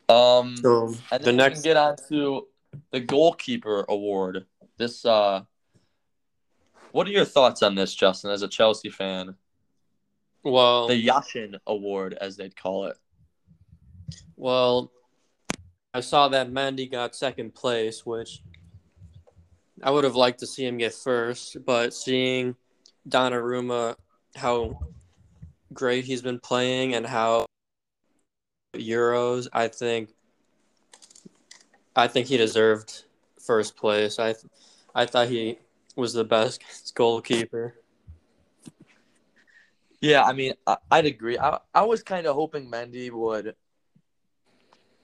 um 0.10 0.58
So 0.58 0.96
and 1.12 1.24
the 1.24 1.32
next, 1.32 1.50
we 1.50 1.54
can 1.56 1.64
get 1.64 1.78
on 1.78 1.96
to 2.10 2.48
the 2.92 3.00
goalkeeper 3.00 3.86
award. 3.90 4.46
This 4.78 5.06
uh 5.06 5.42
what 6.92 7.08
are 7.08 7.12
your 7.12 7.26
thoughts 7.26 7.64
on 7.64 7.76
this, 7.76 7.96
Justin, 7.96 8.32
as 8.32 8.42
a 8.42 8.48
Chelsea 8.48 8.90
fan? 8.90 9.36
well, 10.44 10.88
The 10.88 11.08
Yashin 11.08 11.58
Award, 11.68 12.18
as 12.20 12.36
they'd 12.36 12.56
call 12.56 12.88
it. 12.88 12.98
well, 14.36 14.92
I 15.94 16.00
saw 16.00 16.28
that 16.30 16.52
Mendy 16.52 16.90
got 16.90 17.16
second 17.16 17.54
place, 17.54 18.06
which 18.06 18.42
I 19.84 19.92
would 19.92 20.04
have 20.04 20.16
liked 20.16 20.40
to 20.40 20.48
see 20.48 20.66
him 20.66 20.78
get 20.78 20.94
first, 20.94 21.58
but 21.66 21.94
seeing 21.94 22.56
Donnarumma, 23.08 23.96
how 24.36 24.80
great 25.74 26.06
he's 26.06 26.22
been 26.22 26.40
playing 26.40 26.96
and 26.96 27.06
how 27.06 27.46
Euros, 28.76 29.48
I 29.54 29.68
think, 29.68 30.10
I 31.96 32.08
think 32.08 32.28
he 32.28 32.38
deserved 32.38 33.04
first 33.40 33.76
place. 33.76 34.20
I, 34.20 34.36
I 34.96 35.06
thought 35.06 35.28
he 35.28 35.60
was 35.96 36.14
the 36.14 36.24
best 36.24 36.62
goalkeeper. 36.96 37.76
Yeah, 40.00 40.24
I 40.24 40.34
mean, 40.34 40.54
I, 40.66 40.78
I'd 40.90 41.06
agree. 41.06 41.38
I, 41.38 41.60
I 41.74 41.84
was 41.84 42.02
kind 42.02 42.26
of 42.26 42.36
hoping 42.36 42.70
Mendy 42.70 43.12
would 43.12 43.56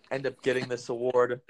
end 0.10 0.26
up 0.26 0.42
getting 0.42 0.68
this 0.68 0.90
award 0.90 1.42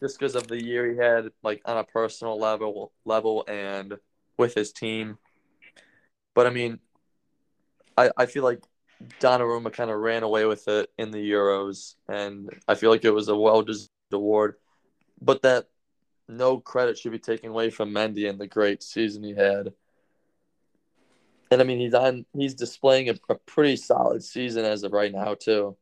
just 0.00 0.18
because 0.18 0.34
of 0.34 0.46
the 0.46 0.62
year 0.62 0.90
he 0.90 0.98
had, 0.98 1.30
like 1.42 1.62
on 1.64 1.78
a 1.78 1.84
personal 1.84 2.38
level, 2.38 2.92
level 3.04 3.44
and 3.48 3.94
with 4.36 4.54
his 4.54 4.72
team. 4.72 5.18
But 6.34 6.46
I 6.46 6.50
mean, 6.50 6.78
I 7.96 8.10
I 8.16 8.26
feel 8.26 8.44
like 8.44 8.62
Donnarumma 9.20 9.72
kind 9.72 9.90
of 9.90 9.98
ran 9.98 10.22
away 10.22 10.44
with 10.44 10.68
it 10.68 10.90
in 10.98 11.10
the 11.10 11.30
Euros, 11.30 11.94
and 12.08 12.50
I 12.68 12.74
feel 12.74 12.90
like 12.90 13.04
it 13.04 13.10
was 13.10 13.28
a 13.28 13.36
well-deserved 13.36 13.90
award. 14.12 14.56
But 15.20 15.42
that 15.42 15.68
no 16.28 16.58
credit 16.58 16.98
should 16.98 17.12
be 17.12 17.18
taken 17.18 17.50
away 17.50 17.70
from 17.70 17.92
Mendy 17.92 18.28
and 18.28 18.38
the 18.38 18.46
great 18.46 18.82
season 18.82 19.22
he 19.22 19.34
had. 19.34 19.72
And 21.50 21.60
I 21.60 21.64
mean, 21.64 21.80
he's 21.80 21.94
on. 21.94 22.24
He's 22.32 22.54
displaying 22.54 23.08
a, 23.08 23.14
a 23.28 23.34
pretty 23.34 23.76
solid 23.76 24.22
season 24.22 24.64
as 24.64 24.84
of 24.84 24.92
right 24.92 25.12
now, 25.12 25.34
too. 25.34 25.76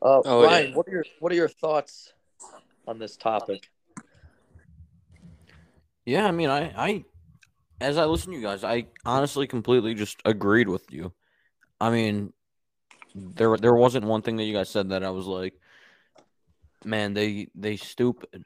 Uh, 0.00 0.22
Oh, 0.24 0.44
Ryan, 0.44 0.70
yeah. 0.70 0.76
what 0.76 0.88
are 0.88 0.92
your 0.92 1.04
what 1.20 1.32
are 1.32 1.34
your 1.34 1.48
thoughts 1.48 2.12
on 2.86 2.98
this 2.98 3.16
topic? 3.16 3.68
Yeah, 6.06 6.26
I 6.26 6.30
mean, 6.30 6.48
I, 6.48 6.72
I, 6.74 7.04
as 7.82 7.98
I 7.98 8.06
listen 8.06 8.32
to 8.32 8.38
you 8.38 8.42
guys, 8.42 8.64
I 8.64 8.86
honestly 9.04 9.46
completely 9.46 9.92
just 9.92 10.22
agreed 10.24 10.68
with 10.68 10.90
you. 10.90 11.12
I 11.78 11.90
mean, 11.90 12.32
there, 13.14 13.58
there 13.58 13.74
wasn't 13.74 14.06
one 14.06 14.22
thing 14.22 14.36
that 14.36 14.44
you 14.44 14.54
guys 14.54 14.70
said 14.70 14.88
that 14.88 15.04
I 15.04 15.10
was 15.10 15.26
like, 15.26 15.52
man, 16.88 17.14
they, 17.14 17.48
they 17.54 17.76
stupid. 17.76 18.44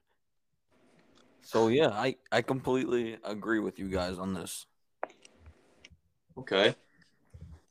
So 1.42 1.68
yeah, 1.68 1.88
I, 1.88 2.16
I 2.30 2.42
completely 2.42 3.18
agree 3.24 3.60
with 3.60 3.78
you 3.78 3.88
guys 3.88 4.18
on 4.18 4.34
this. 4.34 4.66
Okay. 6.38 6.74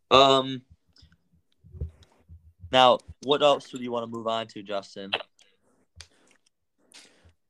Um. 0.10 0.62
Now, 2.72 3.00
what 3.24 3.42
else 3.42 3.70
do 3.70 3.78
you 3.78 3.92
want 3.92 4.04
to 4.04 4.08
move 4.08 4.28
on 4.28 4.48
to, 4.48 4.64
Justin? 4.64 5.12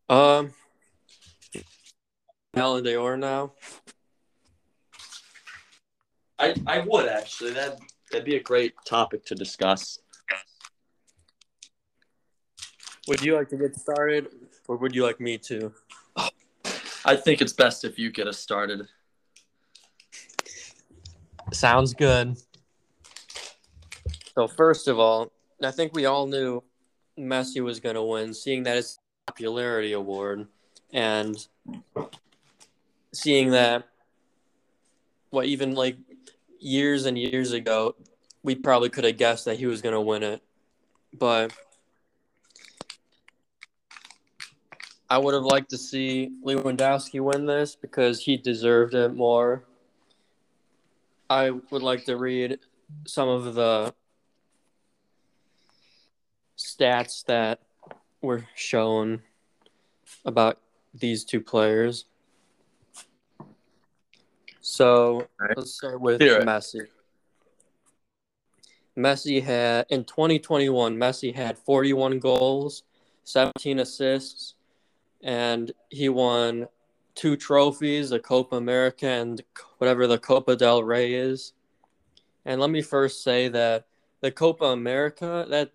Um, 0.09 0.53
Ballon 2.53 2.83
d'Or 2.83 3.17
now. 3.17 3.53
I 6.39 6.55
I 6.65 6.79
would 6.79 7.07
actually. 7.07 7.51
That 7.51 7.79
that'd 8.11 8.25
be 8.25 8.35
a 8.35 8.43
great 8.43 8.73
topic 8.85 9.25
to 9.25 9.35
discuss. 9.35 9.99
Would 13.07 13.21
you 13.21 13.35
like 13.35 13.49
to 13.49 13.57
get 13.57 13.75
started, 13.75 14.27
or 14.67 14.77
would 14.77 14.93
you 14.93 15.03
like 15.03 15.19
me 15.19 15.37
to? 15.39 15.73
I 17.03 17.15
think 17.15 17.41
it's 17.41 17.53
best 17.53 17.83
if 17.83 17.97
you 17.97 18.11
get 18.11 18.27
us 18.27 18.37
started. 18.37 18.87
Sounds 21.51 21.93
good. 21.93 22.37
So 24.35 24.47
first 24.47 24.87
of 24.87 24.99
all, 24.99 25.31
I 25.63 25.71
think 25.71 25.93
we 25.93 26.05
all 26.05 26.27
knew 26.27 26.63
Messi 27.17 27.63
was 27.63 27.79
going 27.79 27.95
to 27.95 28.03
win, 28.03 28.33
seeing 28.33 28.63
that 28.63 28.77
it's 28.77 28.99
popularity 29.27 29.93
award, 29.93 30.47
and 30.93 31.35
seeing 33.13 33.51
that 33.51 33.87
what 35.31 35.45
even 35.45 35.73
like 35.73 35.97
years 36.59 37.05
and 37.05 37.17
years 37.17 37.51
ago, 37.51 37.95
we 38.43 38.55
probably 38.55 38.89
could 38.89 39.03
have 39.03 39.17
guessed 39.17 39.45
that 39.45 39.57
he 39.57 39.65
was 39.65 39.81
going 39.81 39.93
to 39.93 40.01
win 40.01 40.23
it, 40.23 40.41
but 41.13 41.51
I 45.11 45.17
would 45.17 45.33
have 45.33 45.43
liked 45.43 45.71
to 45.71 45.77
see 45.77 46.31
Lewandowski 46.41 47.19
win 47.19 47.45
this 47.45 47.75
because 47.75 48.21
he 48.21 48.37
deserved 48.37 48.93
it 48.93 49.13
more. 49.13 49.65
I 51.29 51.49
would 51.49 51.83
like 51.83 52.05
to 52.05 52.15
read 52.15 52.59
some 53.05 53.27
of 53.27 53.53
the 53.53 53.93
stats 56.57 57.25
that 57.25 57.59
were 58.21 58.45
shown 58.55 59.21
about 60.23 60.59
these 60.93 61.25
two 61.25 61.41
players. 61.41 62.05
So 64.61 65.27
Alright. 65.41 65.57
let's 65.57 65.73
start 65.73 65.99
with 65.99 66.21
Hear 66.21 66.37
it. 66.37 66.47
Messi. 66.47 66.87
Messi 68.97 69.43
had 69.43 69.87
in 69.89 70.05
2021, 70.05 70.95
Messi 70.95 71.35
had 71.35 71.57
41 71.57 72.19
goals, 72.19 72.83
17 73.25 73.79
assists, 73.79 74.55
and 75.23 75.71
he 75.89 76.09
won 76.09 76.67
two 77.15 77.35
trophies, 77.35 78.09
the 78.09 78.19
Copa 78.19 78.55
America 78.55 79.07
and 79.07 79.41
whatever 79.77 80.07
the 80.07 80.17
Copa 80.17 80.55
del 80.55 80.83
Rey 80.83 81.13
is. 81.13 81.53
And 82.45 82.59
let 82.59 82.69
me 82.69 82.81
first 82.81 83.23
say 83.23 83.47
that 83.49 83.85
the 84.21 84.31
Copa 84.31 84.65
America, 84.65 85.45
that 85.49 85.71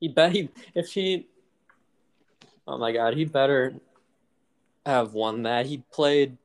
he 0.00 0.08
bet 0.08 0.32
he 0.32 0.48
if 0.74 0.92
he 0.92 1.26
oh 2.66 2.78
my 2.78 2.92
god, 2.92 3.14
he 3.14 3.24
better 3.24 3.74
have 4.86 5.12
won 5.12 5.42
that. 5.42 5.66
He 5.66 5.78
played 5.92 6.38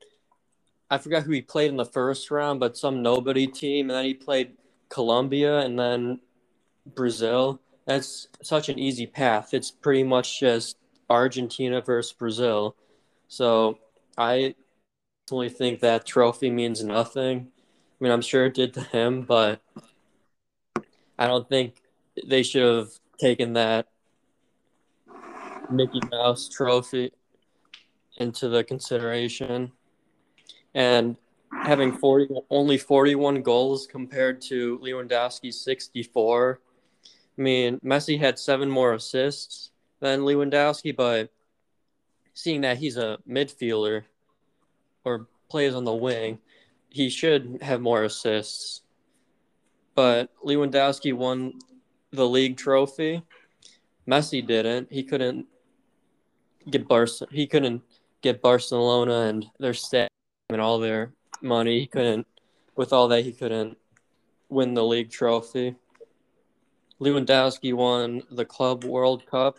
I 0.90 0.98
forgot 1.00 1.24
who 1.24 1.32
he 1.32 1.42
played 1.42 1.72
in 1.72 1.78
the 1.78 1.86
first 1.86 2.30
round, 2.30 2.60
but 2.60 2.78
some 2.78 3.02
nobody 3.02 3.48
team, 3.48 3.90
and 3.90 3.98
then 3.98 4.06
he 4.06 4.14
played 4.14 4.54
Colombia 4.90 5.60
and 5.60 5.80
then 5.80 6.20
Brazil. 6.86 7.60
That's 7.86 8.28
such 8.44 8.70
an 8.70 8.78
easy 8.78 9.08
path. 9.08 9.54
It's 9.54 9.72
pretty 9.72 10.04
much 10.04 10.40
just 10.40 10.78
Argentina 11.10 11.82
versus 11.82 12.14
Brazil. 12.14 12.76
So 13.28 13.80
I 14.18 14.56
personally 15.26 15.50
think 15.50 15.80
that 15.80 16.06
trophy 16.06 16.50
means 16.50 16.84
nothing. 16.84 17.48
I 17.50 18.04
mean, 18.04 18.12
I'm 18.12 18.22
sure 18.22 18.46
it 18.46 18.54
did 18.54 18.74
to 18.76 18.82
him, 18.82 19.24
but 19.24 19.62
I 21.18 21.28
don't 21.28 21.48
think 21.48 21.82
they 22.26 22.44
should 22.44 22.78
have 22.78 22.90
taken 23.18 23.54
that 23.54 23.88
Mickey 25.70 26.02
Mouse 26.12 26.50
trophy 26.50 27.12
into 28.18 28.50
the 28.50 28.64
consideration. 28.64 29.72
And 30.74 31.16
having 31.64 31.94
40 31.98 32.36
only 32.50 32.78
41 32.78 33.42
goals 33.42 33.88
compared 33.88 34.42
to 34.42 34.78
Lewandowski's 34.80 35.60
64. 35.62 36.60
I 37.38 37.42
mean, 37.42 37.80
Messi 37.84 38.20
had 38.20 38.38
seven 38.38 38.70
more 38.70 38.94
assists 38.94 39.72
than 40.00 40.22
Lewandowski, 40.22 40.96
but 40.96 41.32
seeing 42.34 42.62
that 42.62 42.78
he's 42.78 42.98
a 42.98 43.18
midfielder 43.28 44.04
or 45.04 45.28
plays 45.50 45.74
on 45.74 45.86
the 45.86 45.94
wing, 45.94 46.40
he 46.90 47.10
should 47.10 47.60
have 47.62 47.82
more 47.82 48.04
assists. 48.04 48.82
But 49.96 50.30
Lewandowski 50.44 51.14
won 51.14 51.54
the 52.12 52.28
league 52.28 52.58
trophy. 52.58 53.24
Messi 54.08 54.46
didn't. 54.46 54.92
He 54.92 55.04
couldn't 55.04 55.48
get 56.70 56.88
Barca. 56.88 57.28
He 57.32 57.48
couldn't 57.48 57.82
get 58.22 58.42
Barcelona 58.42 59.22
and 59.22 59.46
their 59.60 59.74
staff 59.74 60.10
and 60.50 60.62
all 60.62 60.80
their 60.80 61.14
money. 61.42 61.80
He 61.80 61.88
couldn't, 61.88 62.28
with 62.76 62.92
all 62.92 63.08
that, 63.08 63.24
he 63.24 63.32
couldn't 63.32 63.78
win 64.50 64.74
the 64.74 64.84
league 64.84 65.12
trophy. 65.12 65.76
Lewandowski 67.00 67.74
won 67.74 68.24
the 68.32 68.46
Club 68.46 68.84
World 68.84 69.26
Cup 69.26 69.58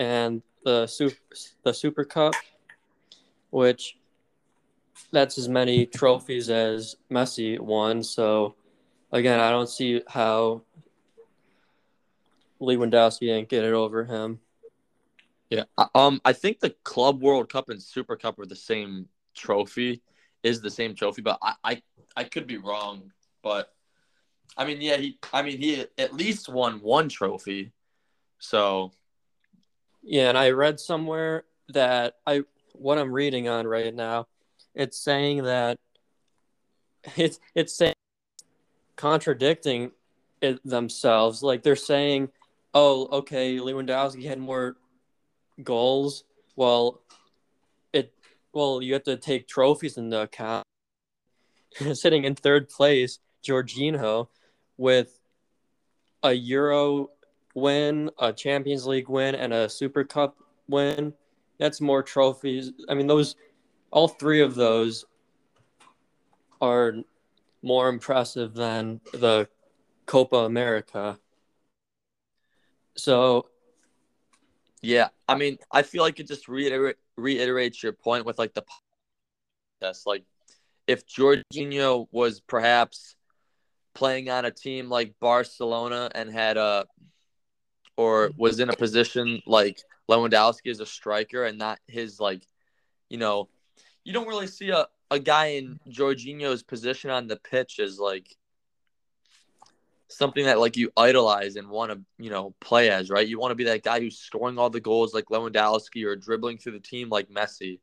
and 0.00 0.40
the 0.64 0.86
Super, 0.86 1.16
the 1.62 1.74
Super 1.74 2.04
Cup, 2.04 2.32
which 3.50 3.98
that's 5.12 5.36
as 5.36 5.46
many 5.46 5.84
trophies 5.84 6.48
as 6.48 6.96
Messi 7.12 7.60
won. 7.60 8.02
So 8.02 8.54
again, 9.12 9.40
I 9.40 9.50
don't 9.50 9.68
see 9.68 10.02
how 10.08 10.62
Lewandowski 12.62 13.20
didn't 13.20 13.50
get 13.50 13.64
it 13.64 13.74
over 13.74 14.04
him. 14.04 14.40
Yeah. 15.50 15.64
Um, 15.94 16.22
I 16.24 16.32
think 16.32 16.60
the 16.60 16.70
Club 16.82 17.20
World 17.20 17.52
Cup 17.52 17.68
and 17.68 17.82
Super 17.82 18.16
Cup 18.16 18.38
are 18.38 18.46
the 18.46 18.56
same 18.56 19.06
trophy, 19.34 20.00
is 20.42 20.62
the 20.62 20.70
same 20.70 20.94
trophy, 20.94 21.20
but 21.20 21.38
I, 21.42 21.54
I, 21.62 21.82
I 22.16 22.24
could 22.24 22.46
be 22.46 22.56
wrong. 22.56 23.12
But 23.42 23.70
I 24.56 24.64
mean, 24.64 24.80
yeah, 24.80 24.96
he, 24.96 25.18
I 25.30 25.42
mean, 25.42 25.58
he 25.58 25.84
at 25.98 26.14
least 26.14 26.48
won 26.48 26.80
one 26.80 27.10
trophy. 27.10 27.72
So, 28.38 28.92
yeah, 30.02 30.28
and 30.28 30.38
I 30.38 30.50
read 30.50 30.80
somewhere 30.80 31.44
that 31.68 32.16
I, 32.26 32.42
what 32.72 32.98
I'm 32.98 33.12
reading 33.12 33.48
on 33.48 33.66
right 33.66 33.94
now, 33.94 34.26
it's 34.74 34.98
saying 34.98 35.44
that 35.44 35.78
it's 37.16 37.40
it's 37.54 37.74
saying 37.74 37.94
contradicting 38.96 39.92
it 40.40 40.62
themselves. 40.64 41.42
Like 41.42 41.62
they're 41.62 41.76
saying, 41.76 42.28
"Oh, 42.74 43.08
okay, 43.18 43.56
Lewandowski 43.56 44.24
had 44.24 44.38
more 44.38 44.76
goals." 45.62 46.24
Well, 46.56 47.00
it 47.92 48.12
well 48.52 48.82
you 48.82 48.94
have 48.94 49.04
to 49.04 49.16
take 49.16 49.48
trophies 49.48 49.96
into 49.96 50.20
account. 50.20 50.64
Sitting 51.92 52.24
in 52.24 52.34
third 52.34 52.68
place, 52.68 53.18
Jorginho, 53.44 54.28
with 54.76 55.18
a 56.22 56.32
Euro 56.32 57.10
win, 57.60 58.10
a 58.18 58.32
Champions 58.32 58.86
League 58.86 59.08
win, 59.08 59.34
and 59.34 59.52
a 59.52 59.68
Super 59.68 60.04
Cup 60.04 60.36
win. 60.68 61.12
That's 61.58 61.80
more 61.80 62.02
trophies. 62.02 62.72
I 62.88 62.94
mean, 62.94 63.06
those 63.06 63.36
all 63.90 64.08
three 64.08 64.40
of 64.40 64.54
those 64.54 65.04
are 66.60 66.94
more 67.62 67.88
impressive 67.88 68.54
than 68.54 69.00
the 69.12 69.48
Copa 70.06 70.36
America. 70.36 71.18
So, 72.96 73.46
yeah, 74.82 75.08
I 75.28 75.34
mean, 75.34 75.58
I 75.70 75.82
feel 75.82 76.02
like 76.02 76.20
it 76.20 76.26
just 76.26 76.48
reiterate, 76.48 76.96
reiterates 77.16 77.82
your 77.82 77.92
point 77.92 78.24
with 78.24 78.38
like 78.38 78.54
the 78.54 78.64
test. 79.80 80.06
Like, 80.06 80.24
if 80.86 81.06
Jorginho 81.06 82.08
was 82.10 82.40
perhaps 82.40 83.16
playing 83.94 84.30
on 84.30 84.44
a 84.44 84.50
team 84.50 84.88
like 84.88 85.14
Barcelona 85.20 86.10
and 86.14 86.30
had 86.30 86.56
a, 86.56 86.86
or 88.00 88.28
mm-hmm. 88.28 88.40
was 88.40 88.60
in 88.60 88.70
a 88.70 88.76
position 88.76 89.42
like 89.46 89.78
Lewandowski 90.08 90.70
as 90.70 90.80
a 90.80 90.86
striker 90.86 91.44
and 91.44 91.58
not 91.58 91.78
his 91.86 92.18
like, 92.18 92.42
you 93.10 93.18
know, 93.18 93.50
you 94.04 94.14
don't 94.14 94.26
really 94.26 94.46
see 94.46 94.70
a, 94.70 94.86
a 95.10 95.18
guy 95.18 95.46
in 95.48 95.78
Jorginho's 95.86 96.62
position 96.62 97.10
on 97.10 97.26
the 97.26 97.36
pitch 97.36 97.78
as 97.78 97.98
like 97.98 98.34
something 100.08 100.46
that 100.46 100.58
like 100.58 100.78
you 100.78 100.90
idolize 100.96 101.56
and 101.56 101.68
want 101.68 101.92
to 101.92 102.00
you 102.18 102.30
know 102.30 102.54
play 102.58 102.90
as 102.90 103.10
right. 103.10 103.28
You 103.28 103.38
want 103.38 103.50
to 103.50 103.54
be 103.56 103.64
that 103.64 103.82
guy 103.82 104.00
who's 104.00 104.18
scoring 104.18 104.58
all 104.58 104.70
the 104.70 104.80
goals 104.80 105.12
like 105.12 105.26
Lewandowski 105.26 106.06
or 106.06 106.16
dribbling 106.16 106.56
through 106.56 106.72
the 106.72 106.80
team 106.80 107.10
like 107.10 107.28
Messi. 107.28 107.80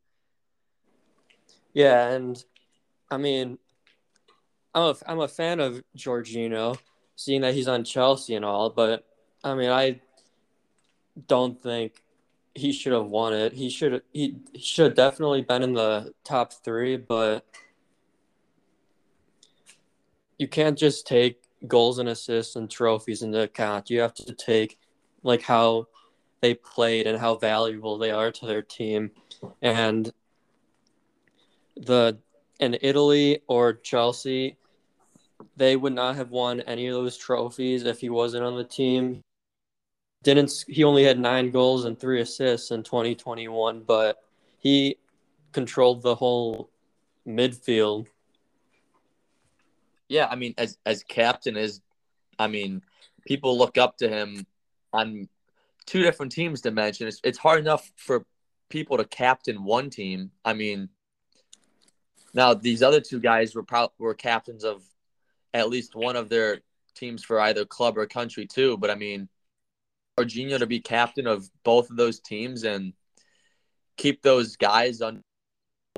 Yeah, 1.74 2.10
and 2.10 2.44
I 3.12 3.18
mean, 3.18 3.60
I'm 4.74 4.84
a, 4.84 4.96
I'm 5.06 5.20
a 5.20 5.28
fan 5.28 5.60
of 5.60 5.84
Jorginho, 5.96 6.80
seeing 7.16 7.42
that 7.42 7.54
he's 7.54 7.68
on 7.68 7.84
Chelsea 7.84 8.34
and 8.34 8.44
all, 8.44 8.72
but 8.72 9.06
I 9.44 9.54
mean, 9.54 9.70
I 9.70 10.02
don't 11.26 11.62
think 11.62 12.04
he 12.54 12.72
should 12.72 12.94
have 12.94 13.06
won 13.06 13.34
it. 13.34 13.54
He 13.54 13.70
should 13.70 14.02
he, 14.14 14.38
he 14.54 14.60
should 14.60 14.86
have 14.86 14.96
definitely 14.96 15.42
been 15.42 15.64
in 15.64 15.74
the 15.74 16.14
top 16.24 16.54
three, 16.54 16.98
but 16.98 17.46
you 20.38 20.48
can't 20.48 20.78
just 20.78 21.08
take 21.08 21.42
goals 21.68 22.00
and 22.00 22.10
assists 22.10 22.56
and 22.56 22.70
trophies 22.70 23.22
into 23.22 23.42
account. 23.42 23.90
You 23.90 24.02
have 24.02 24.14
to 24.16 24.34
take 24.34 24.78
like 25.24 25.42
how 25.42 25.88
they 26.42 26.54
played 26.54 27.08
and 27.08 27.18
how 27.18 27.36
valuable 27.36 27.98
they 27.98 28.12
are 28.12 28.32
to 28.32 28.46
their 28.46 28.62
team. 28.62 29.12
And 29.62 30.12
the 31.76 32.18
in 32.60 32.78
Italy 32.82 33.42
or 33.48 33.74
Chelsea, 33.74 34.58
they 35.56 35.76
would 35.76 35.94
not 35.94 36.16
have 36.16 36.32
won 36.32 36.62
any 36.62 36.88
of 36.88 36.96
those 36.96 37.18
trophies 37.18 37.84
if 37.84 38.00
he 38.00 38.10
wasn't 38.10 38.44
on 38.44 38.58
the 38.58 38.64
team 38.64 39.24
didn't 40.24 40.66
he 40.68 40.84
only 40.84 41.04
had 41.04 41.20
nine 41.20 41.52
goals 41.52 41.86
and 41.86 42.00
three 42.00 42.22
assists 42.22 42.72
in 42.72 42.84
2021, 42.84 43.84
but 43.86 44.18
he 44.60 44.98
controlled 45.52 46.02
the 46.02 46.16
whole 46.16 46.70
midfield. 47.28 48.08
Yeah, 50.10 50.28
I 50.30 50.36
mean, 50.36 50.54
as 50.58 50.78
as 50.86 51.04
captain 51.04 51.58
is, 51.58 51.82
I 52.40 52.48
mean, 52.48 52.82
people 53.26 53.58
look 53.58 53.78
up 53.78 53.98
to 53.98 54.10
him 54.10 54.46
on 54.94 55.28
two 55.86 56.02
different 56.02 56.32
teams 56.32 56.62
to 56.62 56.72
mention. 56.72 57.08
It's 57.08 57.20
it's 57.24 57.38
hard 57.38 57.60
enough 57.60 57.92
for 57.96 58.26
people 58.70 58.98
to 58.98 59.06
captain 59.06 59.64
one 59.64 59.90
team. 59.90 60.32
I 60.44 60.54
mean, 60.54 60.90
now 62.34 62.54
these 62.54 62.84
other 62.84 63.02
two 63.02 63.20
guys 63.20 63.56
were 63.56 63.64
pro- 63.64 63.94
were 63.98 64.14
captains 64.14 64.64
of 64.64 64.84
at 65.54 65.70
least 65.70 65.96
one 65.96 66.16
of 66.16 66.30
their 66.30 66.60
teams 66.96 67.24
for 67.24 67.40
either 67.40 67.66
club 67.66 67.98
or 67.98 68.06
country 68.06 68.46
too. 68.46 68.78
But 68.78 68.90
I 68.90 68.96
mean, 68.96 69.30
Jorginho 70.18 70.58
to 70.60 70.66
be 70.66 70.80
captain 70.80 71.28
of 71.28 71.50
both 71.64 71.90
of 71.90 71.98
those 71.98 72.20
teams 72.20 72.64
and 72.64 72.94
keep 73.98 74.22
those 74.22 74.56
guys 74.56 75.02
on 75.02 75.22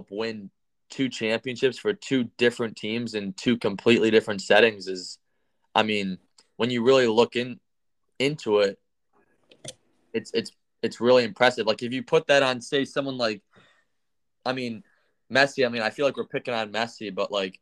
win 0.10 0.50
two 0.90 1.10
championships 1.10 1.78
for 1.78 1.94
two 1.94 2.26
different 2.38 2.76
teams 2.76 3.14
in 3.14 3.34
two 3.34 3.58
completely 3.58 4.12
different 4.12 4.42
settings 4.42 4.88
is 4.88 5.20
I 5.76 5.84
mean, 5.84 6.18
when 6.58 6.72
you 6.72 6.84
really 6.84 7.08
look 7.08 7.36
in 7.36 7.60
into 8.18 8.60
it, 8.60 8.80
it's 10.14 10.32
it's 10.34 10.52
it's 10.82 11.00
really 11.00 11.24
impressive. 11.24 11.68
Like 11.68 11.84
if 11.84 11.94
you 11.94 12.04
put 12.04 12.28
that 12.28 12.44
on 12.44 12.62
say 12.62 12.86
someone 12.86 13.18
like 13.18 13.42
I 14.46 14.54
mean, 14.54 14.84
Messi, 15.32 15.66
I 15.66 15.70
mean, 15.70 15.82
I 15.82 15.92
feel 15.92 16.06
like 16.06 16.18
we're 16.18 16.26
picking 16.26 16.54
on 16.54 16.72
Messi, 16.74 17.14
but 17.14 17.32
like 17.32 17.60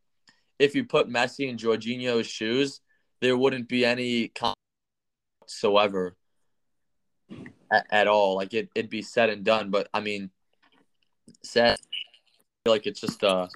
if 0.58 0.74
you 0.74 0.86
put 0.86 1.10
Messi 1.10 1.49
in 1.49 1.58
Jorginho's 1.58 2.28
shoes, 2.28 2.82
there 3.22 3.38
wouldn't 3.38 3.68
be 3.68 3.86
any 3.86 4.32
whatsoever 5.39 6.16
at, 7.71 7.86
at 7.89 8.07
all. 8.07 8.36
Like 8.36 8.53
it, 8.53 8.69
it'd 8.75 8.89
be 8.89 9.01
said 9.01 9.30
and 9.30 9.43
done. 9.43 9.69
But 9.69 9.89
I 9.93 9.99
mean, 9.99 10.30
said, 11.43 11.73
I 11.73 11.75
feel 12.63 12.73
like 12.73 12.88
it's 12.88 13.01
just 13.01 13.23
uh, 13.23 13.47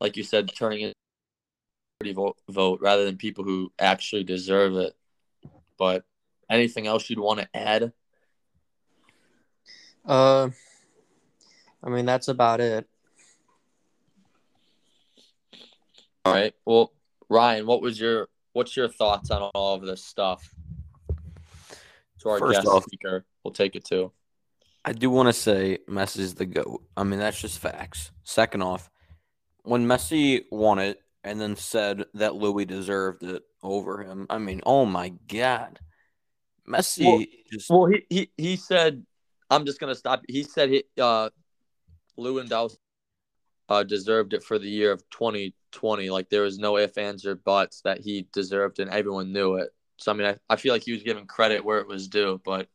like 0.00 0.16
you 0.16 0.22
said, 0.22 0.50
turning 0.54 0.80
in 0.80 2.14
vote, 2.14 2.36
vote 2.48 2.80
rather 2.82 3.04
than 3.04 3.16
people 3.16 3.44
who 3.44 3.72
actually 3.78 4.24
deserve 4.24 4.74
it. 4.76 4.94
But 5.78 6.04
anything 6.50 6.86
else 6.86 7.08
you'd 7.08 7.18
want 7.18 7.40
to 7.40 7.48
add? 7.54 7.92
Uh, 10.04 10.50
I 11.82 11.88
mean 11.88 12.04
that's 12.04 12.28
about 12.28 12.60
it. 12.60 12.86
All 16.24 16.32
right. 16.32 16.54
Well, 16.64 16.92
Ryan, 17.28 17.66
what 17.66 17.82
was 17.82 18.00
your 18.00 18.28
what's 18.52 18.76
your 18.76 18.88
thoughts 18.88 19.30
on 19.30 19.42
all 19.54 19.74
of 19.74 19.82
this 19.82 20.04
stuff? 20.04 20.54
To 22.24 22.30
our 22.30 22.38
First 22.38 22.54
guest 22.54 22.66
off, 22.66 22.84
speaker. 22.84 23.24
We'll 23.44 23.52
take 23.52 23.76
it 23.76 23.84
too. 23.84 24.10
I 24.82 24.92
do 24.92 25.10
want 25.10 25.28
to 25.28 25.32
say 25.34 25.78
Messi's 25.88 26.34
the 26.34 26.46
GOAT. 26.46 26.82
I 26.96 27.04
mean, 27.04 27.18
that's 27.18 27.38
just 27.38 27.58
facts. 27.58 28.12
Second 28.22 28.62
off, 28.62 28.90
when 29.62 29.86
Messi 29.86 30.44
won 30.50 30.78
it 30.78 31.00
and 31.22 31.38
then 31.38 31.54
said 31.54 32.06
that 32.14 32.32
Lewy 32.32 32.66
deserved 32.66 33.24
it 33.24 33.42
over 33.62 34.02
him, 34.02 34.26
I 34.30 34.38
mean, 34.38 34.62
oh 34.64 34.86
my 34.86 35.12
God. 35.28 35.78
Messi 36.66 37.04
well, 37.04 37.24
just. 37.52 37.68
Well, 37.68 37.86
he, 37.86 38.06
he, 38.08 38.30
he 38.38 38.56
said, 38.56 39.04
I'm 39.50 39.66
just 39.66 39.78
going 39.78 39.92
to 39.92 39.98
stop. 39.98 40.22
He 40.26 40.44
said 40.44 40.70
he, 40.70 40.84
uh, 40.98 41.28
Lewandowski 42.18 42.78
uh, 43.68 43.82
deserved 43.82 44.32
it 44.32 44.42
for 44.42 44.58
the 44.58 44.68
year 44.68 44.92
of 44.92 45.02
2020. 45.10 46.08
Like, 46.08 46.30
there 46.30 46.42
was 46.42 46.58
no 46.58 46.78
ifs, 46.78 46.96
ands, 46.96 47.26
or 47.26 47.34
buts 47.34 47.82
that 47.82 48.00
he 48.00 48.26
deserved, 48.32 48.78
and 48.78 48.90
everyone 48.90 49.30
knew 49.30 49.56
it. 49.56 49.73
So 49.96 50.12
I 50.12 50.14
mean, 50.14 50.26
I, 50.26 50.36
I 50.48 50.56
feel 50.56 50.72
like 50.72 50.82
he 50.84 50.92
was 50.92 51.02
giving 51.02 51.26
credit 51.26 51.64
where 51.64 51.78
it 51.78 51.88
was 51.88 52.08
due. 52.08 52.40
But 52.44 52.68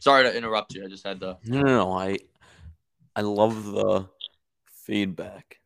sorry 0.00 0.24
to 0.24 0.36
interrupt 0.36 0.74
you. 0.74 0.84
I 0.84 0.88
just 0.88 1.06
had 1.06 1.20
to. 1.20 1.38
No, 1.44 1.60
no, 1.60 1.66
no. 1.66 1.92
I 1.92 2.18
I 3.16 3.20
love 3.22 3.64
the 3.64 4.08
feedback. 4.84 5.60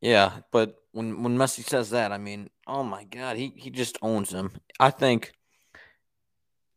Yeah, 0.00 0.40
but 0.52 0.76
when 0.92 1.22
when 1.22 1.36
Messi 1.36 1.64
says 1.64 1.90
that, 1.90 2.12
I 2.12 2.18
mean, 2.18 2.50
oh 2.66 2.82
my 2.84 3.04
god, 3.04 3.36
he 3.36 3.52
he 3.56 3.70
just 3.70 3.98
owns 4.02 4.32
him. 4.32 4.52
I 4.80 4.90
think 4.90 5.32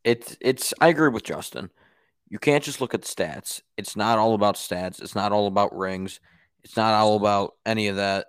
it's 0.03 0.37
it's. 0.41 0.73
I 0.81 0.89
agree 0.89 1.09
with 1.09 1.23
Justin. 1.23 1.69
you 2.29 2.39
can't 2.39 2.63
just 2.63 2.79
look 2.79 2.93
at 2.93 3.01
stats. 3.01 3.61
It's 3.77 3.95
not 3.95 4.17
all 4.17 4.33
about 4.33 4.55
stats. 4.55 5.01
It's 5.01 5.15
not 5.15 5.31
all 5.33 5.47
about 5.47 5.77
rings. 5.77 6.19
It's 6.63 6.77
not 6.77 6.93
all 6.93 7.17
about 7.17 7.55
any 7.65 7.87
of 7.87 7.97
that. 7.97 8.27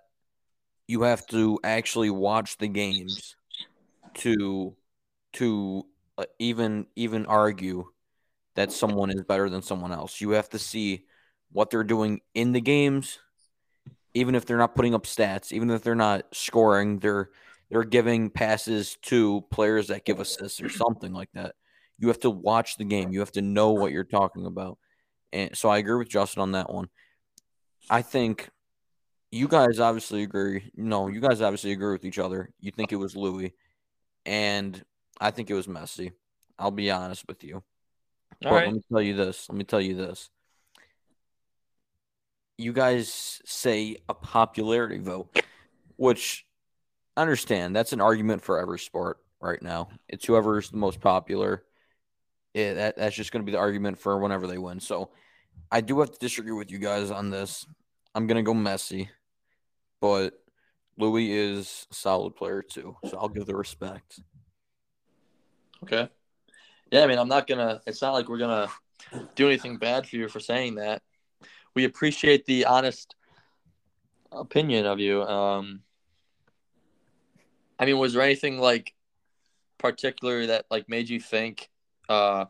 You 0.89 1.03
have 1.03 1.25
to 1.29 1.59
actually 1.63 2.11
watch 2.11 2.59
the 2.59 2.69
games 2.69 3.37
to 4.17 4.77
to 5.35 5.87
uh, 6.19 6.25
even 6.39 6.87
even 6.97 7.27
argue 7.27 7.87
that 8.55 8.73
someone 8.73 9.11
is 9.11 9.23
better 9.23 9.49
than 9.49 9.63
someone 9.63 9.93
else. 9.93 10.21
You 10.21 10.31
have 10.31 10.49
to 10.51 10.59
see 10.59 11.07
what 11.53 11.71
they're 11.71 11.85
doing 11.85 12.21
in 12.35 12.53
the 12.53 12.61
games, 12.61 13.19
even 14.15 14.35
if 14.35 14.47
they're 14.47 14.59
not 14.59 14.75
putting 14.75 14.95
up 14.95 15.05
stats, 15.05 15.53
even 15.53 15.71
if 15.71 15.83
they're 15.83 15.95
not 15.95 16.27
scoring, 16.33 16.99
they're 16.99 17.31
they're 17.71 17.85
giving 17.85 18.29
passes 18.29 18.99
to 19.03 19.43
players 19.51 19.89
that 19.89 20.05
give 20.05 20.21
assists 20.21 20.61
or 20.61 20.69
something 20.69 21.13
like 21.13 21.31
that. 21.33 21.55
You 21.99 22.09
have 22.09 22.21
to 22.21 22.31
watch 22.31 22.77
the 22.77 22.85
game. 22.85 23.13
You 23.13 23.21
have 23.21 23.33
to 23.33 23.43
know 23.43 23.73
what 23.73 23.93
you're 23.93 24.05
talking 24.05 24.45
about. 24.45 24.79
And 25.33 25.57
so 25.57 25.71
I 25.71 25.79
agree 25.79 25.97
with 25.97 26.11
Justin 26.11 26.43
on 26.43 26.53
that 26.53 26.71
one. 26.71 26.89
I 27.89 28.03
think 28.03 28.51
you 29.31 29.49
guys 29.49 29.81
obviously 29.81 30.23
agree. 30.23 30.71
No, 30.77 31.09
you 31.09 31.21
guys 31.21 31.41
obviously 31.41 31.73
agree 31.73 31.93
with 31.93 32.05
each 32.05 32.19
other. 32.19 32.53
You 32.61 32.71
think 32.71 32.93
it 32.93 32.97
was 32.97 33.15
Lewy, 33.15 33.53
and 34.27 34.83
I 35.21 35.31
think 35.31 35.51
it 35.51 35.55
was 35.55 35.67
Messi. 35.67 36.13
I'll 36.59 36.71
be 36.71 36.91
honest 36.91 37.25
with 37.27 37.45
you. 37.45 37.57
All 37.57 37.63
but 38.51 38.53
right. 38.53 38.67
let 38.67 38.75
me 38.75 38.83
tell 38.91 39.03
you 39.03 39.15
this. 39.15 39.49
Let 39.49 39.57
me 39.57 39.65
tell 39.65 39.81
you 39.81 39.95
this. 39.95 40.31
You 42.59 42.73
guys 42.73 43.41
say 43.45 43.97
a 44.09 44.15
popularity 44.15 44.99
vote, 44.99 45.43
which 45.97 46.47
I 47.17 47.23
understand 47.23 47.75
that's 47.75 47.93
an 47.93 48.01
argument 48.01 48.43
for 48.43 48.59
every 48.59 48.79
sport 48.79 49.19
right 49.41 49.61
now. 49.63 49.89
It's 50.09 50.25
whoever's 50.25 50.71
the 50.71 50.77
most 50.77 51.01
popular. 51.01 51.65
Yeah, 52.55 52.75
that, 52.75 52.97
that's 52.97 53.17
just 53.17 53.33
going 53.33 53.43
to 53.43 53.47
be 53.47 53.53
the 53.53 53.59
argument 53.59 53.99
for 53.99 54.19
whenever 54.19 54.47
they 54.47 54.59
win. 54.59 54.81
So 54.81 55.11
I 55.71 55.81
do 55.81 56.01
have 56.01 56.11
to 56.11 56.19
disagree 56.19 56.53
with 56.53 56.71
you 56.71 56.79
guys 56.79 57.11
on 57.11 57.31
this. 57.31 57.67
I'm 58.15 58.27
going 58.27 58.37
to 58.37 58.43
go 58.43 58.55
Messi, 58.55 59.09
but 60.01 60.35
Lewy 61.01 61.31
is 61.31 61.87
a 61.91 61.95
solid 61.95 62.37
player 62.37 62.63
too. 62.63 62.97
So 63.09 63.19
I'll 63.19 63.29
give 63.29 63.47
the 63.47 63.57
respect. 63.57 64.21
Okay. 65.83 66.09
Yeah, 66.91 67.03
I 67.03 67.07
mean, 67.07 67.19
I'm 67.19 67.29
not 67.29 67.47
gonna. 67.47 67.81
It's 67.87 68.03
not 68.03 68.13
like 68.13 68.29
we're 68.29 68.39
gonna 68.39 68.69
do 69.35 69.49
anything 69.49 69.79
bad 69.79 70.07
for 70.07 70.17
you 70.17 70.29
for 70.29 70.41
saying 70.41 70.77
that. 70.77 71.03
We 71.75 71.85
appreciate 71.85 72.45
the 72.45 72.67
honest 72.67 73.17
opinion 74.31 74.87
of 74.87 75.01
you. 75.01 75.23
Um, 75.23 75.83
I 77.79 77.87
mean, 77.87 77.99
was 77.99 78.13
there 78.13 78.23
anything 78.23 78.59
like 78.59 78.95
particular 79.79 80.47
that 80.47 80.67
like 80.71 80.89
made 80.89 81.09
you 81.09 81.19
think 81.19 81.71
uh, 82.09 82.45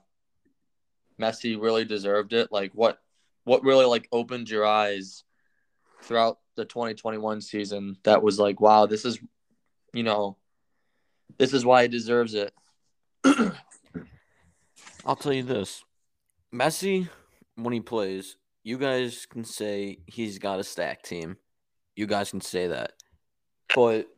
Messi 1.21 1.61
really 1.61 1.85
deserved 1.85 2.33
it? 2.33 2.51
Like, 2.51 2.73
what 2.75 2.99
what 3.45 3.63
really 3.63 3.87
like 3.87 4.09
opened 4.13 4.51
your 4.51 4.67
eyes 4.67 5.25
throughout 6.03 6.39
the 6.57 6.65
2021 6.65 7.41
season? 7.41 7.97
That 8.05 8.23
was 8.23 8.39
like, 8.39 8.61
wow, 8.61 8.87
this 8.87 9.05
is, 9.05 9.19
you 9.93 10.03
know, 10.03 10.37
this 11.39 11.53
is 11.53 11.65
why 11.65 11.83
he 11.83 11.89
deserves 11.89 12.35
it. 12.35 12.53
I'll 15.05 15.17
tell 15.17 15.33
you 15.33 15.43
this. 15.43 15.85
Messi, 16.55 17.09
when 17.57 17.73
he 17.73 17.81
plays, 17.81 18.37
you 18.63 18.79
guys 18.79 19.27
can 19.27 19.45
say 19.45 19.99
he's 20.07 20.39
got 20.39 20.61
a 20.61 20.65
stack 20.65 21.03
team. 21.03 21.37
You 21.97 22.07
guys 22.07 22.31
can 22.31 22.41
say 22.41 22.69
that. 22.69 22.93
But 23.75 24.09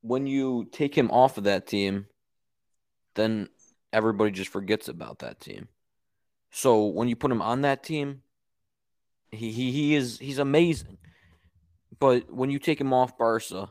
when 0.00 0.26
you 0.26 0.68
take 0.72 0.96
him 0.96 1.10
off 1.10 1.38
of 1.38 1.44
that 1.44 1.66
team, 1.66 2.06
then 3.14 3.48
everybody 3.92 4.30
just 4.30 4.50
forgets 4.50 4.88
about 4.88 5.20
that 5.20 5.40
team. 5.40 5.68
So 6.50 6.86
when 6.86 7.08
you 7.08 7.16
put 7.16 7.30
him 7.30 7.42
on 7.42 7.62
that 7.62 7.82
team, 7.82 8.22
he 9.30 9.50
he, 9.50 9.72
he 9.72 9.94
is 9.94 10.18
he's 10.18 10.38
amazing. 10.38 10.98
But 11.98 12.32
when 12.32 12.50
you 12.50 12.58
take 12.58 12.80
him 12.80 12.92
off 12.92 13.18
Barca, 13.18 13.70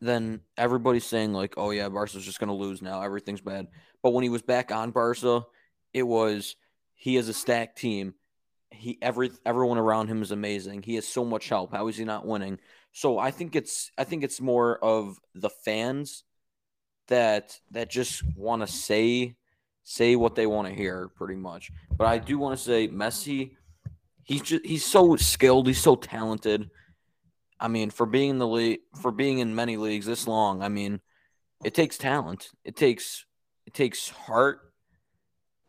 then 0.00 0.40
everybody's 0.56 1.06
saying 1.06 1.32
like, 1.32 1.54
"Oh 1.56 1.70
yeah, 1.70 1.88
Barca's 1.88 2.24
just 2.24 2.40
gonna 2.40 2.54
lose 2.54 2.82
now. 2.82 3.02
Everything's 3.02 3.40
bad." 3.40 3.68
But 4.02 4.12
when 4.12 4.22
he 4.22 4.28
was 4.28 4.42
back 4.42 4.70
on 4.70 4.90
Barca, 4.90 5.46
it 5.92 6.02
was 6.02 6.56
he 6.94 7.16
has 7.16 7.28
a 7.28 7.34
stacked 7.34 7.78
team. 7.78 8.14
He 8.70 8.98
every 9.00 9.30
everyone 9.46 9.78
around 9.78 10.08
him 10.08 10.22
is 10.22 10.30
amazing. 10.30 10.82
He 10.82 10.96
has 10.96 11.06
so 11.06 11.24
much 11.24 11.48
help. 11.48 11.72
How 11.72 11.88
is 11.88 11.96
he 11.96 12.04
not 12.04 12.26
winning? 12.26 12.58
So 12.92 13.18
I 13.18 13.30
think 13.30 13.56
it's 13.56 13.90
I 13.98 14.04
think 14.04 14.24
it's 14.24 14.40
more 14.40 14.78
of 14.78 15.18
the 15.34 15.50
fans 15.50 16.24
that 17.08 17.58
that 17.70 17.90
just 17.90 18.22
want 18.36 18.62
to 18.62 18.66
say 18.66 19.36
say 19.82 20.16
what 20.16 20.34
they 20.34 20.46
want 20.46 20.68
to 20.68 20.74
hear 20.74 21.08
pretty 21.08 21.36
much. 21.36 21.70
But 21.96 22.06
I 22.06 22.18
do 22.18 22.38
want 22.38 22.58
to 22.58 22.64
say 22.64 22.88
Messi 22.88 23.52
he's 24.24 24.42
just 24.42 24.66
he's 24.66 24.84
so 24.84 25.14
skilled, 25.16 25.66
he's 25.66 25.80
so 25.80 25.94
talented. 25.94 26.70
I 27.64 27.68
mean, 27.68 27.88
for 27.88 28.04
being 28.04 28.28
in 28.28 28.38
the 28.38 28.46
league, 28.46 28.80
for 29.00 29.10
being 29.10 29.38
in 29.38 29.54
many 29.54 29.78
leagues 29.78 30.04
this 30.04 30.26
long, 30.26 30.62
I 30.62 30.68
mean, 30.68 31.00
it 31.64 31.72
takes 31.72 31.96
talent. 31.96 32.50
It 32.62 32.76
takes 32.76 33.24
it 33.66 33.72
takes 33.72 34.10
heart, 34.10 34.70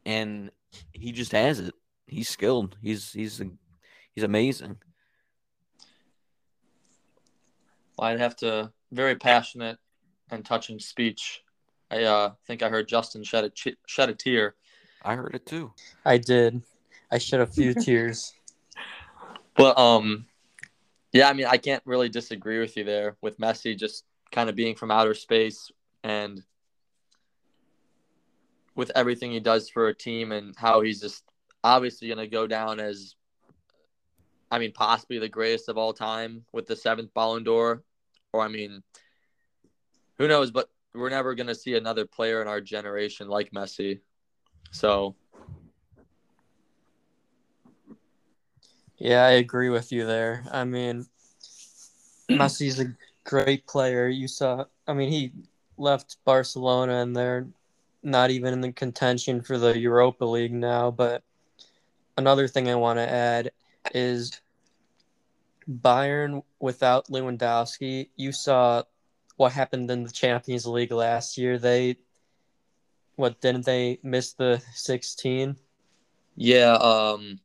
and 0.05 0.51
he 0.91 1.13
just 1.13 1.31
has 1.31 1.61
it. 1.61 1.73
He's 2.05 2.27
skilled. 2.27 2.75
He's 2.81 3.13
he's 3.13 3.41
he's 4.13 4.25
amazing. 4.25 4.75
I'd 7.97 8.19
have 8.19 8.35
to 8.37 8.73
very 8.91 9.15
passionate 9.15 9.77
and 10.29 10.43
touching 10.43 10.79
speech. 10.79 11.43
I 11.89 12.03
uh, 12.03 12.31
think 12.45 12.61
I 12.61 12.67
heard 12.67 12.89
Justin 12.89 13.23
shed 13.23 13.45
a 13.45 13.49
ch- 13.51 13.77
shed 13.87 14.09
a 14.09 14.13
tear. 14.13 14.55
I 15.01 15.15
heard 15.15 15.33
it 15.33 15.45
too. 15.45 15.71
I 16.03 16.17
did. 16.17 16.61
I 17.09 17.19
shed 17.19 17.39
a 17.39 17.47
few 17.47 17.73
tears. 17.73 18.33
But 19.57 19.79
um, 19.79 20.25
yeah, 21.16 21.30
I 21.30 21.34
mean, 21.34 21.45
I 21.45 21.55
can't 21.55 21.82
really 21.86 22.09
disagree 22.09 22.59
with 22.59 22.76
you 22.76 22.84
there 22.84 23.16
with 23.22 23.38
Messi 23.38 23.78
just 23.78 24.03
kind 24.34 24.49
of 24.49 24.55
being 24.57 24.76
from 24.76 24.91
outer 24.91 25.13
space 25.13 25.72
and 26.03 26.43
with 28.76 28.91
everything 28.95 29.32
he 29.32 29.39
does 29.39 29.70
for 29.70 29.88
a 29.88 29.95
team 29.95 30.34
and 30.34 30.53
how 30.57 30.82
he's 30.82 30.99
just 30.99 31.24
obviously 31.63 32.09
going 32.09 32.18
to 32.18 32.28
go 32.28 32.47
down 32.47 32.82
as, 32.82 33.16
I 34.51 34.59
mean, 34.59 34.74
possibly 34.74 35.18
the 35.18 35.30
greatest 35.30 35.70
of 35.70 35.78
all 35.78 35.93
time 35.93 36.43
with 36.51 36.68
the 36.68 36.76
seventh 36.76 37.13
Ballon 37.13 37.45
d'Or. 37.45 37.82
Or, 38.34 38.41
I 38.41 38.49
mean, 38.49 38.84
who 40.18 40.28
knows? 40.28 40.51
But 40.51 40.68
we're 40.93 41.09
never 41.09 41.34
going 41.34 41.47
to 41.47 41.55
see 41.55 41.76
another 41.76 42.05
player 42.05 42.41
in 42.41 42.49
our 42.49 42.59
generation 42.59 43.30
like 43.30 43.51
Messi. 43.51 44.01
So, 44.72 45.16
Yeah, 48.97 49.25
I 49.25 49.31
agree 49.31 49.69
with 49.69 49.91
you 49.91 50.05
there. 50.05 50.45
I 50.51 50.63
mean, 50.63 51.05
Messi's 52.29 52.79
a 52.79 52.93
great 53.23 53.67
player. 53.67 54.07
You 54.07 54.27
saw, 54.27 54.65
I 54.87 54.93
mean, 54.93 55.09
he 55.09 55.31
left 55.77 56.17
Barcelona 56.25 57.01
and 57.01 57.15
they're 57.15 57.47
not 58.03 58.29
even 58.31 58.53
in 58.53 58.61
the 58.61 58.71
contention 58.71 59.41
for 59.41 59.57
the 59.57 59.77
Europa 59.77 60.25
League 60.25 60.53
now. 60.53 60.91
But 60.91 61.23
another 62.17 62.47
thing 62.47 62.69
I 62.69 62.75
want 62.75 62.99
to 62.99 63.09
add 63.09 63.51
is 63.93 64.39
Bayern 65.69 66.43
without 66.59 67.07
Lewandowski. 67.07 68.09
You 68.15 68.31
saw 68.31 68.83
what 69.35 69.51
happened 69.51 69.91
in 69.91 70.03
the 70.03 70.11
Champions 70.11 70.65
League 70.65 70.91
last 70.91 71.37
year. 71.37 71.59
They, 71.59 71.97
what, 73.17 73.41
didn't 73.41 73.65
they 73.65 73.99
miss 74.03 74.33
the 74.33 74.61
16? 74.73 75.57
yeah, 76.35 76.73
um, 76.73 77.39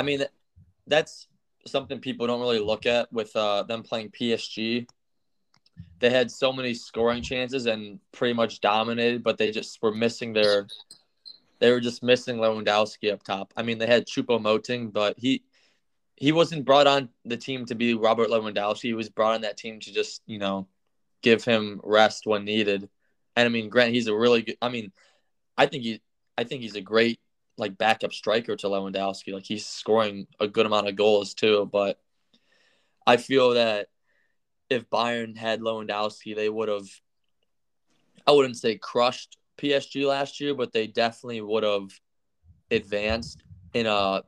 I 0.00 0.02
mean, 0.02 0.24
that's 0.86 1.28
something 1.66 2.00
people 2.00 2.26
don't 2.26 2.40
really 2.40 2.58
look 2.58 2.86
at 2.86 3.12
with 3.12 3.36
uh, 3.36 3.64
them 3.64 3.82
playing 3.82 4.12
PSG. 4.12 4.88
They 5.98 6.08
had 6.08 6.30
so 6.30 6.54
many 6.54 6.72
scoring 6.72 7.22
chances 7.22 7.66
and 7.66 8.00
pretty 8.10 8.32
much 8.32 8.62
dominated, 8.62 9.22
but 9.22 9.36
they 9.36 9.50
just 9.50 9.78
were 9.82 9.94
missing 9.94 10.32
their. 10.32 10.68
They 11.58 11.70
were 11.70 11.80
just 11.80 12.02
missing 12.02 12.38
Lewandowski 12.38 13.12
up 13.12 13.22
top. 13.22 13.52
I 13.58 13.62
mean, 13.62 13.76
they 13.76 13.86
had 13.86 14.06
Choupo-Moting, 14.06 14.90
but 14.90 15.18
he 15.18 15.42
he 16.16 16.32
wasn't 16.32 16.64
brought 16.64 16.86
on 16.86 17.10
the 17.26 17.36
team 17.36 17.66
to 17.66 17.74
be 17.74 17.92
Robert 17.92 18.30
Lewandowski. 18.30 18.84
He 18.84 18.94
was 18.94 19.10
brought 19.10 19.34
on 19.34 19.42
that 19.42 19.58
team 19.58 19.80
to 19.80 19.92
just 19.92 20.22
you 20.24 20.38
know 20.38 20.66
give 21.20 21.44
him 21.44 21.78
rest 21.84 22.26
when 22.26 22.46
needed. 22.46 22.88
And 23.36 23.44
I 23.44 23.50
mean, 23.50 23.68
Grant, 23.68 23.92
he's 23.92 24.06
a 24.06 24.16
really 24.16 24.40
good. 24.40 24.56
I 24.62 24.70
mean, 24.70 24.92
I 25.58 25.66
think 25.66 25.82
he 25.82 26.00
I 26.38 26.44
think 26.44 26.62
he's 26.62 26.76
a 26.76 26.80
great 26.80 27.19
like 27.60 27.78
backup 27.78 28.12
striker 28.12 28.56
to 28.56 28.66
Lewandowski. 28.66 29.32
Like 29.32 29.44
he's 29.44 29.66
scoring 29.66 30.26
a 30.40 30.48
good 30.48 30.66
amount 30.66 30.88
of 30.88 30.96
goals 30.96 31.34
too. 31.34 31.68
But 31.70 32.00
I 33.06 33.18
feel 33.18 33.50
that 33.50 33.88
if 34.68 34.88
Bayern 34.88 35.36
had 35.36 35.60
Lewandowski, 35.60 36.34
they 36.34 36.48
would 36.48 36.68
have. 36.68 36.88
I 38.26 38.32
wouldn't 38.32 38.56
say 38.56 38.76
crushed 38.76 39.38
PSG 39.58 40.06
last 40.06 40.40
year, 40.40 40.54
but 40.54 40.72
they 40.72 40.86
definitely 40.86 41.40
would 41.40 41.64
have 41.64 41.88
advanced 42.70 43.42
in 43.74 43.86
a 43.86 44.22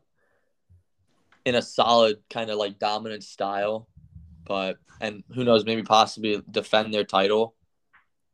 in 1.45 1.55
a 1.55 1.62
solid 1.62 2.18
kind 2.30 2.51
of 2.51 2.59
like 2.59 2.78
dominant 2.78 3.24
style. 3.24 3.89
But 4.45 4.76
and 5.01 5.24
who 5.35 5.45
knows, 5.45 5.64
maybe 5.64 5.83
possibly 5.83 6.43
defend 6.51 6.93
their 6.93 7.05
title. 7.05 7.55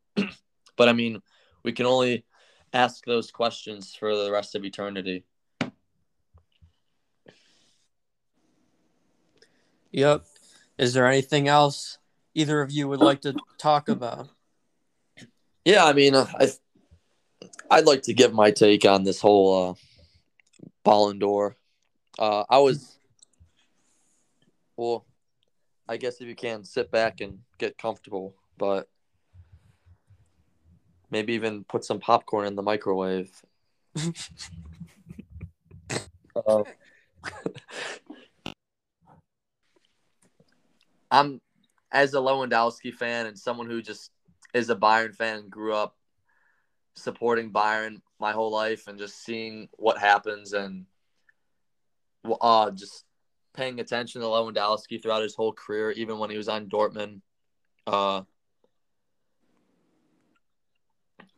but 0.77 0.89
I 0.89 0.93
mean, 0.93 1.21
we 1.63 1.73
can 1.73 1.87
only 1.87 2.25
ask 2.73 3.05
those 3.05 3.31
questions 3.31 3.95
for 3.95 4.17
the 4.17 4.31
rest 4.31 4.55
of 4.55 4.65
eternity. 4.65 5.25
Yep. 9.93 10.27
Is 10.79 10.95
there 10.95 11.07
anything 11.07 11.49
else 11.49 11.99
either 12.35 12.61
of 12.61 12.71
you 12.71 12.89
would 12.89 13.01
like 13.01 13.23
to 13.23 13.35
talk 13.59 13.89
about? 13.89 14.29
Yeah, 15.65 15.85
I 15.85 15.93
mean, 15.93 16.15
I 16.15 16.51
I'd 17.71 17.87
like 17.87 18.03
to 18.03 18.15
give 18.15 18.33
my 18.33 18.51
take 18.51 18.85
on 18.85 19.05
this 19.05 19.21
whole 19.21 19.71
uh, 19.71 19.75
Ballon 20.85 21.19
d'Or. 21.19 21.57
Uh, 22.19 22.45
I 22.49 22.59
was, 22.59 22.99
well, 24.77 25.05
I 25.89 25.97
guess 25.97 26.21
if 26.21 26.29
you 26.29 26.35
can 26.35 26.65
sit 26.65 26.91
back 26.91 27.21
and 27.21 27.41
get 27.59 27.79
comfortable, 27.79 28.35
but 28.57 28.89
maybe 31.11 31.35
even 31.35 31.65
put 31.65 31.85
some 31.85 32.01
popcorn 32.01 32.47
in 32.47 32.55
the 32.55 32.63
microwave. 32.63 33.31
uh, 36.47 36.65
I'm 41.11 41.41
as 41.91 42.15
a 42.15 42.19
Lewandowski 42.19 42.93
fan 42.93 43.27
and 43.27 43.39
someone 43.39 43.69
who 43.69 43.81
just 43.81 44.11
is 44.55 44.71
a 44.71 44.77
Bayern 44.77 45.15
fan 45.15 45.39
and 45.39 45.51
grew 45.51 45.75
up 45.75 45.97
supporting 46.95 47.53
Bayern 47.53 48.01
my 48.19 48.33
whole 48.33 48.51
life 48.51 48.89
and 48.89 48.99
just 48.99 49.25
seeing 49.25 49.69
what 49.77 49.99
happens 49.99 50.53
and 50.53 50.85
uh, 52.41 52.71
just 52.71 53.05
paying 53.55 53.81
attention 53.81 54.21
to 54.21 54.27
Lewandowski 54.27 55.03
throughout 55.03 55.23
his 55.23 55.35
whole 55.35 55.53
career, 55.53 55.91
even 55.93 56.19
when 56.19 56.31
he 56.31 56.37
was 56.37 56.49
on 56.49 56.69
Dortmund. 56.69 57.21
Uh, 57.87 58.23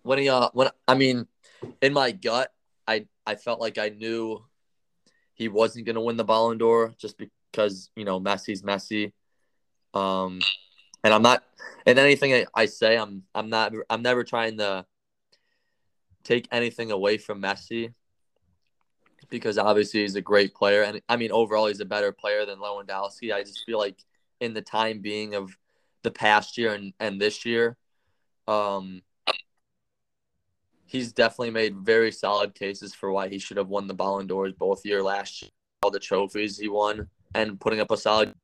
when 0.03 0.19
he 0.19 0.29
uh 0.29 0.51
when 0.53 0.69
I 0.87 0.95
mean, 0.95 1.27
in 1.81 1.93
my 1.93 2.13
gut, 2.13 2.53
I 2.87 3.07
I 3.27 3.35
felt 3.37 3.61
like 3.61 3.79
I 3.79 3.91
knew 3.91 4.45
he 5.35 5.49
wasn't 5.49 5.87
gonna 5.87 6.01
win 6.01 6.17
the 6.17 6.25
Ballon 6.25 6.59
d'Or 6.59 6.95
just 6.99 7.17
because 7.19 7.91
you 7.97 8.05
know 8.05 8.21
Messi's 8.21 8.63
Messi. 8.63 9.13
Um, 9.95 10.41
and 11.03 11.13
I'm 11.15 11.23
not, 11.23 11.43
and 11.87 11.99
anything 11.99 12.33
I, 12.35 12.47
I 12.55 12.67
say, 12.67 12.97
I'm 12.97 13.23
I'm 13.35 13.49
not 13.49 13.73
I'm 13.89 14.03
never 14.03 14.25
trying 14.25 14.59
to 14.59 14.87
take 16.25 16.47
anything 16.53 16.91
away 16.91 17.19
from 17.19 17.41
Messi 17.41 17.95
because 19.31 19.59
obviously 19.59 20.01
he's 20.01 20.17
a 20.17 20.21
great 20.21 20.55
player, 20.55 20.83
and 20.83 21.01
I 21.09 21.17
mean 21.17 21.33
overall 21.33 21.67
he's 21.67 21.81
a 21.81 21.87
better 21.87 22.13
player 22.13 22.45
than 22.45 22.59
Lewandowski. 22.59 23.33
I 23.33 23.43
just 23.43 23.65
feel 23.65 23.79
like 23.79 24.05
in 24.41 24.55
the 24.55 24.63
time 24.63 25.01
being 25.01 25.35
of 25.35 25.57
the 26.03 26.11
past 26.11 26.59
year 26.59 26.75
and 26.75 26.93
and 27.01 27.21
this 27.21 27.45
year, 27.47 27.77
um, 28.47 29.03
he's 30.91 31.13
definitely 31.13 31.53
made 31.53 31.77
very 31.77 32.11
solid 32.11 32.53
cases 32.53 32.93
for 32.93 33.13
why 33.13 33.29
he 33.29 33.39
should 33.39 33.57
have 33.57 33.69
won 33.69 33.87
the 33.87 33.95
Ballon 33.95 34.27
d'Ors 34.27 34.53
both 34.53 34.85
year 34.85 35.05
last 35.05 35.41
year, 35.41 35.51
all 35.85 35.91
the 35.93 36.01
trophies 36.01 36.59
he 36.59 36.69
won, 36.69 37.07
and 37.33 37.61
putting 37.61 37.79
up 37.79 37.93
a 37.93 37.97
solid 37.97 38.35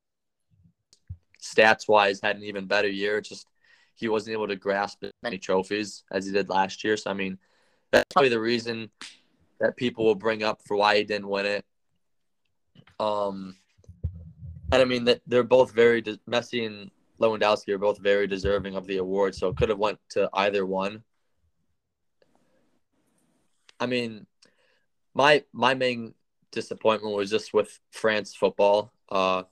stats 1.43 1.89
wise 1.89 2.21
had 2.23 2.37
an 2.37 2.45
even 2.45 2.67
better 2.67 2.89
year. 2.89 3.19
It's 3.19 3.31
just 3.31 3.49
he 3.97 4.09
wasn't 4.09 4.35
able 4.35 4.47
to 4.47 4.55
grasp 4.55 5.03
as 5.03 5.11
many 5.25 5.39
trophies 5.39 6.05
as 6.13 6.25
he 6.25 6.33
did 6.33 6.49
last 6.49 6.85
year. 6.85 6.97
So 6.97 7.11
I 7.11 7.15
mean, 7.15 7.37
that's 7.91 8.13
probably 8.13 8.29
the 8.29 8.41
reason 8.41 8.91
that 9.59 9.77
people 9.77 10.05
will 10.05 10.15
bring 10.15 10.45
up 10.45 10.61
for 10.65 10.77
why 10.77 10.99
he 10.99 11.05
didn't 11.05 11.29
win 11.29 11.47
it. 11.47 11.65
Um, 13.01 13.57
and 14.71 14.81
I 14.81 14.85
mean 14.85 15.05
that 15.07 15.21
they're 15.27 15.43
both 15.43 15.73
very 15.73 16.01
de- 16.01 16.21
Messi 16.31 16.65
and 16.65 16.93
Lewandowski 17.21 17.71
are 17.71 17.79
both 17.79 17.99
very 17.99 18.29
deserving 18.29 18.77
of 18.77 18.87
the 18.87 18.99
award, 18.99 19.35
so 19.35 19.49
it 19.49 19.57
could 19.57 19.69
have 19.69 19.79
went 19.79 19.99
to 20.11 20.31
either 20.33 20.65
one. 20.65 21.03
I 23.79 23.87
mean, 23.87 24.27
my 25.15 25.45
my 25.53 25.75
main 25.75 26.15
disappointment 26.53 27.15
was 27.15 27.31
just 27.31 27.53
with 27.53 27.79
France 27.91 28.35
football. 28.35 28.93
Uh, 29.09 29.45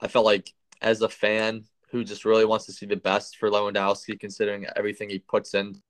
I 0.00 0.08
felt 0.08 0.24
like 0.24 0.52
as 0.80 1.02
a 1.02 1.08
fan 1.08 1.64
who 1.90 2.04
just 2.04 2.24
really 2.24 2.44
wants 2.44 2.66
to 2.66 2.72
see 2.72 2.86
the 2.86 2.96
best 2.96 3.36
for 3.38 3.50
Lewandowski, 3.50 4.18
considering 4.20 4.66
everything 4.76 5.08
he 5.10 5.18
puts 5.18 5.54
in 5.54 5.80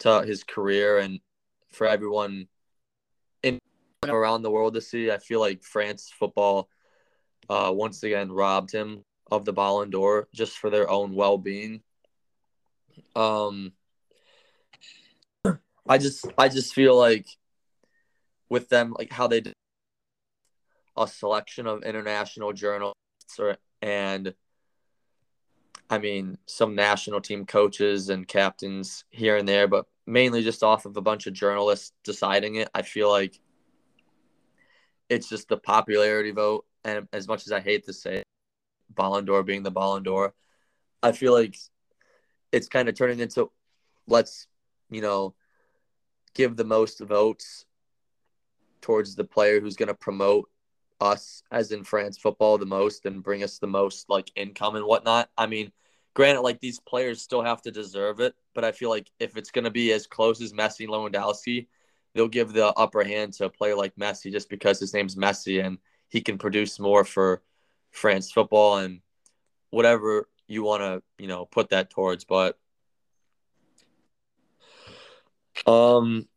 to 0.00 0.22
his 0.22 0.44
career 0.44 0.98
and 0.98 1.20
for 1.72 1.86
everyone 1.86 2.46
in 3.42 3.58
around 4.06 4.42
the 4.42 4.50
world 4.50 4.74
to 4.74 4.80
see. 4.80 5.10
I 5.10 5.18
feel 5.18 5.40
like 5.40 5.62
France 5.62 6.10
football 6.16 6.68
uh, 7.48 7.70
once 7.74 8.02
again 8.02 8.30
robbed 8.30 8.72
him 8.72 9.04
of 9.30 9.44
the 9.44 9.52
Ballon 9.52 9.90
d'Or 9.90 10.28
just 10.34 10.58
for 10.58 10.70
their 10.70 10.88
own 10.90 11.14
well 11.14 11.38
being. 11.38 11.82
Um, 13.16 13.72
I 15.88 15.98
just 15.98 16.26
I 16.38 16.48
just 16.48 16.74
feel 16.74 16.96
like 16.96 17.26
with 18.48 18.68
them 18.68 18.94
like 18.98 19.10
how 19.12 19.26
they 19.26 19.40
did 19.40 19.54
a 20.96 21.06
selection 21.06 21.66
of 21.66 21.82
international 21.82 22.52
journalists 22.52 23.38
or 23.38 23.56
and 23.80 24.34
I 25.90 25.98
mean 25.98 26.38
some 26.46 26.74
national 26.74 27.20
team 27.20 27.46
coaches 27.46 28.08
and 28.08 28.26
captains 28.28 29.04
here 29.10 29.36
and 29.36 29.48
there, 29.48 29.68
but 29.68 29.86
mainly 30.06 30.42
just 30.42 30.62
off 30.62 30.86
of 30.86 30.96
a 30.96 31.02
bunch 31.02 31.26
of 31.26 31.32
journalists 31.32 31.92
deciding 32.04 32.56
it. 32.56 32.68
I 32.74 32.82
feel 32.82 33.10
like 33.10 33.38
it's 35.08 35.28
just 35.28 35.48
the 35.48 35.58
popularity 35.58 36.30
vote, 36.30 36.64
and 36.84 37.06
as 37.12 37.28
much 37.28 37.46
as 37.46 37.52
I 37.52 37.60
hate 37.60 37.84
to 37.86 37.92
say, 37.92 38.22
Ballon 38.90 39.24
d'Or 39.24 39.42
being 39.42 39.62
the 39.62 39.70
Ballon 39.70 40.02
d'Or, 40.02 40.34
I 41.02 41.12
feel 41.12 41.32
like 41.32 41.56
it's 42.52 42.68
kind 42.68 42.88
of 42.88 42.94
turning 42.94 43.18
into 43.18 43.50
let's 44.06 44.46
you 44.90 45.02
know 45.02 45.34
give 46.34 46.56
the 46.56 46.64
most 46.64 47.00
votes 47.00 47.66
towards 48.80 49.14
the 49.14 49.24
player 49.24 49.60
who's 49.60 49.76
going 49.76 49.88
to 49.88 49.94
promote 49.94 50.48
us 51.00 51.42
as 51.50 51.72
in 51.72 51.84
France 51.84 52.16
football 52.16 52.58
the 52.58 52.66
most 52.66 53.06
and 53.06 53.22
bring 53.22 53.42
us 53.42 53.58
the 53.58 53.66
most 53.66 54.08
like 54.08 54.30
income 54.36 54.76
and 54.76 54.84
whatnot. 54.84 55.28
I 55.36 55.46
mean, 55.46 55.72
granted, 56.14 56.42
like 56.42 56.60
these 56.60 56.80
players 56.80 57.20
still 57.20 57.42
have 57.42 57.62
to 57.62 57.70
deserve 57.70 58.20
it, 58.20 58.34
but 58.54 58.64
I 58.64 58.72
feel 58.72 58.90
like 58.90 59.10
if 59.18 59.36
it's 59.36 59.50
going 59.50 59.64
to 59.64 59.70
be 59.70 59.92
as 59.92 60.06
close 60.06 60.40
as 60.40 60.52
Messi 60.52 60.80
and 60.80 60.90
Lewandowski, 60.90 61.66
they'll 62.14 62.28
give 62.28 62.52
the 62.52 62.66
upper 62.74 63.02
hand 63.02 63.32
to 63.34 63.46
a 63.46 63.50
player 63.50 63.74
like 63.74 63.96
Messi 63.96 64.30
just 64.30 64.48
because 64.48 64.78
his 64.78 64.94
name's 64.94 65.16
Messi 65.16 65.64
and 65.64 65.78
he 66.08 66.20
can 66.20 66.38
produce 66.38 66.78
more 66.78 67.04
for 67.04 67.42
France 67.90 68.30
football 68.30 68.78
and 68.78 69.00
whatever 69.70 70.28
you 70.46 70.62
want 70.62 70.82
to, 70.82 71.02
you 71.18 71.28
know, 71.28 71.46
put 71.46 71.70
that 71.70 71.90
towards. 71.90 72.24
But, 72.24 72.58
um, 75.66 76.28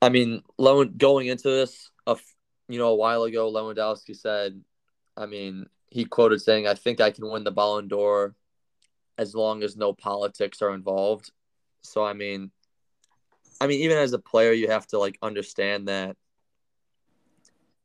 I 0.00 0.08
mean, 0.08 0.42
going 0.96 1.26
into 1.26 1.48
this, 1.48 1.90
a 2.06 2.16
you 2.68 2.78
know, 2.78 2.88
a 2.88 2.96
while 2.96 3.24
ago, 3.24 3.50
Lewandowski 3.50 4.14
said, 4.14 4.60
I 5.16 5.26
mean, 5.26 5.66
he 5.90 6.04
quoted 6.04 6.40
saying, 6.40 6.66
I 6.66 6.74
think 6.74 7.00
I 7.00 7.10
can 7.10 7.28
win 7.28 7.44
the 7.44 7.50
Ballon 7.50 7.88
d'Or 7.88 8.34
as 9.16 9.34
long 9.34 9.62
as 9.62 9.76
no 9.76 9.92
politics 9.92 10.62
are 10.62 10.74
involved. 10.74 11.32
So, 11.82 12.04
I 12.04 12.12
mean, 12.12 12.50
I 13.60 13.66
mean, 13.66 13.80
even 13.80 13.98
as 13.98 14.12
a 14.12 14.18
player, 14.18 14.52
you 14.52 14.68
have 14.68 14.86
to 14.88 14.98
like 14.98 15.18
understand 15.22 15.88
that 15.88 16.16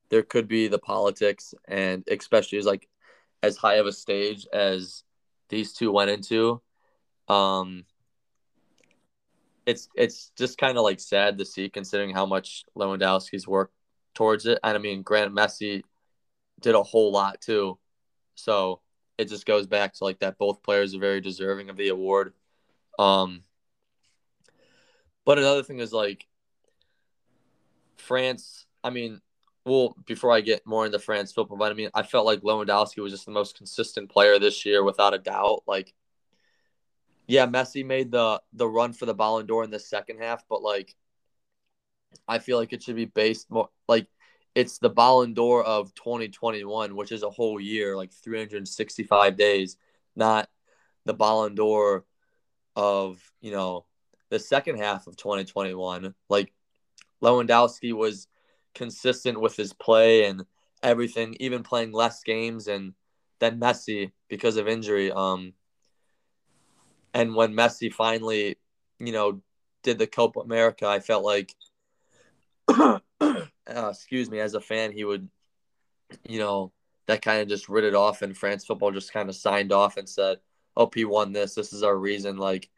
there 0.09 0.21
could 0.21 0.47
be 0.47 0.67
the 0.67 0.77
politics, 0.77 1.55
and 1.67 2.03
especially 2.07 2.59
as 2.59 2.65
like 2.65 2.87
as 3.41 3.57
high 3.57 3.75
of 3.75 3.87
a 3.87 3.91
stage 3.91 4.45
as 4.53 5.03
these 5.49 5.73
two 5.73 5.91
went 5.91 6.11
into, 6.11 6.61
um, 7.27 7.85
it's 9.65 9.89
it's 9.95 10.31
just 10.37 10.57
kind 10.57 10.77
of 10.77 10.83
like 10.83 10.99
sad 10.99 11.37
to 11.37 11.45
see 11.45 11.69
considering 11.69 12.13
how 12.13 12.25
much 12.25 12.63
Lewandowski's 12.75 13.47
worked 13.47 13.73
towards 14.13 14.45
it. 14.45 14.59
And 14.63 14.75
I 14.75 14.79
mean, 14.79 15.01
Grant 15.01 15.33
Messi 15.33 15.83
did 16.61 16.75
a 16.75 16.83
whole 16.83 17.11
lot 17.11 17.41
too. 17.41 17.77
So 18.35 18.81
it 19.17 19.29
just 19.29 19.45
goes 19.45 19.67
back 19.67 19.93
to 19.93 20.03
like 20.03 20.19
that 20.19 20.37
both 20.37 20.63
players 20.63 20.95
are 20.95 20.99
very 20.99 21.21
deserving 21.21 21.69
of 21.69 21.77
the 21.77 21.89
award. 21.89 22.33
Um, 22.99 23.43
but 25.25 25.39
another 25.39 25.63
thing 25.63 25.79
is 25.79 25.93
like 25.93 26.27
France. 27.97 28.65
I 28.83 28.89
mean, 28.89 29.21
well, 29.65 29.95
before 30.05 30.31
I 30.31 30.41
get 30.41 30.65
more 30.67 30.85
into 30.85 30.99
France 30.99 31.31
football, 31.31 31.57
but 31.57 31.71
I 31.71 31.75
mean, 31.75 31.89
I 31.93 32.03
felt 32.03 32.25
like 32.25 32.41
Lewandowski 32.41 33.01
was 33.01 33.13
just 33.13 33.25
the 33.25 33.31
most 33.31 33.57
consistent 33.57 34.09
player 34.09 34.37
this 34.39 34.65
year, 34.65 34.83
without 34.83 35.13
a 35.13 35.19
doubt. 35.19 35.63
Like, 35.67 35.93
yeah, 37.27 37.45
Messi 37.47 37.85
made 37.85 38.11
the 38.11 38.41
the 38.53 38.67
run 38.67 38.93
for 38.93 39.05
the 39.05 39.13
Ballon 39.13 39.45
d'Or 39.45 39.63
in 39.63 39.71
the 39.71 39.79
second 39.79 40.19
half, 40.19 40.43
but 40.49 40.61
like 40.61 40.95
I 42.27 42.39
feel 42.39 42.57
like 42.57 42.73
it 42.73 42.83
should 42.83 42.95
be 42.95 43.05
based 43.05 43.49
more 43.49 43.69
like 43.87 44.07
it's 44.55 44.77
the 44.77 44.89
Ballon 44.89 45.33
d'Or 45.33 45.63
of 45.63 45.93
2021, 45.95 46.95
which 46.95 47.11
is 47.11 47.23
a 47.23 47.29
whole 47.29 47.59
year, 47.59 47.95
like 47.97 48.11
365 48.13 49.35
days, 49.35 49.77
not 50.15 50.47
the 51.05 51.13
Ballon 51.13 51.55
d'Or 51.55 52.05
of, 52.75 53.19
you 53.41 53.51
know, 53.51 53.85
the 54.29 54.39
second 54.39 54.77
half 54.77 55.07
of 55.07 55.17
2021. 55.17 56.13
Like 56.29 56.53
Lewandowski 57.21 57.93
was 57.93 58.27
consistent 58.75 59.39
with 59.39 59.55
his 59.55 59.73
play 59.73 60.25
and 60.25 60.45
everything, 60.83 61.35
even 61.39 61.63
playing 61.63 61.91
less 61.91 62.23
games 62.23 62.67
and 62.67 62.93
then 63.39 63.59
Messi 63.59 64.11
because 64.29 64.57
of 64.57 64.67
injury. 64.67 65.11
Um, 65.11 65.53
and 67.13 67.35
when 67.35 67.53
Messi 67.53 67.91
finally, 67.91 68.57
you 68.99 69.11
know, 69.11 69.41
did 69.83 69.99
the 69.99 70.07
Copa 70.07 70.39
America, 70.39 70.87
I 70.87 70.99
felt 70.99 71.23
like, 71.23 71.53
uh, 72.69 72.99
excuse 73.67 74.29
me, 74.29 74.39
as 74.39 74.53
a 74.53 74.61
fan, 74.61 74.91
he 74.91 75.03
would, 75.03 75.27
you 76.27 76.39
know, 76.39 76.71
that 77.07 77.21
kind 77.21 77.41
of 77.41 77.47
just 77.47 77.69
rid 77.69 77.83
it 77.83 77.95
off, 77.95 78.21
and 78.21 78.37
France 78.37 78.65
football 78.65 78.91
just 78.91 79.13
kind 79.13 79.29
of 79.29 79.35
signed 79.35 79.71
off 79.71 79.97
and 79.97 80.07
said, 80.07 80.39
"Oh, 80.75 80.89
he 80.93 81.05
won 81.05 81.33
this. 81.33 81.55
This 81.55 81.73
is 81.73 81.83
our 81.83 81.97
reason." 81.97 82.37
Like 82.37 82.69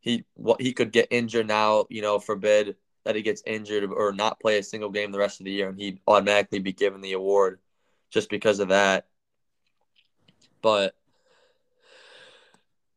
he 0.00 0.24
what 0.34 0.60
he 0.60 0.72
could 0.72 0.92
get 0.92 1.08
injured 1.10 1.46
now, 1.46 1.86
you 1.88 2.02
know, 2.02 2.18
forbid 2.18 2.76
that 3.04 3.14
he 3.14 3.22
gets 3.22 3.42
injured 3.46 3.90
or 3.92 4.12
not 4.12 4.40
play 4.40 4.58
a 4.58 4.62
single 4.62 4.90
game 4.90 5.12
the 5.12 5.18
rest 5.18 5.40
of 5.40 5.44
the 5.44 5.52
year, 5.52 5.68
and 5.68 5.78
he'd 5.78 6.00
automatically 6.06 6.58
be 6.58 6.72
given 6.72 7.00
the 7.00 7.12
award 7.12 7.60
just 8.10 8.30
because 8.30 8.58
of 8.60 8.68
that. 8.68 9.06
But 10.60 10.94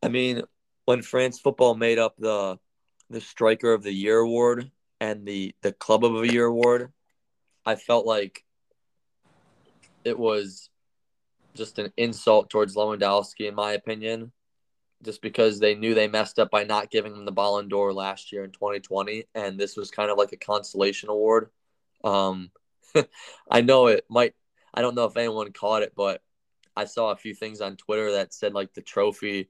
I 0.04 0.10
mean, 0.10 0.44
when 0.86 1.02
France 1.02 1.40
football 1.40 1.76
made 1.76 1.99
up 1.99 2.16
the 2.18 2.58
the 3.10 3.22
striker 3.22 3.74
of 3.74 3.84
the 3.84 3.91
year 3.91 4.20
award 4.20 4.72
and 4.99 5.26
the 5.26 5.53
the 5.62 5.74
club 5.74 6.03
of 6.03 6.14
the 6.14 6.32
year 6.32 6.45
award, 6.45 6.91
I 7.66 7.76
felt 7.76 8.06
like 8.06 8.44
it 10.03 10.18
was 10.18 10.70
just 11.53 11.80
an 11.80 11.91
insult 11.98 12.49
towards 12.49 12.76
Lewandowski, 12.76 13.48
in 13.48 13.56
my 13.56 13.74
opinion, 13.74 14.32
just 15.03 15.22
because 15.22 15.60
they 15.60 15.76
knew 15.76 15.94
they 15.94 16.08
messed 16.08 16.40
up 16.40 16.49
by 16.49 16.64
not 16.64 16.90
giving 16.90 17.14
him 17.14 17.26
the 17.26 17.32
Ballon 17.32 17.68
d'Or 17.68 17.94
last 17.94 18.32
year 18.32 18.44
in 18.44 18.52
2020, 18.52 19.26
and 19.36 19.60
this 19.60 19.76
was 19.76 19.91
kind 19.91 20.10
of 20.10 20.18
like 20.18 20.32
a 20.32 20.38
consolation 20.38 21.10
award. 21.10 21.49
Um, 22.03 22.52
I 23.49 23.62
know 23.62 23.88
it 23.88 24.06
might. 24.10 24.34
I 24.74 24.82
don't 24.82 24.95
know 24.95 25.06
if 25.06 25.18
anyone 25.18 25.52
caught 25.52 25.84
it, 25.84 25.94
but 25.95 26.22
I 26.76 26.86
saw 26.86 27.12
a 27.12 27.18
few 27.18 27.34
things 27.34 27.60
on 27.60 27.76
Twitter 27.76 28.14
that 28.14 28.34
said 28.34 28.53
like 28.53 28.74
the 28.74 28.82
trophy, 28.82 29.49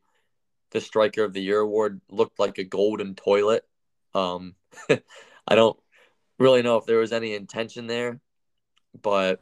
the 0.72 0.82
Striker 0.82 1.24
of 1.24 1.34
the 1.34 1.42
Year 1.42 1.60
award 1.60 2.02
looked 2.10 2.40
like 2.40 2.58
a 2.58 2.64
golden 2.64 3.16
toilet. 3.16 3.66
Um, 4.14 4.56
I 5.48 5.56
don't 5.56 5.78
really 6.40 6.62
know 6.62 6.78
if 6.78 6.86
there 6.86 6.98
was 6.98 7.12
any 7.12 7.34
intention 7.36 7.88
there, 7.88 8.20
but 9.02 9.40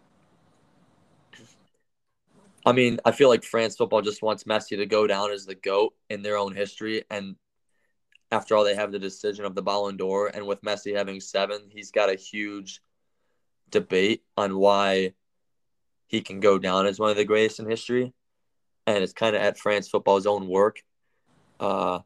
I 2.66 2.72
mean, 2.72 3.00
I 3.06 3.12
feel 3.12 3.30
like 3.30 3.44
France 3.44 3.76
football 3.78 4.02
just 4.02 4.22
wants 4.22 4.44
Messi 4.44 4.78
to 4.78 4.86
go 4.86 5.08
down 5.08 5.32
as 5.32 5.46
the 5.46 5.56
GOAT 5.56 5.94
in 6.10 6.22
their 6.22 6.38
own 6.38 6.54
history. 6.54 7.04
And 7.10 7.36
after 8.32 8.56
all, 8.56 8.64
they 8.64 8.76
have 8.76 8.92
the 8.92 9.00
decision 9.00 9.46
of 9.46 9.56
the 9.56 9.62
Ballon 9.62 9.98
d'Or. 9.98 10.28
And 10.28 10.46
with 10.46 10.62
Messi 10.62 10.96
having 10.96 11.20
seven, 11.20 11.62
he's 11.70 11.92
got 11.92 12.10
a 12.10 12.16
huge 12.16 12.82
debate 13.72 14.24
on 14.36 14.58
why 14.58 15.14
he 16.08 16.22
can 16.22 16.40
go 16.40 16.60
down 16.60 16.86
as 16.86 17.00
one 17.00 17.12
of 17.12 17.18
the 17.18 17.26
greatest 17.26 17.60
in 17.60 17.70
history. 17.70 18.14
And 18.86 19.04
it's 19.04 19.14
kind 19.14 19.36
of 19.36 19.42
at 19.42 19.58
France 19.58 19.88
football's 19.88 20.26
own 20.26 20.48
work. 20.48 20.82
Uh, 21.60 22.00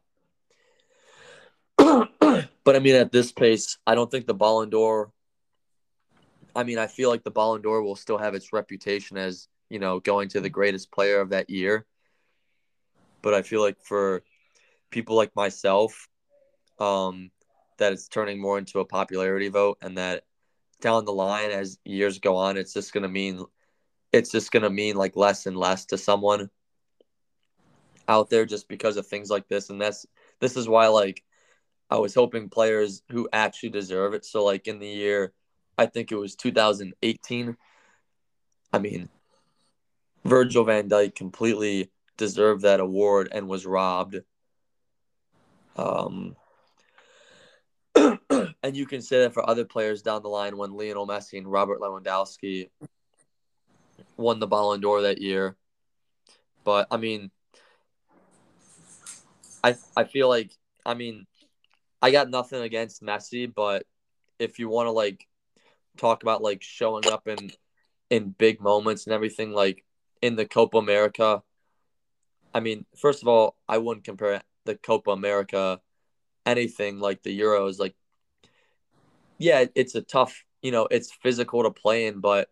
but 1.76 2.76
I 2.76 2.78
mean, 2.78 2.94
at 2.94 3.12
this 3.12 3.32
pace, 3.32 3.78
I 3.86 3.94
don't 3.94 4.10
think 4.10 4.26
the 4.26 4.34
Ballon 4.34 4.70
d'Or. 4.70 5.12
I 6.56 6.62
mean, 6.62 6.78
I 6.78 6.86
feel 6.86 7.10
like 7.10 7.24
the 7.24 7.30
Ballon 7.30 7.62
d'Or 7.62 7.82
will 7.82 7.96
still 7.96 8.18
have 8.18 8.34
its 8.34 8.52
reputation 8.52 9.16
as 9.16 9.48
you 9.74 9.78
know, 9.78 10.00
going 10.00 10.28
to 10.28 10.40
the 10.40 10.50
greatest 10.50 10.92
player 10.92 11.20
of 11.20 11.30
that 11.30 11.50
year. 11.50 11.86
But 13.22 13.34
I 13.34 13.42
feel 13.42 13.60
like 13.60 13.80
for 13.82 14.22
people 14.90 15.16
like 15.16 15.34
myself, 15.34 16.08
um, 16.78 17.30
that 17.78 17.92
it's 17.92 18.08
turning 18.08 18.40
more 18.40 18.58
into 18.58 18.80
a 18.80 18.84
popularity 18.84 19.48
vote, 19.48 19.78
and 19.82 19.98
that 19.98 20.24
down 20.80 21.04
the 21.04 21.12
line 21.12 21.50
as 21.50 21.78
years 21.84 22.18
go 22.18 22.36
on, 22.36 22.56
it's 22.56 22.74
just 22.74 22.92
gonna 22.92 23.08
mean 23.08 23.44
it's 24.12 24.30
just 24.30 24.52
gonna 24.52 24.70
mean 24.70 24.96
like 24.96 25.16
less 25.16 25.46
and 25.46 25.56
less 25.56 25.86
to 25.86 25.98
someone 25.98 26.50
out 28.08 28.30
there 28.30 28.44
just 28.44 28.68
because 28.68 28.96
of 28.96 29.06
things 29.06 29.30
like 29.30 29.48
this. 29.48 29.70
And 29.70 29.80
that's 29.80 30.06
this 30.40 30.56
is 30.56 30.68
why 30.68 30.88
like 30.88 31.22
I 31.90 31.98
was 31.98 32.14
hoping 32.14 32.48
players 32.48 33.02
who 33.10 33.28
actually 33.32 33.70
deserve 33.70 34.14
it. 34.14 34.24
So 34.24 34.44
like 34.44 34.66
in 34.66 34.78
the 34.78 34.88
year, 34.88 35.32
I 35.76 35.86
think 35.86 36.12
it 36.12 36.16
was 36.16 36.34
2018. 36.36 37.56
I 38.72 38.78
mean, 38.78 39.08
Virgil 40.24 40.64
van 40.64 40.88
Dijk 40.88 41.14
completely 41.14 41.90
deserved 42.16 42.62
that 42.62 42.80
award 42.80 43.28
and 43.32 43.48
was 43.48 43.66
robbed. 43.66 44.20
Um, 45.76 46.36
and 47.94 48.76
you 48.76 48.86
can 48.86 49.02
say 49.02 49.20
that 49.20 49.34
for 49.34 49.48
other 49.48 49.64
players 49.64 50.02
down 50.02 50.22
the 50.22 50.28
line 50.28 50.56
when 50.56 50.72
Lionel 50.72 51.06
Messi 51.06 51.38
and 51.38 51.50
Robert 51.50 51.80
Lewandowski 51.80 52.70
won 54.16 54.40
the 54.40 54.46
Ballon 54.46 54.80
d'Or 54.80 55.02
that 55.02 55.20
year. 55.20 55.56
But 56.64 56.88
I 56.90 56.96
mean, 56.96 57.30
I 59.64 59.76
I 59.96 60.04
feel 60.04 60.28
like 60.28 60.52
I 60.84 60.94
mean, 60.94 61.26
I 62.02 62.10
got 62.10 62.28
nothing 62.28 62.60
against 62.60 63.02
Messi, 63.02 63.52
but 63.52 63.86
if 64.38 64.58
you 64.58 64.68
want 64.68 64.86
to 64.88 64.90
like 64.90 65.26
talk 65.96 66.22
about 66.22 66.42
like 66.42 66.62
showing 66.62 67.06
up 67.06 67.26
in 67.26 67.50
in 68.10 68.30
big 68.30 68.60
moments 68.60 69.06
and 69.06 69.14
everything, 69.14 69.52
like 69.52 69.84
in 70.20 70.36
the 70.36 70.44
Copa 70.46 70.76
America. 70.76 71.42
I 72.52 72.60
mean, 72.60 72.84
first 72.96 73.22
of 73.22 73.28
all, 73.28 73.56
I 73.68 73.78
wouldn't 73.78 74.04
compare 74.04 74.42
the 74.64 74.76
Copa 74.76 75.10
America 75.10 75.80
anything 76.46 77.00
like 77.00 77.22
the 77.22 77.38
Euros. 77.40 77.80
Like, 77.80 77.96
yeah, 79.38 79.64
it's 79.74 79.94
a 79.94 80.02
tough, 80.02 80.44
you 80.62 80.70
know, 80.70 80.86
it's 80.90 81.10
physical 81.10 81.64
to 81.64 81.70
play 81.70 82.06
in, 82.06 82.20
but 82.20 82.48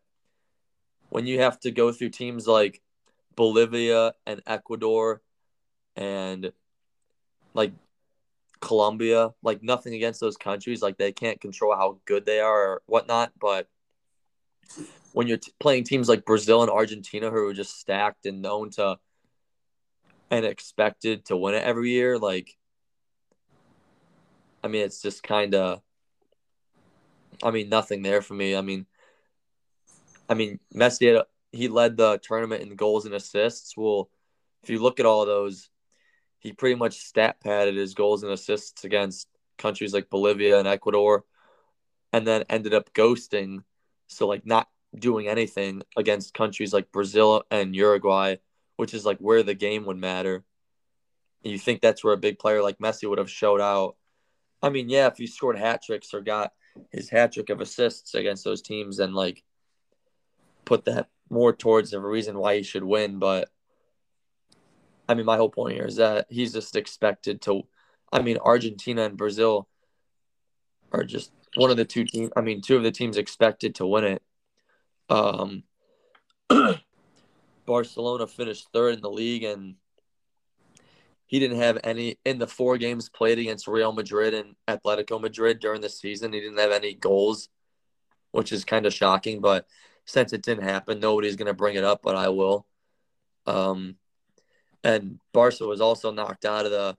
when 1.10 1.26
you 1.26 1.40
have 1.40 1.60
to 1.60 1.70
go 1.70 1.92
through 1.92 2.08
teams 2.08 2.48
like 2.48 2.82
Bolivia 3.36 4.14
and 4.26 4.42
Ecuador 4.46 5.22
and 5.94 6.52
like 7.54 7.72
Colombia, 8.60 9.32
like 9.42 9.62
nothing 9.62 9.94
against 9.94 10.20
those 10.20 10.36
countries, 10.36 10.82
like 10.82 10.96
they 10.96 11.12
can't 11.12 11.40
control 11.40 11.74
how 11.74 11.98
good 12.04 12.24
they 12.24 12.40
are 12.40 12.72
or 12.72 12.82
whatnot, 12.86 13.32
but 13.40 13.68
when 15.12 15.26
you're 15.26 15.38
t- 15.38 15.52
playing 15.60 15.84
teams 15.84 16.08
like 16.08 16.24
Brazil 16.24 16.62
and 16.62 16.70
Argentina 16.70 17.30
who 17.30 17.46
are 17.46 17.52
just 17.52 17.78
stacked 17.78 18.24
and 18.24 18.40
known 18.40 18.70
to 18.70 18.98
and 20.30 20.46
expected 20.46 21.26
to 21.26 21.36
win 21.36 21.54
it 21.54 21.64
every 21.64 21.90
year, 21.90 22.18
like 22.18 22.56
I 24.64 24.68
mean, 24.68 24.84
it's 24.84 25.02
just 25.02 25.22
kind 25.22 25.54
of 25.54 25.82
I 27.42 27.50
mean, 27.50 27.68
nothing 27.68 28.02
there 28.02 28.22
for 28.22 28.34
me. 28.34 28.54
I 28.56 28.60
mean, 28.60 28.86
I 30.28 30.34
mean, 30.34 30.60
Messi 30.74 31.12
had, 31.12 31.24
he 31.50 31.68
led 31.68 31.96
the 31.96 32.18
tournament 32.18 32.62
in 32.62 32.76
goals 32.76 33.04
and 33.04 33.14
assists. 33.14 33.76
Well, 33.76 34.08
if 34.62 34.70
you 34.70 34.80
look 34.80 35.00
at 35.00 35.06
all 35.06 35.26
those, 35.26 35.68
he 36.42 36.52
pretty 36.52 36.74
much 36.74 36.98
stat 36.98 37.40
padded 37.40 37.76
his 37.76 37.94
goals 37.94 38.24
and 38.24 38.32
assists 38.32 38.84
against 38.84 39.28
countries 39.58 39.94
like 39.94 40.10
Bolivia 40.10 40.58
and 40.58 40.66
Ecuador, 40.66 41.24
and 42.12 42.26
then 42.26 42.44
ended 42.50 42.74
up 42.74 42.92
ghosting. 42.92 43.62
So 44.08 44.26
like 44.26 44.44
not 44.44 44.68
doing 44.94 45.28
anything 45.28 45.82
against 45.96 46.34
countries 46.34 46.72
like 46.72 46.90
Brazil 46.90 47.44
and 47.52 47.76
Uruguay, 47.76 48.36
which 48.76 48.92
is 48.92 49.06
like 49.06 49.18
where 49.18 49.44
the 49.44 49.54
game 49.54 49.86
would 49.86 49.96
matter. 49.96 50.42
You 51.44 51.58
think 51.58 51.80
that's 51.80 52.02
where 52.02 52.12
a 52.12 52.18
big 52.18 52.40
player 52.40 52.60
like 52.60 52.78
Messi 52.78 53.08
would 53.08 53.18
have 53.18 53.30
showed 53.30 53.60
out. 53.60 53.94
I 54.60 54.68
mean, 54.68 54.88
yeah, 54.88 55.06
if 55.06 55.18
he 55.18 55.28
scored 55.28 55.56
hat 55.56 55.82
tricks 55.84 56.12
or 56.12 56.20
got 56.20 56.52
his 56.90 57.08
hat 57.08 57.32
trick 57.32 57.50
of 57.50 57.60
assists 57.60 58.14
against 58.14 58.42
those 58.42 58.62
teams 58.62 58.98
and 58.98 59.14
like 59.14 59.44
put 60.64 60.86
that 60.86 61.08
more 61.30 61.52
towards 61.52 61.92
the 61.92 62.00
reason 62.00 62.36
why 62.36 62.56
he 62.56 62.62
should 62.64 62.84
win. 62.84 63.20
But 63.20 63.48
I 65.08 65.14
mean, 65.14 65.26
my 65.26 65.36
whole 65.36 65.50
point 65.50 65.74
here 65.74 65.86
is 65.86 65.96
that 65.96 66.26
he's 66.28 66.52
just 66.52 66.76
expected 66.76 67.40
to. 67.42 67.62
I 68.12 68.22
mean, 68.22 68.38
Argentina 68.38 69.02
and 69.02 69.16
Brazil 69.16 69.68
are 70.92 71.04
just 71.04 71.32
one 71.56 71.70
of 71.70 71.76
the 71.76 71.84
two 71.84 72.04
teams. 72.04 72.30
I 72.36 72.40
mean, 72.40 72.60
two 72.60 72.76
of 72.76 72.82
the 72.82 72.92
teams 72.92 73.16
expected 73.16 73.74
to 73.76 73.86
win 73.86 74.04
it. 74.04 74.22
Um, 75.08 75.64
Barcelona 77.66 78.26
finished 78.26 78.68
third 78.72 78.94
in 78.94 79.00
the 79.00 79.10
league, 79.10 79.44
and 79.44 79.76
he 81.26 81.38
didn't 81.38 81.58
have 81.58 81.78
any 81.84 82.18
in 82.24 82.38
the 82.38 82.46
four 82.46 82.78
games 82.78 83.08
played 83.08 83.38
against 83.38 83.66
Real 83.66 83.92
Madrid 83.92 84.34
and 84.34 84.54
Atletico 84.68 85.20
Madrid 85.20 85.60
during 85.60 85.80
the 85.80 85.88
season. 85.88 86.32
He 86.32 86.40
didn't 86.40 86.58
have 86.58 86.72
any 86.72 86.94
goals, 86.94 87.48
which 88.30 88.52
is 88.52 88.64
kind 88.64 88.86
of 88.86 88.94
shocking. 88.94 89.40
But 89.40 89.66
since 90.04 90.32
it 90.32 90.42
didn't 90.42 90.64
happen, 90.64 91.00
nobody's 91.00 91.36
going 91.36 91.46
to 91.46 91.54
bring 91.54 91.76
it 91.76 91.84
up, 91.84 92.02
but 92.02 92.16
I 92.16 92.28
will. 92.28 92.66
Um, 93.46 93.96
and 94.84 95.18
Barca 95.32 95.64
was 95.66 95.80
also 95.80 96.10
knocked 96.10 96.44
out 96.44 96.66
of 96.66 96.72
the 96.72 96.96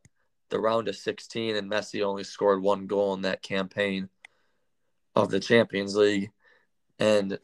the 0.49 0.59
round 0.59 0.87
of 0.87 0.95
16, 0.95 1.55
and 1.55 1.69
Messi 1.69 2.03
only 2.03 2.23
scored 2.23 2.61
one 2.61 2.85
goal 2.85 3.15
in 3.15 3.23
that 3.23 3.41
campaign 3.41 4.07
of 5.15 5.31
the 5.31 5.39
Champions 5.39 5.95
League. 5.95 6.29
And 6.99 7.39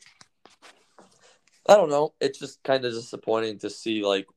I 1.67 1.75
don't 1.75 1.89
know. 1.89 2.13
It's 2.21 2.37
just 2.37 2.61
kind 2.61 2.85
of 2.85 2.93
disappointing 2.93 3.57
to 3.59 3.69
see 3.71 4.03
like 4.03 4.27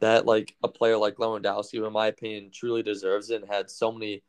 that, 0.00 0.24
like 0.24 0.56
a 0.62 0.68
player 0.68 0.96
like 0.96 1.16
Lewandowski, 1.16 1.78
who 1.78 1.84
in 1.84 1.92
my 1.92 2.06
opinion 2.06 2.50
truly 2.50 2.82
deserves 2.82 3.28
it, 3.28 3.42
and 3.42 3.50
had 3.50 3.68
so 3.68 3.92
many 3.92 4.22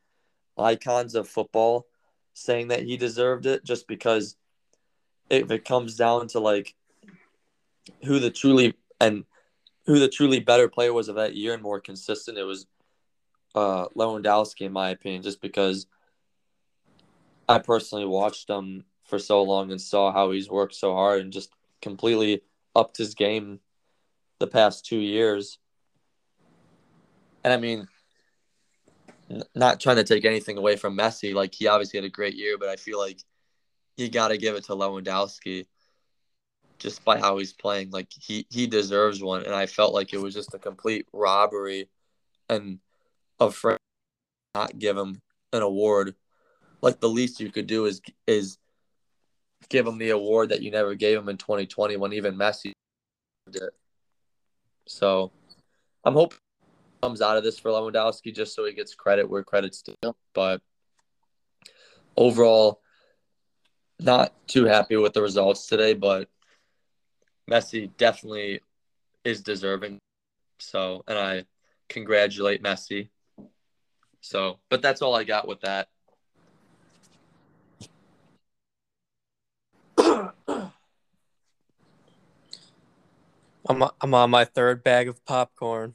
icons 0.58 1.14
of 1.14 1.26
football 1.26 1.86
saying 2.34 2.68
that 2.68 2.82
he 2.82 2.98
deserved 2.98 3.46
it, 3.46 3.64
just 3.64 3.88
because 3.88 4.36
if 5.30 5.50
it 5.50 5.64
comes 5.64 5.96
down 5.96 6.28
to 6.28 6.40
like 6.40 6.74
who 8.04 8.18
the 8.18 8.30
truly 8.30 8.74
and 9.00 9.24
who 9.86 9.98
the 9.98 10.08
truly 10.08 10.40
better 10.40 10.68
player 10.68 10.92
was 10.92 11.08
of 11.08 11.16
that 11.16 11.34
year 11.34 11.54
and 11.54 11.62
more 11.62 11.80
consistent, 11.80 12.38
it 12.38 12.44
was 12.44 12.66
uh, 13.54 13.86
Lewandowski, 13.96 14.62
in 14.62 14.72
my 14.72 14.90
opinion, 14.90 15.22
just 15.22 15.40
because 15.40 15.86
I 17.48 17.58
personally 17.58 18.06
watched 18.06 18.48
him 18.48 18.84
for 19.04 19.18
so 19.18 19.42
long 19.42 19.70
and 19.70 19.80
saw 19.80 20.12
how 20.12 20.30
he's 20.30 20.50
worked 20.50 20.74
so 20.74 20.94
hard 20.94 21.20
and 21.20 21.32
just 21.32 21.50
completely 21.82 22.42
upped 22.74 22.96
his 22.96 23.14
game 23.14 23.60
the 24.38 24.46
past 24.46 24.86
two 24.86 24.98
years. 24.98 25.58
And 27.44 27.52
I 27.52 27.58
mean, 27.58 27.86
not 29.54 29.80
trying 29.80 29.96
to 29.96 30.04
take 30.04 30.24
anything 30.24 30.56
away 30.56 30.76
from 30.76 30.96
Messi, 30.96 31.34
like 31.34 31.54
he 31.54 31.66
obviously 31.66 31.98
had 31.98 32.06
a 32.06 32.10
great 32.10 32.34
year, 32.34 32.56
but 32.58 32.70
I 32.70 32.76
feel 32.76 32.98
like 32.98 33.20
you 33.96 34.08
got 34.08 34.28
to 34.28 34.38
give 34.38 34.54
it 34.54 34.64
to 34.64 34.72
Lewandowski 34.72 35.66
just 36.84 37.02
by 37.02 37.18
how 37.18 37.38
he's 37.38 37.54
playing. 37.54 37.90
Like 37.90 38.08
he 38.12 38.46
he 38.50 38.66
deserves 38.66 39.22
one, 39.22 39.42
and 39.44 39.54
I 39.54 39.64
felt 39.64 39.94
like 39.94 40.12
it 40.12 40.20
was 40.20 40.34
just 40.34 40.52
a 40.52 40.58
complete 40.58 41.08
robbery 41.14 41.88
and 42.50 42.78
a 43.40 43.50
friend 43.50 43.78
not 44.54 44.78
give 44.78 44.96
him 44.96 45.22
an 45.54 45.62
award. 45.62 46.14
Like 46.82 47.00
the 47.00 47.08
least 47.08 47.40
you 47.40 47.50
could 47.50 47.66
do 47.66 47.86
is 47.86 48.02
is 48.26 48.58
give 49.70 49.86
him 49.86 49.96
the 49.96 50.10
award 50.10 50.50
that 50.50 50.60
you 50.60 50.70
never 50.70 50.94
gave 50.94 51.18
him 51.18 51.30
in 51.30 51.38
2020 51.38 51.96
when 51.96 52.12
even 52.12 52.36
Messi 52.36 52.72
did. 53.50 53.70
So 54.86 55.32
I'm 56.04 56.12
hoping 56.12 56.38
comes 57.02 57.22
out 57.22 57.38
of 57.38 57.44
this 57.44 57.58
for 57.58 57.70
Lewandowski 57.70 58.34
just 58.34 58.54
so 58.54 58.66
he 58.66 58.74
gets 58.74 58.94
credit 58.94 59.28
where 59.28 59.42
credit's 59.42 59.80
due. 59.80 60.14
But 60.34 60.60
overall, 62.14 62.82
not 64.00 64.34
too 64.46 64.66
happy 64.66 64.96
with 64.96 65.14
the 65.14 65.22
results 65.22 65.66
today, 65.66 65.94
but 65.94 66.28
Messi 67.50 67.90
definitely 67.96 68.60
is 69.24 69.42
deserving. 69.42 69.98
So, 70.58 71.02
and 71.06 71.18
I 71.18 71.44
congratulate 71.88 72.62
Messi. 72.62 73.08
So, 74.20 74.58
but 74.70 74.82
that's 74.82 75.02
all 75.02 75.14
I 75.14 75.24
got 75.24 75.46
with 75.46 75.60
that. 75.60 75.88
I'm 83.66 83.82
I'm 84.00 84.14
on 84.14 84.30
my 84.30 84.44
third 84.44 84.84
bag 84.84 85.08
of 85.08 85.24
popcorn. 85.24 85.94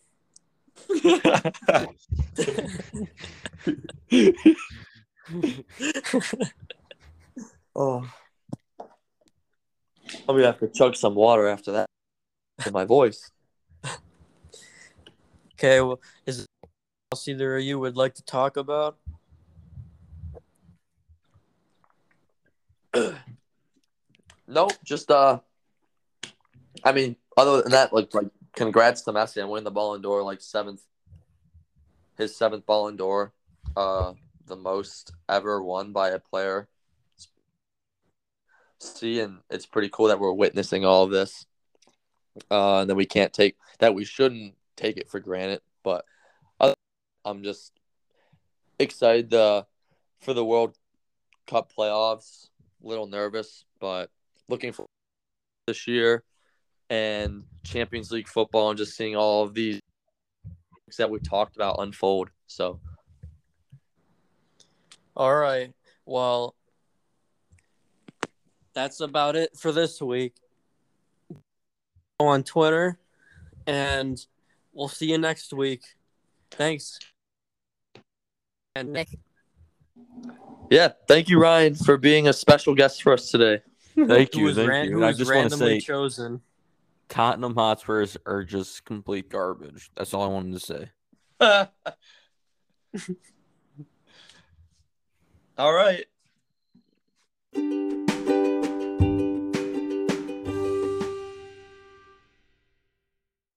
oh. 7.76 8.10
I'm 10.28 10.36
gonna 10.36 10.46
have 10.46 10.60
to 10.60 10.68
chug 10.68 10.96
some 10.96 11.16
water 11.16 11.48
after 11.48 11.72
that. 11.74 11.86
For 12.62 12.72
my 12.72 12.86
voice. 12.86 13.32
Okay, 15.54 15.82
well, 15.82 16.00
is 16.26 16.46
else 17.12 17.28
either 17.28 17.58
of 17.58 17.64
you 17.64 17.78
would 17.80 17.98
like 17.98 18.14
to 18.14 18.24
talk 18.24 18.56
about? 18.56 18.98
No, 24.48 24.68
just 24.84 25.12
uh 25.12 25.40
I 26.84 26.92
mean, 26.92 27.18
other 27.38 27.62
than 27.62 27.72
that, 27.72 27.94
like 27.94 28.14
like 28.16 28.30
congrats 28.56 29.02
to 29.04 29.12
Messi 29.12 29.44
on 29.44 29.50
winning 29.50 29.66
the 29.66 29.72
Ballon 29.72 30.02
d'Or, 30.02 30.24
like 30.24 30.42
seventh 30.42 30.82
his 32.18 32.36
seventh 32.36 32.66
Ballon 32.66 32.96
d'Or, 32.96 33.32
uh 33.78 34.14
the 34.48 34.56
most 34.56 35.12
ever 35.28 35.62
won 35.62 35.92
by 35.92 36.10
a 36.10 36.20
player. 36.20 36.68
See, 38.80 39.20
and 39.20 39.40
it's 39.50 39.66
pretty 39.66 39.90
cool 39.90 40.08
that 40.08 40.20
we're 40.20 40.32
witnessing 40.32 40.86
all 40.86 41.04
of 41.04 41.12
this. 41.12 41.46
Uh, 42.50 42.82
and 42.82 42.90
that 42.90 42.96
we 42.96 43.06
can't 43.06 43.34
take 43.34 43.58
that 43.80 43.94
we 43.94 44.06
shouldn't 44.06 44.56
take 44.78 44.98
it 44.98 45.10
for 45.10 45.20
granted. 45.20 45.62
But 45.84 46.06
I'm 47.26 47.44
just 47.44 47.74
excited 48.80 49.34
uh, 49.34 49.64
for 50.20 50.34
the 50.34 50.46
World 50.46 50.76
Cup 51.48 51.72
playoffs. 51.78 52.48
A 52.84 52.88
little 52.88 53.08
nervous, 53.08 53.66
but 53.80 54.10
looking 54.48 54.72
for 54.72 54.86
this 55.68 55.86
year 55.88 56.24
and 56.90 57.44
Champions 57.64 58.12
League 58.12 58.28
football 58.28 58.70
and 58.70 58.78
just 58.78 58.96
seeing 58.96 59.16
all 59.16 59.44
of 59.44 59.54
these 59.54 59.80
that 60.98 61.10
we 61.10 61.20
talked 61.20 61.56
about 61.56 61.76
unfold. 61.80 62.30
So, 62.48 62.80
all 65.16 65.36
right. 65.36 65.72
Well, 66.06 66.56
that's 68.74 69.02
about 69.02 69.36
it 69.36 69.58
for 69.58 69.72
this 69.72 70.02
week. 70.02 70.36
On 72.20 72.44
Twitter, 72.44 73.00
and 73.66 74.20
we'll 74.74 74.90
see 74.90 75.10
you 75.10 75.18
next 75.18 75.54
week. 75.54 75.84
Thanks. 76.52 77.00
And 78.76 78.92
Nick. 78.92 79.18
Yeah, 80.70 80.90
thank 81.08 81.30
you, 81.30 81.40
Ryan, 81.40 81.76
for 81.76 81.98
being 81.98 82.28
a 82.28 82.34
special 82.34 82.76
guest 82.76 83.02
for 83.02 83.14
us 83.14 83.32
today. 83.32 83.62
Thank 84.08 84.36
you, 84.36 84.54
thank 84.54 84.70
ran- 84.70 84.90
you. 84.90 85.04
I 85.04 85.12
just 85.12 85.34
want 85.34 85.50
to 85.50 85.58
say, 85.58 85.80
chosen. 85.80 86.42
Tottenham 87.10 87.56
Hotspurs 87.56 88.16
are 88.26 88.44
just 88.44 88.86
complete 88.86 89.30
garbage. 89.30 89.92
That's 89.96 90.14
all 90.14 90.24
I 90.24 90.28
wanted 90.28 90.54
to 90.54 90.60
say. 90.60 90.90
all 95.58 95.74
right. 95.74 96.06